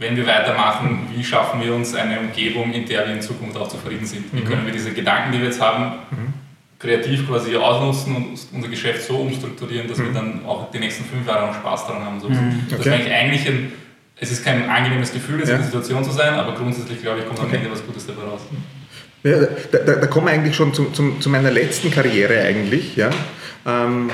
[0.00, 3.68] wenn wir weitermachen, wie schaffen wir uns eine Umgebung, in der wir in Zukunft auch
[3.68, 4.32] zufrieden sind?
[4.32, 4.46] Wie mhm.
[4.46, 6.32] können wir diese Gedanken, die wir jetzt haben, mhm.
[6.78, 10.06] kreativ quasi ausnutzen und unser Geschäft so umstrukturieren, dass mhm.
[10.06, 12.18] wir dann auch die nächsten fünf Jahre noch Spaß daran haben.
[12.18, 12.30] So.
[12.30, 12.62] Mhm.
[12.66, 12.76] Okay.
[12.78, 13.72] Das ist eigentlich, eigentlich ein,
[14.16, 17.40] es ist kein angenehmes Gefühl, in dieser Situation zu sein, aber grundsätzlich glaube ich, kommt
[17.40, 18.40] am Ende was Gutes dabei raus.
[19.22, 19.38] Ja,
[19.70, 22.96] da, da, da, kommen wir eigentlich schon zu, zu, zu, meiner letzten Karriere eigentlich.
[22.96, 23.10] Ja.
[23.66, 24.10] Ähm,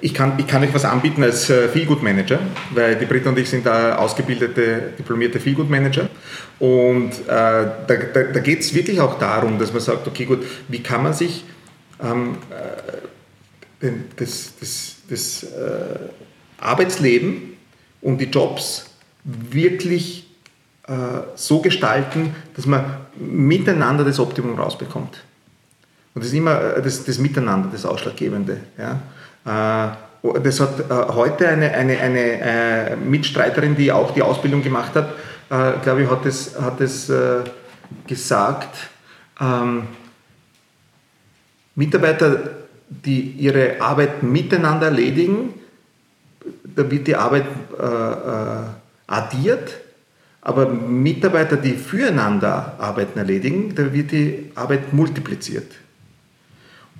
[0.00, 2.38] ich, kann, ich kann euch was anbieten als äh, Feelgood Manager,
[2.72, 6.08] weil die Britta und ich sind da ausgebildete, diplomierte Feelgood Manager.
[6.58, 10.44] Und äh, da, da, da geht es wirklich auch darum, dass man sagt, okay gut,
[10.68, 11.44] wie kann man sich
[12.02, 15.98] ähm, äh, das, das, das äh,
[16.58, 17.54] Arbeitsleben
[18.00, 18.86] und die Jobs
[19.24, 20.28] wirklich
[20.86, 20.92] äh,
[21.34, 22.84] so gestalten, dass man
[23.16, 25.22] miteinander das Optimum rausbekommt.
[26.14, 28.58] Und das ist immer äh, das, das Miteinander, das Ausschlaggebende.
[28.78, 29.02] Ja.
[29.44, 29.88] Äh,
[30.42, 35.12] das hat heute eine, eine, eine Mitstreiterin, die auch die Ausbildung gemacht hat,
[35.82, 37.12] glaube ich, hat es, hat es
[38.06, 38.74] gesagt,
[39.38, 39.82] ähm,
[41.74, 42.38] Mitarbeiter,
[42.88, 45.52] die ihre Arbeit miteinander erledigen,
[46.74, 47.44] da wird die Arbeit
[49.06, 49.84] addiert
[50.44, 55.72] aber Mitarbeiter, die füreinander Arbeiten erledigen, da wird die Arbeit multipliziert.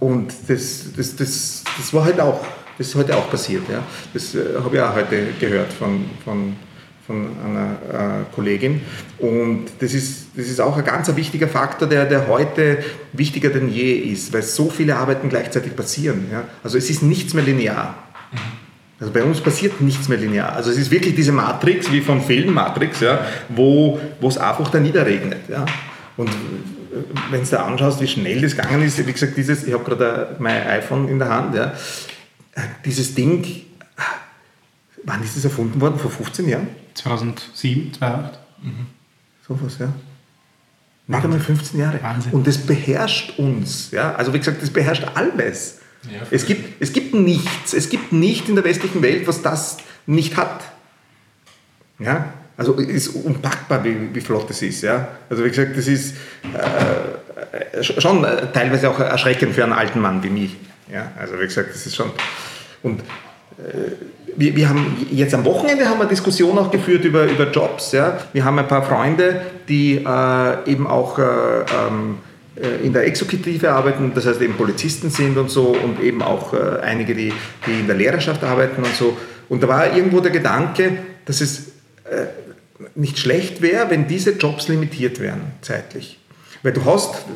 [0.05, 2.45] Und das, das, das, das war halt auch,
[2.77, 3.63] das ist heute auch passiert.
[3.71, 3.83] Ja.
[4.13, 6.57] Das äh, habe ich auch heute gehört von, von,
[7.07, 8.83] von einer äh, Kollegin.
[9.19, 13.71] Und das ist, das ist auch ein ganz wichtiger Faktor, der, der heute wichtiger denn
[13.71, 16.27] je ist, weil so viele Arbeiten gleichzeitig passieren.
[16.31, 16.45] Ja.
[16.63, 17.95] Also es ist nichts mehr linear.
[18.31, 18.39] Mhm.
[19.01, 20.55] Also bei uns passiert nichts mehr linear.
[20.55, 24.81] Also es ist wirklich diese Matrix, wie vom Film Matrix, ja, wo es einfach da
[24.81, 25.49] niederregnet.
[25.49, 25.65] Ja.
[26.19, 26.29] Und
[27.31, 30.37] wenn du da anschaust, wie schnell das gegangen ist, wie gesagt, dieses, ich habe gerade
[30.39, 31.73] mein iPhone in der Hand, ja,
[32.85, 33.45] dieses Ding,
[35.05, 35.99] wann ist das erfunden worden?
[35.99, 36.69] Vor 15 Jahren?
[36.95, 38.39] 2007, 2008.
[38.63, 38.87] Mhm.
[39.47, 39.93] So was, ja.
[41.07, 42.03] Nicht einmal 15 Jahre.
[42.03, 42.33] Wahnsinn.
[42.33, 43.91] Und das beherrscht uns.
[43.91, 44.15] Ja?
[44.15, 45.81] Also wie gesagt, das beherrscht alles.
[46.11, 49.79] Ja, es, gibt, es gibt nichts, es gibt nichts in der westlichen Welt, was das
[50.07, 50.63] nicht hat.
[51.99, 52.33] Ja?
[52.57, 54.83] Also ist unpackbar, wie, wie flott es ist.
[54.83, 55.09] Ja?
[55.29, 56.15] Also wie gesagt, das ist
[56.53, 60.57] äh, schon teilweise auch erschreckend für einen alten Mann wie mich.
[60.93, 61.11] Ja?
[61.19, 62.11] Also wie gesagt, das ist schon...
[62.83, 63.93] Und äh,
[64.37, 67.93] wir, wir haben jetzt am Wochenende haben wir Diskussion auch geführt über, über Jobs.
[67.93, 68.19] Ja?
[68.33, 71.19] Wir haben ein paar Freunde, die äh, eben auch...
[71.19, 72.19] Äh, ähm,
[72.57, 76.53] äh, in der Exekutive arbeiten, das heißt eben Polizisten sind und so und eben auch
[76.53, 77.33] äh, einige, die,
[77.67, 79.17] die in der Lehrerschaft arbeiten und so.
[79.49, 81.73] Und da war irgendwo der Gedanke, dass es
[82.05, 82.27] äh,
[82.95, 86.19] nicht schlecht wäre, wenn diese Jobs limitiert wären zeitlich.
[86.63, 87.27] Weil du hast,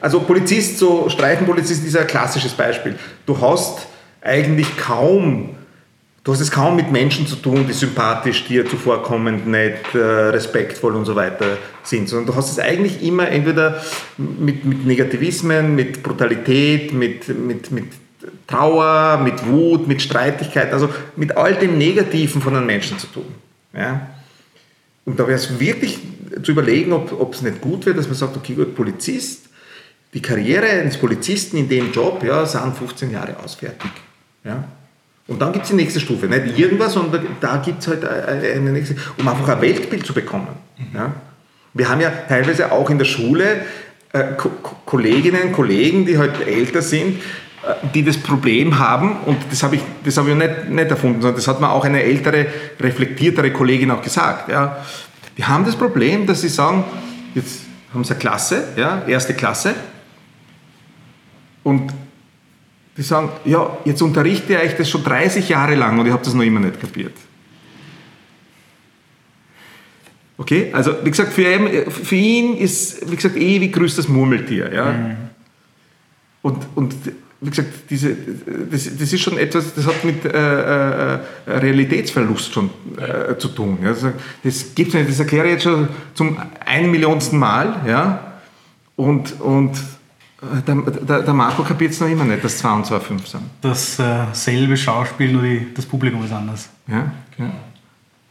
[0.00, 2.96] also Polizist, so Streifenpolizist ist ein klassisches Beispiel.
[3.26, 3.86] Du hast
[4.20, 5.50] eigentlich kaum
[6.24, 10.96] Du hast es kaum mit Menschen zu tun, die sympathisch dir zuvorkommend, nett, äh, respektvoll
[10.96, 13.82] und so weiter sind, sondern du hast es eigentlich immer entweder
[14.16, 17.84] mit, mit Negativismen, mit Brutalität, mit, mit, mit
[18.46, 23.26] Trauer, mit Wut, mit Streitigkeit, also mit all dem Negativen von einem Menschen zu tun.
[23.74, 24.08] Ja?
[25.04, 25.98] Und da wäre es wirklich
[26.42, 29.46] zu überlegen, ob es nicht gut wäre, dass man sagt, okay, gut, Polizist,
[30.14, 33.90] die Karriere eines Polizisten in dem Job, ja, sind 15 Jahre aus, fertig.
[34.44, 34.64] Ja?
[35.26, 36.26] Und dann gibt es die nächste Stufe.
[36.26, 40.48] Nicht irgendwas, sondern da gibt es halt eine nächste, um einfach ein Weltbild zu bekommen.
[40.92, 41.14] Ja?
[41.72, 43.62] Wir haben ja teilweise auch in der Schule
[44.12, 44.50] äh, Ko
[44.84, 47.20] Kolleginnen, Kollegen, die halt älter sind, äh,
[47.94, 49.82] die das Problem haben, und das habe ich,
[50.16, 52.46] hab ich nicht, nicht erfunden, sondern das hat mir auch eine ältere,
[52.80, 54.50] reflektiertere Kollegin auch gesagt.
[54.50, 54.84] Ja?
[55.36, 56.84] Die haben das Problem, dass sie sagen,
[57.34, 57.60] jetzt
[57.92, 59.74] haben sie eine Klasse, ja, erste Klasse,
[61.62, 61.92] und
[62.96, 66.22] die sagen, ja, jetzt unterrichte ich euch das schon 30 Jahre lang und ich habe
[66.22, 67.14] das noch immer nicht kapiert.
[70.36, 74.72] Okay, also wie gesagt, für ihn, für ihn ist, wie gesagt, ewig grüßt das Murmeltier.
[74.72, 74.92] Ja?
[74.92, 75.16] Mhm.
[76.42, 76.94] Und, und
[77.40, 78.16] wie gesagt, diese,
[78.70, 83.78] das, das ist schon etwas, das hat mit äh, äh, Realitätsverlust schon äh, zu tun.
[83.82, 83.88] Ja?
[83.88, 84.12] Also,
[84.42, 87.82] das gibt es nicht, das erkläre ich jetzt schon zum ein Millionsten Mal.
[87.86, 88.34] Ja?
[88.96, 92.86] Und, und äh, der, der, der Marco kapiert es noch immer nicht, dass 2 und
[92.86, 93.42] 2 5 sind.
[93.60, 96.68] Dasselbe äh, Schauspiel, nur die, das Publikum ist anders.
[96.86, 97.52] Ja, ja.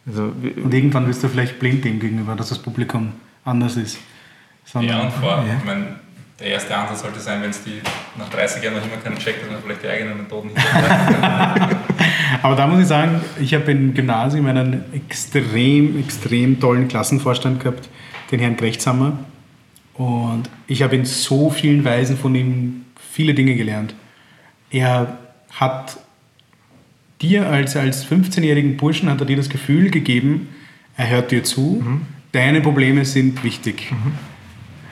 [0.05, 3.13] Also, und irgendwann wirst du vielleicht blind dem gegenüber, dass das Publikum
[3.45, 3.97] anders ist.
[4.65, 5.55] Sondern, ja, und vor, ja.
[5.57, 5.95] ich meine,
[6.39, 7.81] der erste Ansatz sollte sein, wenn es die
[8.17, 11.75] nach 30 Jahren noch immer keinen checkt, dass man vielleicht die eigenen Methoden hinterfragt.
[12.41, 17.89] Aber da muss ich sagen, ich habe im Gymnasium einen extrem, extrem tollen Klassenvorstand gehabt,
[18.31, 19.19] den Herrn Grechtsammer.
[19.93, 23.93] Und ich habe in so vielen Weisen von ihm viele Dinge gelernt.
[24.71, 25.19] Er
[25.51, 25.97] hat
[27.21, 30.49] dir als, als 15-jährigen Burschen hat er dir das Gefühl gegeben,
[30.97, 32.01] er hört dir zu, mhm.
[32.31, 33.91] deine Probleme sind wichtig.
[33.91, 34.13] Mhm.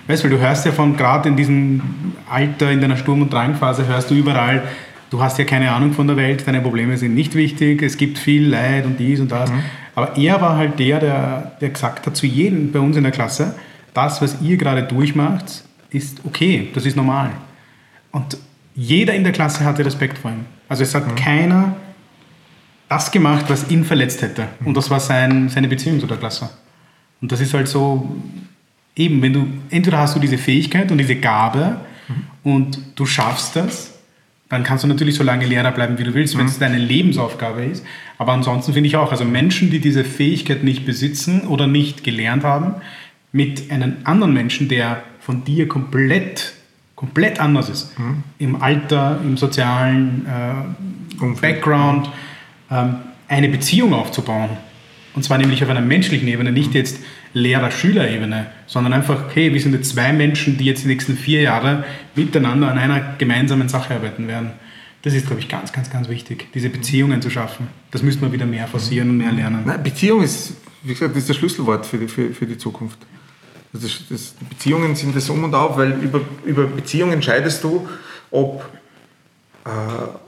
[0.08, 1.82] Weißt du, du hörst ja von gerade in diesem
[2.30, 4.64] Alter, in deiner Sturm- und Drangphase, hörst du überall,
[5.10, 8.18] du hast ja keine Ahnung von der Welt, deine Probleme sind nicht wichtig, es gibt
[8.18, 9.52] viel Leid und dies und das.
[9.52, 9.64] Mhm.
[9.94, 13.12] Aber er war halt der, der, der gesagt hat zu jedem bei uns in der
[13.12, 13.56] Klasse,
[13.94, 17.32] das, was ihr gerade durchmacht, ist okay, das ist normal.
[18.12, 18.38] Und
[18.74, 20.46] jeder in der Klasse hatte Respekt vor ihm.
[20.70, 21.16] Also es hat mhm.
[21.16, 21.76] keiner
[22.88, 24.48] das gemacht, was ihn verletzt hätte.
[24.66, 26.50] Und das war sein, seine Beziehung zu der Klasse.
[27.22, 28.16] Und das ist halt so,
[28.96, 32.52] eben, wenn du, entweder hast du diese Fähigkeit und diese Gabe mhm.
[32.52, 33.92] und du schaffst das,
[34.50, 37.64] dann kannst du natürlich so lange Lehrer bleiben, wie du willst, wenn es deine Lebensaufgabe
[37.64, 37.86] ist.
[38.18, 42.44] Aber ansonsten finde ich auch, also Menschen, die diese Fähigkeit nicht besitzen oder nicht gelernt
[42.44, 42.76] haben,
[43.32, 46.52] mit einem anderen Menschen, der von dir komplett,
[46.96, 48.24] komplett anders ist, mhm.
[48.40, 52.10] im Alter, im sozialen äh, Background,
[52.70, 52.96] ähm,
[53.30, 54.50] eine Beziehung aufzubauen.
[55.14, 57.00] Und zwar nämlich auf einer menschlichen Ebene, nicht jetzt
[57.34, 61.84] Lehrer-Schüler-Ebene, sondern einfach, hey, wir sind jetzt zwei Menschen, die jetzt die nächsten vier Jahre
[62.16, 64.52] miteinander an einer gemeinsamen Sache arbeiten werden.
[65.02, 67.68] Das ist, glaube ich, ganz, ganz, ganz wichtig, diese Beziehungen zu schaffen.
[67.90, 69.64] Das müsste man wieder mehr forcieren und mehr lernen.
[69.66, 70.54] Nein, Beziehung ist,
[70.84, 73.00] wie gesagt, das ist das Schlüsselwort für die, für, für die Zukunft.
[73.74, 77.88] Das, das, Beziehungen sind das Um und Auf, weil über, über Beziehungen entscheidest du,
[78.30, 78.70] ob
[79.64, 79.70] äh,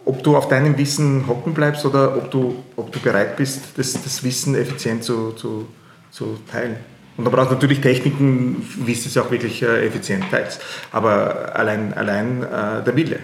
[0.06, 3.94] ob du auf deinem Wissen hocken bleibst oder ob du, ob du bereit bist, das,
[3.94, 5.68] das Wissen effizient zu, zu,
[6.12, 6.76] zu teilen.
[7.16, 10.62] Und da brauchst du natürlich Techniken, wie du es auch wirklich äh, effizient teilst.
[10.92, 13.20] Aber allein, allein äh, der Wille,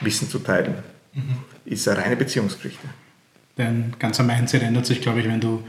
[0.00, 0.74] Wissen zu teilen,
[1.14, 1.38] mhm.
[1.64, 2.86] ist eine reine Beziehungsgeschichte.
[3.56, 5.64] Dein ganzer Mindset ändert sich, glaube ich, wenn du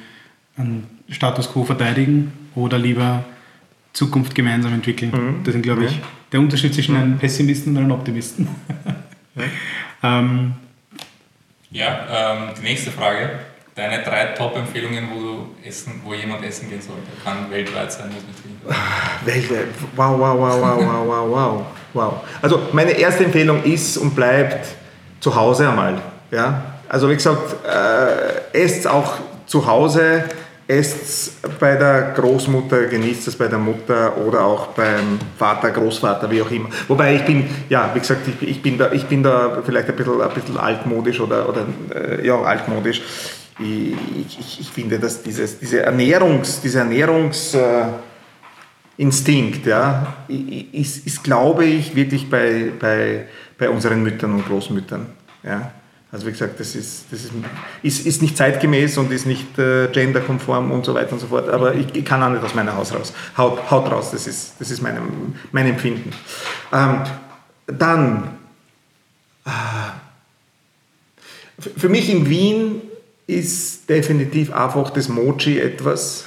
[0.58, 3.24] einen Status quo verteidigen oder lieber
[3.94, 5.12] Zukunft gemeinsam entwickeln.
[5.12, 5.44] Mhm.
[5.44, 6.02] Das sind, glaube ich, ja.
[6.32, 8.48] der Unterschied zwischen einem Pessimisten und einem Optimisten.
[10.04, 10.54] ähm,
[11.72, 13.40] ja, ähm, die nächste Frage.
[13.80, 15.48] Deine drei Top-Empfehlungen, wo,
[16.04, 17.02] wo jemand essen gehen sollte.
[17.24, 18.66] Kann weltweit sein, muss nicht
[19.26, 19.68] Weltweit.
[19.96, 22.14] Wow, wow, wow, wow, wow, wow, wow, wow.
[22.42, 24.68] Also meine erste Empfehlung ist und bleibt
[25.22, 26.02] zu Hause einmal.
[26.30, 26.62] Ja?
[26.90, 29.14] Also wie gesagt, äh, esst auch
[29.46, 30.26] zu Hause
[30.68, 36.42] esst bei der Großmutter, genießt es bei der Mutter oder auch beim Vater, Großvater, wie
[36.42, 36.70] auch immer.
[36.88, 39.96] Wobei ich bin, ja, wie gesagt, ich, ich bin, da, ich bin da vielleicht ein
[39.96, 41.66] bisschen, ein bisschen altmodisch oder, oder
[41.96, 43.02] äh, ja, altmodisch.
[43.60, 50.16] Ich, ich, ich, finde, dass dieses, diese Ernährungs, dieser Ernährungsinstinkt, ja,
[50.72, 53.28] ist, ist, glaube ich, wirklich bei, bei,
[53.58, 55.08] bei unseren Müttern und Großmüttern.
[55.44, 55.74] Ja.
[56.12, 57.34] Also wie gesagt, das ist, das ist,
[57.84, 61.48] ist, ist nicht zeitgemäß und ist nicht äh, genderkonform und so weiter und so fort.
[61.50, 63.14] Aber ich, ich, kann auch nicht aus meiner Haus raus.
[63.38, 64.98] Haut, Haut raus, das ist, das ist mein,
[65.52, 66.10] mein Empfinden.
[66.74, 67.04] Ähm,
[67.68, 68.38] dann,
[69.46, 69.52] äh,
[71.78, 72.82] für mich in Wien
[73.30, 76.26] ist definitiv einfach das Mochi etwas,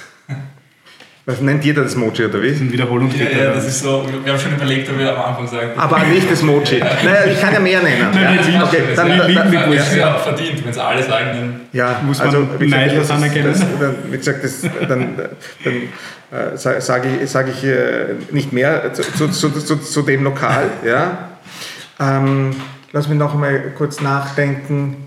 [1.25, 2.47] was nennt jeder das Mochi oder wie?
[2.47, 3.31] Das ist ein Wiederholungstäter.
[3.31, 5.71] Ja, ja, das ist so, wir haben schon überlegt, ob wir am Anfang sagen.
[5.77, 6.79] Aber nicht das Mochi.
[6.79, 8.07] naja, ich kann ja mehr nennen.
[8.13, 8.63] Nein, ja.
[8.63, 12.19] okay, dann, dann, dann, dann, ja, ja verdient, wenn es alle sagen, dann ja, muss
[12.19, 13.53] man also, neidlos anerkennen.
[13.53, 15.15] Das, dann, wie gesagt, das, dann,
[15.63, 15.73] dann
[16.31, 20.69] äh, sage ich, sag ich äh, nicht mehr zu, zu, zu, zu, dem Lokal.
[20.85, 21.29] Ja.
[21.99, 22.51] Ähm,
[22.91, 25.02] lass mich noch einmal kurz nachdenken.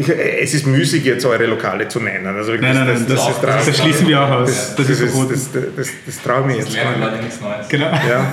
[0.00, 2.26] Ich, äh, es ist müßig, jetzt eure Lokale zu nennen.
[2.26, 4.48] Also nein, nein, nein, das, das, das, das schließen wir auch aus.
[4.48, 5.32] Das, das ist verboten.
[5.32, 6.72] Das, das, das, das traue mir jetzt.
[6.72, 7.68] Lernen Leute nichts Neues.
[7.68, 7.90] Genau.
[7.90, 8.32] Ja,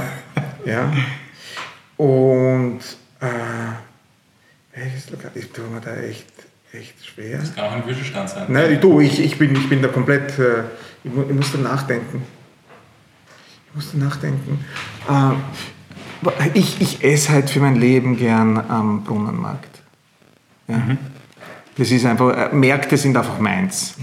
[0.66, 0.94] ja.
[1.98, 2.80] Und
[3.20, 3.26] äh,
[4.76, 5.32] welches Lokal?
[5.36, 6.26] Ich tue mir da echt.
[6.74, 7.38] Echt schwer.
[7.40, 8.46] Das kann auch ein Würfelstand sein.
[8.50, 10.38] Nein, du, ich, ich, bin, ich bin da komplett.
[10.38, 10.64] Äh,
[11.06, 12.22] ich, mu- ich muss da nachdenken.
[13.70, 14.60] Ich muss da nachdenken.
[15.10, 19.80] Äh, ich, ich esse halt für mein Leben gern am Brunnenmarkt.
[20.68, 20.82] Ja.
[21.78, 23.96] Das ist einfach, äh, Märkte sind einfach meins.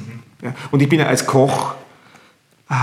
[0.42, 0.54] Ja.
[0.70, 1.74] Und ich bin ja als Koch,
[2.70, 2.74] äh,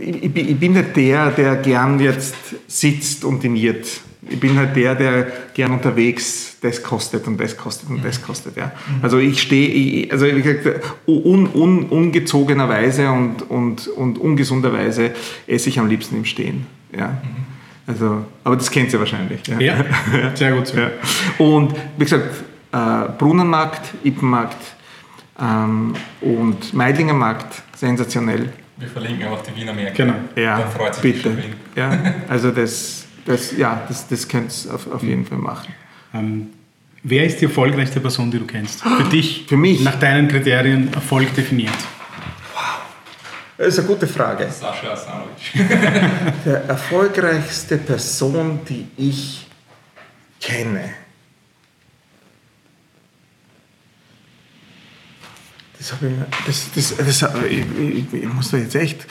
[0.00, 2.34] ich, ich bin- ich bin nicht der, der gern jetzt
[2.68, 3.86] sitzt und diniert.
[4.28, 8.56] Ich bin halt der, der gern unterwegs das kostet und das kostet und das kostet.
[8.56, 8.72] Ja.
[9.00, 15.12] Also ich stehe, also wie gesagt, un, un, ungezogenerweise und, und, und ungesunderweise
[15.46, 16.66] esse ich am liebsten im Stehen.
[16.96, 17.16] Ja.
[17.86, 19.40] Also, aber das kennt ihr wahrscheinlich.
[19.60, 19.84] Ja,
[20.34, 20.66] sehr gut.
[20.66, 20.76] So.
[20.78, 20.90] Ja.
[21.38, 22.24] Und wie gesagt,
[22.76, 24.56] äh, Brunnenmarkt, Ippenmarkt
[25.40, 28.52] ähm, und Meidlinger Markt, sensationell.
[28.76, 30.02] Wir verlinken einfach die Wiener Märkte.
[30.04, 30.16] Genau.
[30.34, 31.36] Ja, Dann freut sich die bitte.
[31.74, 31.98] Ja,
[32.28, 35.72] also das, das, ja, das, das könnt ihr auf, auf jeden Fall machen.
[36.12, 36.48] Ähm,
[37.02, 38.82] wer ist die erfolgreichste Person, die du kennst?
[38.82, 39.82] Für dich, Für mich?
[39.82, 41.72] nach deinen Kriterien Erfolg definiert.
[43.58, 44.46] Das ist eine gute Frage.
[44.50, 45.54] Sascha Asanovic.
[46.44, 49.46] Der erfolgreichste Person, die ich
[50.38, 50.90] kenne.
[55.90, 57.64] Das ich, das, das, das, ich,
[58.12, 59.06] ich, ich muss da jetzt echt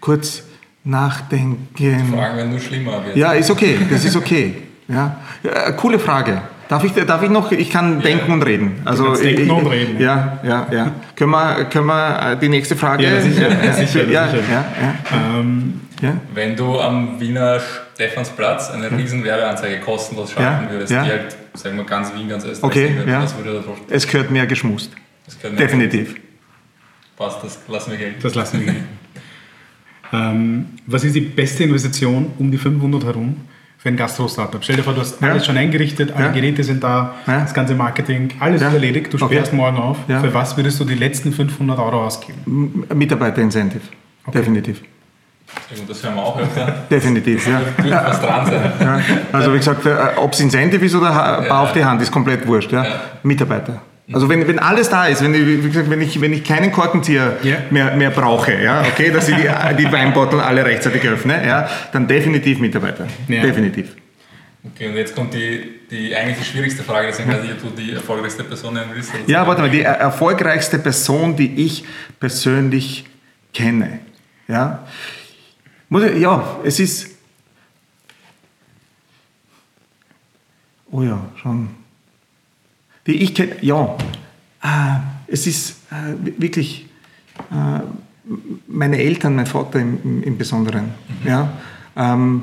[0.00, 0.42] kurz
[0.84, 1.68] nachdenken.
[2.14, 3.04] Fragen werden nur schlimmer.
[3.04, 3.16] Wird.
[3.16, 4.54] Ja, ist okay, das ist okay.
[4.88, 5.16] Ja.
[5.42, 6.42] Äh, coole Frage.
[6.68, 8.82] Darf ich, darf ich noch, ich kann denken und reden.
[8.84, 10.92] Also, kannst denken ich, und reden, Ja, ja, ja.
[11.16, 13.04] Können wir, können wir äh, die nächste Frage?
[13.04, 14.42] Ja, sicher, ja, sicher, ja, sicher.
[14.42, 14.64] ja,
[15.10, 16.12] ja, Ähm, ja.
[16.34, 17.58] Wenn du am Wiener
[17.94, 21.04] Stephansplatz eine riesen Werbeanzeige kostenlos schalten Ja, würdest, ja.
[21.04, 23.22] die halt, sagen wir, ganz Wien, ganz Österreich Okay, sehen ja.
[23.22, 24.92] was würde da drauf Es gehört mehr geschmust.
[25.58, 26.16] Definitiv.
[27.16, 28.20] Passt, das lassen wir gelten.
[28.22, 28.84] das lassen wir gehen.
[30.12, 33.36] ähm, was ist die beste Investition um die 500 herum
[33.76, 34.62] für ein Gastro-Startup?
[34.62, 35.28] Stell dir vor, du hast Ja.
[35.30, 36.32] alles schon eingerichtet, alle Ja.
[36.32, 37.40] Geräte sind da, Ja.
[37.40, 38.68] das ganze Marketing, alles Ja.
[38.68, 39.34] ist erledigt, du Okay.
[39.34, 39.98] sperrst morgen auf.
[40.08, 40.20] Ja.
[40.20, 42.84] Für was würdest du die letzten 500 Euro ausgeben?
[42.94, 43.82] Mitarbeiter-Incentive.
[44.32, 44.82] Definitiv.
[45.70, 46.84] Sehr gut, das hören wir auch öfter.
[46.90, 47.60] Definitiv, ja.
[48.06, 48.72] Was dran sein.
[48.80, 49.00] ja.
[49.32, 49.86] Also wie gesagt,
[50.16, 52.70] ob es Incentive ist oder auf die Hand, ist komplett wurscht.
[52.70, 52.84] Ja.
[52.84, 53.00] Ja.
[53.22, 53.80] Mitarbeiter.
[54.12, 56.72] Also wenn, wenn alles da ist, wenn ich, wie gesagt, wenn ich, wenn ich keinen
[56.72, 57.56] Korkenzieher Ja.
[57.70, 62.08] mehr, mehr brauche, ja, okay, dass ich die, die Weinbottel alle rechtzeitig öffne, ja, dann
[62.08, 63.06] definitiv Mitarbeiter.
[63.28, 63.42] Ja.
[63.42, 63.94] Definitiv.
[64.64, 67.82] Okay, und jetzt kommt die, die eigentlich die schwierigste Frage, deswegen weiß ich, ob du
[67.82, 69.12] die erfolgreichste Person nennen willst.
[69.26, 71.84] Ja, warte mal, die er- erfolgreichste Person, die ich
[72.18, 73.04] persönlich
[73.52, 74.00] kenne.
[74.48, 74.86] Ja,
[75.90, 77.10] Muss ich, ja es ist.
[80.90, 81.68] Oh ja, schon.
[83.08, 83.96] Die ich kenne, ja.
[84.62, 86.86] Äh, es ist äh, wirklich
[87.50, 87.80] äh,
[88.68, 90.90] meine Eltern, mein Vater im, im, im Besonderen.
[91.24, 91.48] Ja.
[91.96, 92.42] Ähm,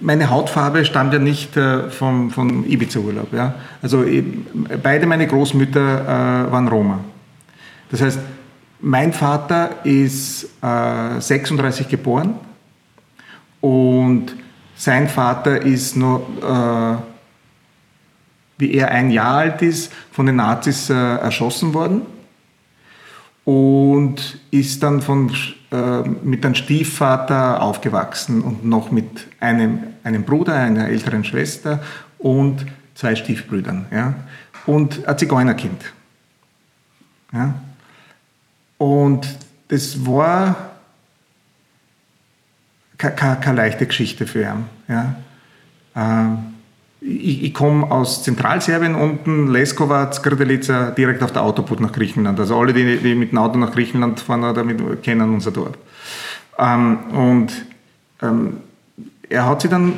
[0.00, 3.32] meine Hautfarbe stammt ja nicht äh, vom, vom Ibiza-Urlaub.
[3.32, 3.54] Ja?
[3.80, 4.04] Also
[4.82, 7.00] beide meine Großmütter äh, waren Roma.
[7.90, 8.18] Das heißt,
[8.80, 12.34] mein Vater ist äh, 36 geboren
[13.60, 14.34] und
[14.76, 16.00] sein Vater ist äh,
[18.58, 22.02] wie er ein Jahr alt ist, von den Nazis äh, erschossen worden
[23.48, 25.32] und ist dann von,
[25.70, 31.82] äh, mit einem Stiefvater aufgewachsen und noch mit einem, einem Bruder, einer älteren Schwester
[32.18, 33.86] und zwei Stiefbrüdern.
[33.90, 34.14] Ja?
[34.66, 35.94] Und ein Zigeunerkind.
[37.32, 37.54] Ja?
[38.76, 39.26] Und
[39.68, 40.72] das war
[42.98, 44.64] keine, leichte Geschichte für ihn.
[44.88, 45.14] Ja?
[45.96, 46.57] Ähm,
[47.00, 52.38] ich, ich komme aus Zentralserbien unten, Leskovac, Grdelica, direkt auf der Autobahn nach Griechenland.
[52.40, 55.78] Also alle, die, die mit dem Auto nach Griechenland fahren, damit kennen unser Dorf.
[56.58, 57.52] Ähm, und
[58.22, 58.58] ähm,
[59.28, 59.94] er hat sich dann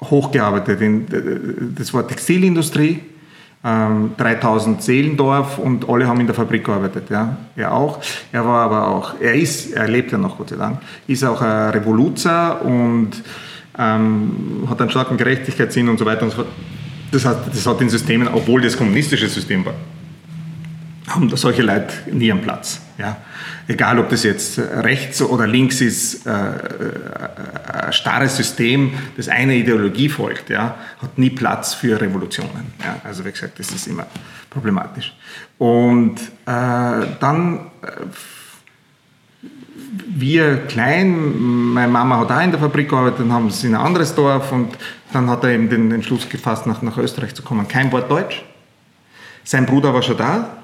[0.00, 0.80] hochgearbeitet.
[0.80, 3.00] In, das war Textilindustrie,
[3.64, 7.10] ähm, 3000 Seelendorf und alle haben in der Fabrik gearbeitet.
[7.10, 7.36] Ja.
[7.56, 8.00] Er auch.
[8.32, 10.78] Er war aber auch, er ist, er lebt ja noch, Gott sei Dank,
[11.08, 13.22] ist auch ein Revoluzer und
[13.78, 16.48] ähm, hat einen starken Gerechtigkeitssinn und so weiter und so fort.
[17.12, 19.74] Das hat, das hat in Systemen, obwohl das kommunistische System war,
[21.08, 22.80] haben solche Leute nie einen Platz.
[22.98, 23.16] Ja?
[23.66, 26.52] Egal, ob das jetzt rechts oder links ist, äh, äh,
[27.86, 32.72] ein starres System, das einer Ideologie folgt, ja, hat nie Platz für Revolutionen.
[32.80, 33.00] Ja?
[33.04, 34.06] Also wie gesagt, das ist immer
[34.48, 35.14] problematisch.
[35.58, 37.88] Und äh, dann äh,
[39.92, 43.80] wir klein, meine Mama hat auch in der Fabrik gearbeitet, dann haben sie in ein
[43.80, 44.76] anderes Dorf und
[45.12, 47.66] dann hat er eben den Entschluss gefasst, nach, nach Österreich zu kommen.
[47.66, 48.44] Kein Wort Deutsch.
[49.42, 50.58] Sein Bruder war schon da.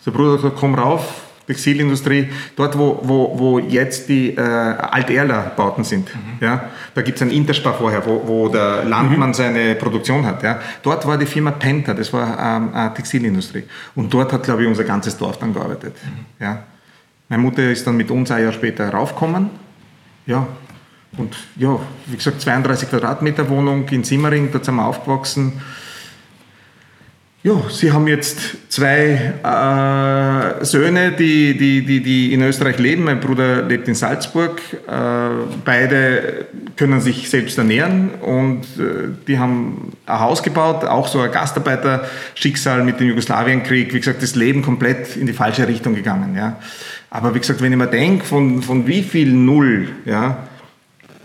[0.00, 5.84] Sein Bruder hat gesagt, komm rauf, Textilindustrie, dort wo, wo, wo jetzt die äh, Alt-Erler-Bauten
[5.84, 6.14] sind.
[6.14, 6.44] Mhm.
[6.44, 6.70] Ja?
[6.94, 9.34] Da gibt es ein Interspar vorher, wo, wo der Landmann mhm.
[9.34, 10.42] seine Produktion hat.
[10.42, 10.60] Ja?
[10.82, 13.64] Dort war die Firma Penta, das war ähm, eine Textilindustrie.
[13.94, 15.94] Und dort hat, glaube ich, unser ganzes Dorf dann gearbeitet.
[16.04, 16.44] Mhm.
[16.44, 16.62] Ja?
[17.28, 19.50] Meine Mutter ist dann mit uns ein Jahr später raufgekommen.
[20.26, 20.46] Ja,
[21.16, 25.60] und ja, wie gesagt, 32 Quadratmeter Wohnung in Simmering, dort sind wir aufgewachsen.
[27.42, 33.04] Ja, sie haben jetzt zwei äh, Söhne, die, die, die, die in Österreich leben.
[33.04, 34.60] Mein Bruder lebt in Salzburg.
[34.72, 35.28] Äh,
[35.64, 41.30] beide können sich selbst ernähren und äh, die haben ein Haus gebaut, auch so ein
[41.30, 43.94] Gastarbeiter-Schicksal mit dem Jugoslawienkrieg.
[43.94, 46.34] Wie gesagt, das Leben komplett in die falsche Richtung gegangen.
[46.34, 46.58] Ja.
[47.10, 50.46] Aber wie gesagt, wenn ich mir denke, von, von wie viel Null, ja,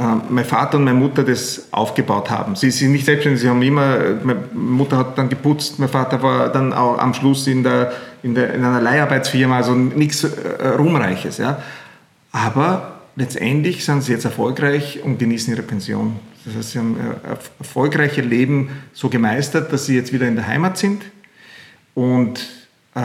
[0.02, 2.56] äh, mein Vater und meine Mutter das aufgebaut haben.
[2.56, 6.50] Sie sind nicht selbstständig, sie haben immer, meine Mutter hat dann geputzt, mein Vater war
[6.50, 7.92] dann auch am Schluss in, der,
[8.24, 11.38] in, der, in einer Leiharbeitsfirma, also nichts äh, Ruhmreiches.
[11.38, 11.62] Ja.
[12.32, 16.20] Aber letztendlich sind sie jetzt erfolgreich und genießen ihre Pension.
[16.46, 20.48] Das heißt, sie haben ein erfolgreiches Leben so gemeistert, dass sie jetzt wieder in der
[20.48, 21.04] Heimat sind
[21.94, 22.40] und
[22.96, 23.02] äh,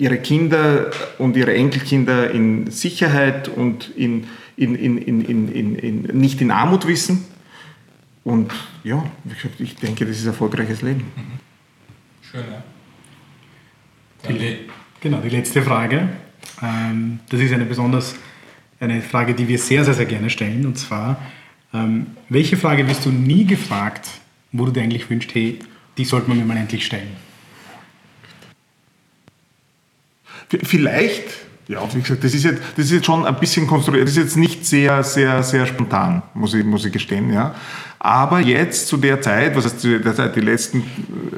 [0.00, 4.26] ihre Kinder und ihre Enkelkinder in Sicherheit und in
[4.60, 7.24] in, in, in, in, nicht in Armut wissen.
[8.24, 8.52] Und
[8.84, 9.02] ja,
[9.58, 11.00] ich denke, das ist ein erfolgreiches Leben.
[11.16, 11.38] Mhm.
[12.30, 12.62] Schön, ja.
[14.28, 14.58] Die,
[15.00, 16.10] genau, die letzte Frage.
[16.62, 18.16] Ähm, das ist eine besonders
[18.78, 20.66] eine Frage, die wir sehr, sehr, sehr gerne stellen.
[20.66, 21.18] Und zwar,
[21.72, 24.08] ähm, welche Frage wirst du nie gefragt,
[24.52, 25.58] wo du dir eigentlich wünschst, hey,
[25.96, 27.29] die sollte man mir mal endlich stellen?
[30.62, 31.24] Vielleicht
[31.70, 34.02] ja, wie gesagt, das ist, jetzt, das ist jetzt schon ein bisschen konstruiert.
[34.02, 37.32] Das ist jetzt nicht sehr, sehr, sehr spontan, muss ich, muss ich gestehen.
[37.32, 37.54] Ja.
[38.00, 40.82] Aber jetzt zu der Zeit, was heißt zu der Zeit, die letzten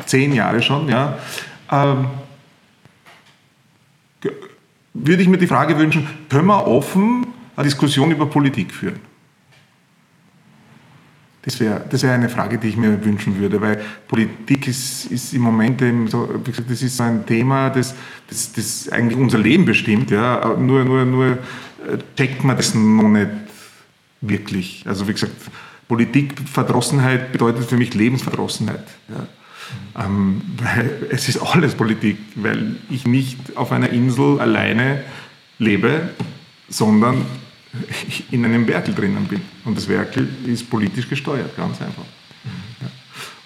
[0.07, 1.19] zehn Jahre schon, ja,
[1.71, 2.07] ähm,
[4.95, 9.12] würde ich mir die Frage wünschen, können wir offen eine Diskussion über Politik führen?
[11.45, 15.35] Das wäre das wär eine Frage, die ich mir wünschen würde, weil Politik ist, ist
[15.35, 17.95] im Moment eben so, wie gesagt, das ist ein Thema, das,
[18.29, 20.13] das, das eigentlich unser Leben bestimmt.
[20.13, 20.57] Ja?
[20.57, 23.29] Nur, nur, nur äh, checkt man das noch nicht
[24.21, 24.85] wirklich.
[24.87, 25.33] Also wie gesagt,
[25.89, 28.87] Politikverdrossenheit bedeutet für mich Lebensverdrossenheit.
[29.09, 30.05] Ja?
[30.05, 35.03] Ähm, weil es ist alles Politik, weil ich nicht auf einer Insel alleine
[35.59, 36.11] lebe,
[36.69, 37.27] sondern
[38.31, 39.41] in einem Werkel drinnen bin.
[39.65, 42.05] Und das Werkel ist politisch gesteuert, ganz einfach.
[42.81, 42.89] Ja.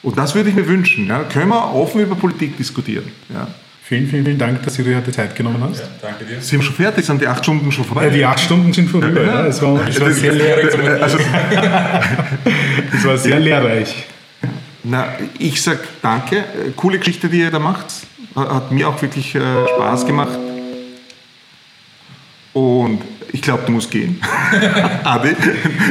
[0.02, 1.06] Und das würde ich mir wünschen.
[1.06, 1.24] Ja.
[1.24, 3.10] Können wir offen über Politik diskutieren.
[3.32, 3.48] Ja.
[3.82, 5.78] Vielen, vielen, vielen Dank, dass du dir heute Zeit genommen hast.
[5.78, 6.40] Ja, danke dir.
[6.40, 7.04] Sind wir schon fertig?
[7.04, 8.06] Sind die acht Stunden schon vorbei?
[8.06, 9.22] Ja, die acht Stunden sind vorüber.
[9.22, 9.46] Ja, ja.
[9.46, 11.02] Es war, es war sehr lehrreich.
[11.02, 11.18] Also,
[12.92, 14.06] es war sehr lehrreich.
[14.82, 15.06] Na,
[15.38, 16.44] ich sag danke.
[16.74, 17.86] Coole Geschichte, die ihr da macht.
[18.34, 20.36] Hat mir auch wirklich äh, Spaß gemacht.
[22.52, 24.20] Und ich glaube, du musst gehen.
[25.04, 25.34] Adi,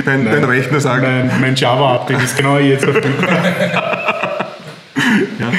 [0.06, 1.04] dein, dein, Rechner sagt.
[1.04, 3.38] Mein, mein Java-Update ist genau jetzt verfügbar.
[5.40, 5.52] ja.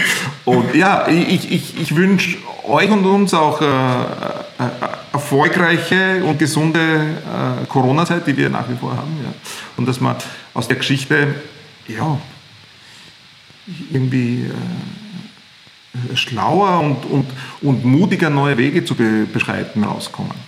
[0.44, 4.68] Und ja, ich, ich, ich wünsche euch und uns auch äh, äh,
[5.12, 9.16] erfolgreiche und gesunde äh, Corona-Zeit, die wir nach wie vor haben.
[9.22, 9.32] Ja.
[9.76, 10.16] Und dass man
[10.54, 11.34] aus der Geschichte
[11.88, 12.18] ja,
[13.90, 14.46] irgendwie
[16.12, 17.26] äh, schlauer und, und,
[17.62, 20.45] und mutiger neue Wege zu be beschreiten rauskommen.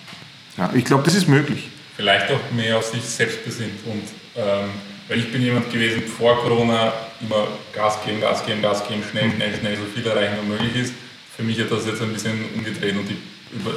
[0.59, 1.68] Ja, ich glaube, das ist möglich.
[1.97, 3.78] Vielleicht auch mehr auf sich selbst besinnt.
[3.86, 4.02] Und,
[4.36, 4.70] ähm,
[5.09, 9.30] weil ich bin jemand gewesen, vor Corona immer Gas geben, Gas geben, Gas geben, schnell,
[9.30, 10.94] schnell, schnell, so viel erreichen, wie möglich ist.
[11.36, 13.16] Für mich hat das jetzt ein bisschen umgedreht und die,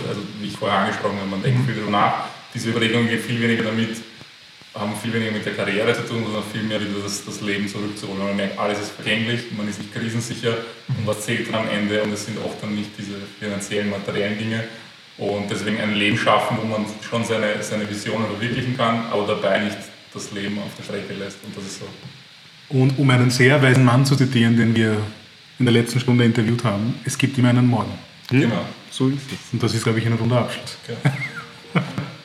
[0.09, 1.65] also wie ich vorher angesprochen habe, man denkt mhm.
[1.65, 2.13] viel darüber nach.
[2.53, 3.97] Diese Überlegung geht viel weniger damit,
[4.73, 7.67] haben viel weniger mit der Karriere zu tun, sondern viel mehr über das, das Leben
[7.67, 8.23] zurückzuholen.
[8.23, 12.01] Man merkt, alles ist vergänglich, man ist nicht krisensicher und was zählt dann am Ende
[12.01, 14.63] und es sind oft dann nicht diese finanziellen, materiellen Dinge,
[15.17, 19.59] und deswegen ein Leben schaffen, wo man schon seine, seine Visionen verwirklichen kann, aber dabei
[19.59, 19.77] nicht
[20.13, 21.38] das Leben auf der Strecke lässt.
[21.45, 21.85] Und das ist so.
[22.69, 24.97] Und um einen sehr weisen Mann zu zitieren, den wir
[25.59, 27.91] in der letzten Stunde interviewt haben, es gibt immer einen Morgen.
[28.29, 28.65] Genau.
[28.89, 29.53] So ist es.
[29.53, 30.77] Und das ist, glaube ich, ein runder Abschluss.
[30.83, 31.11] Okay.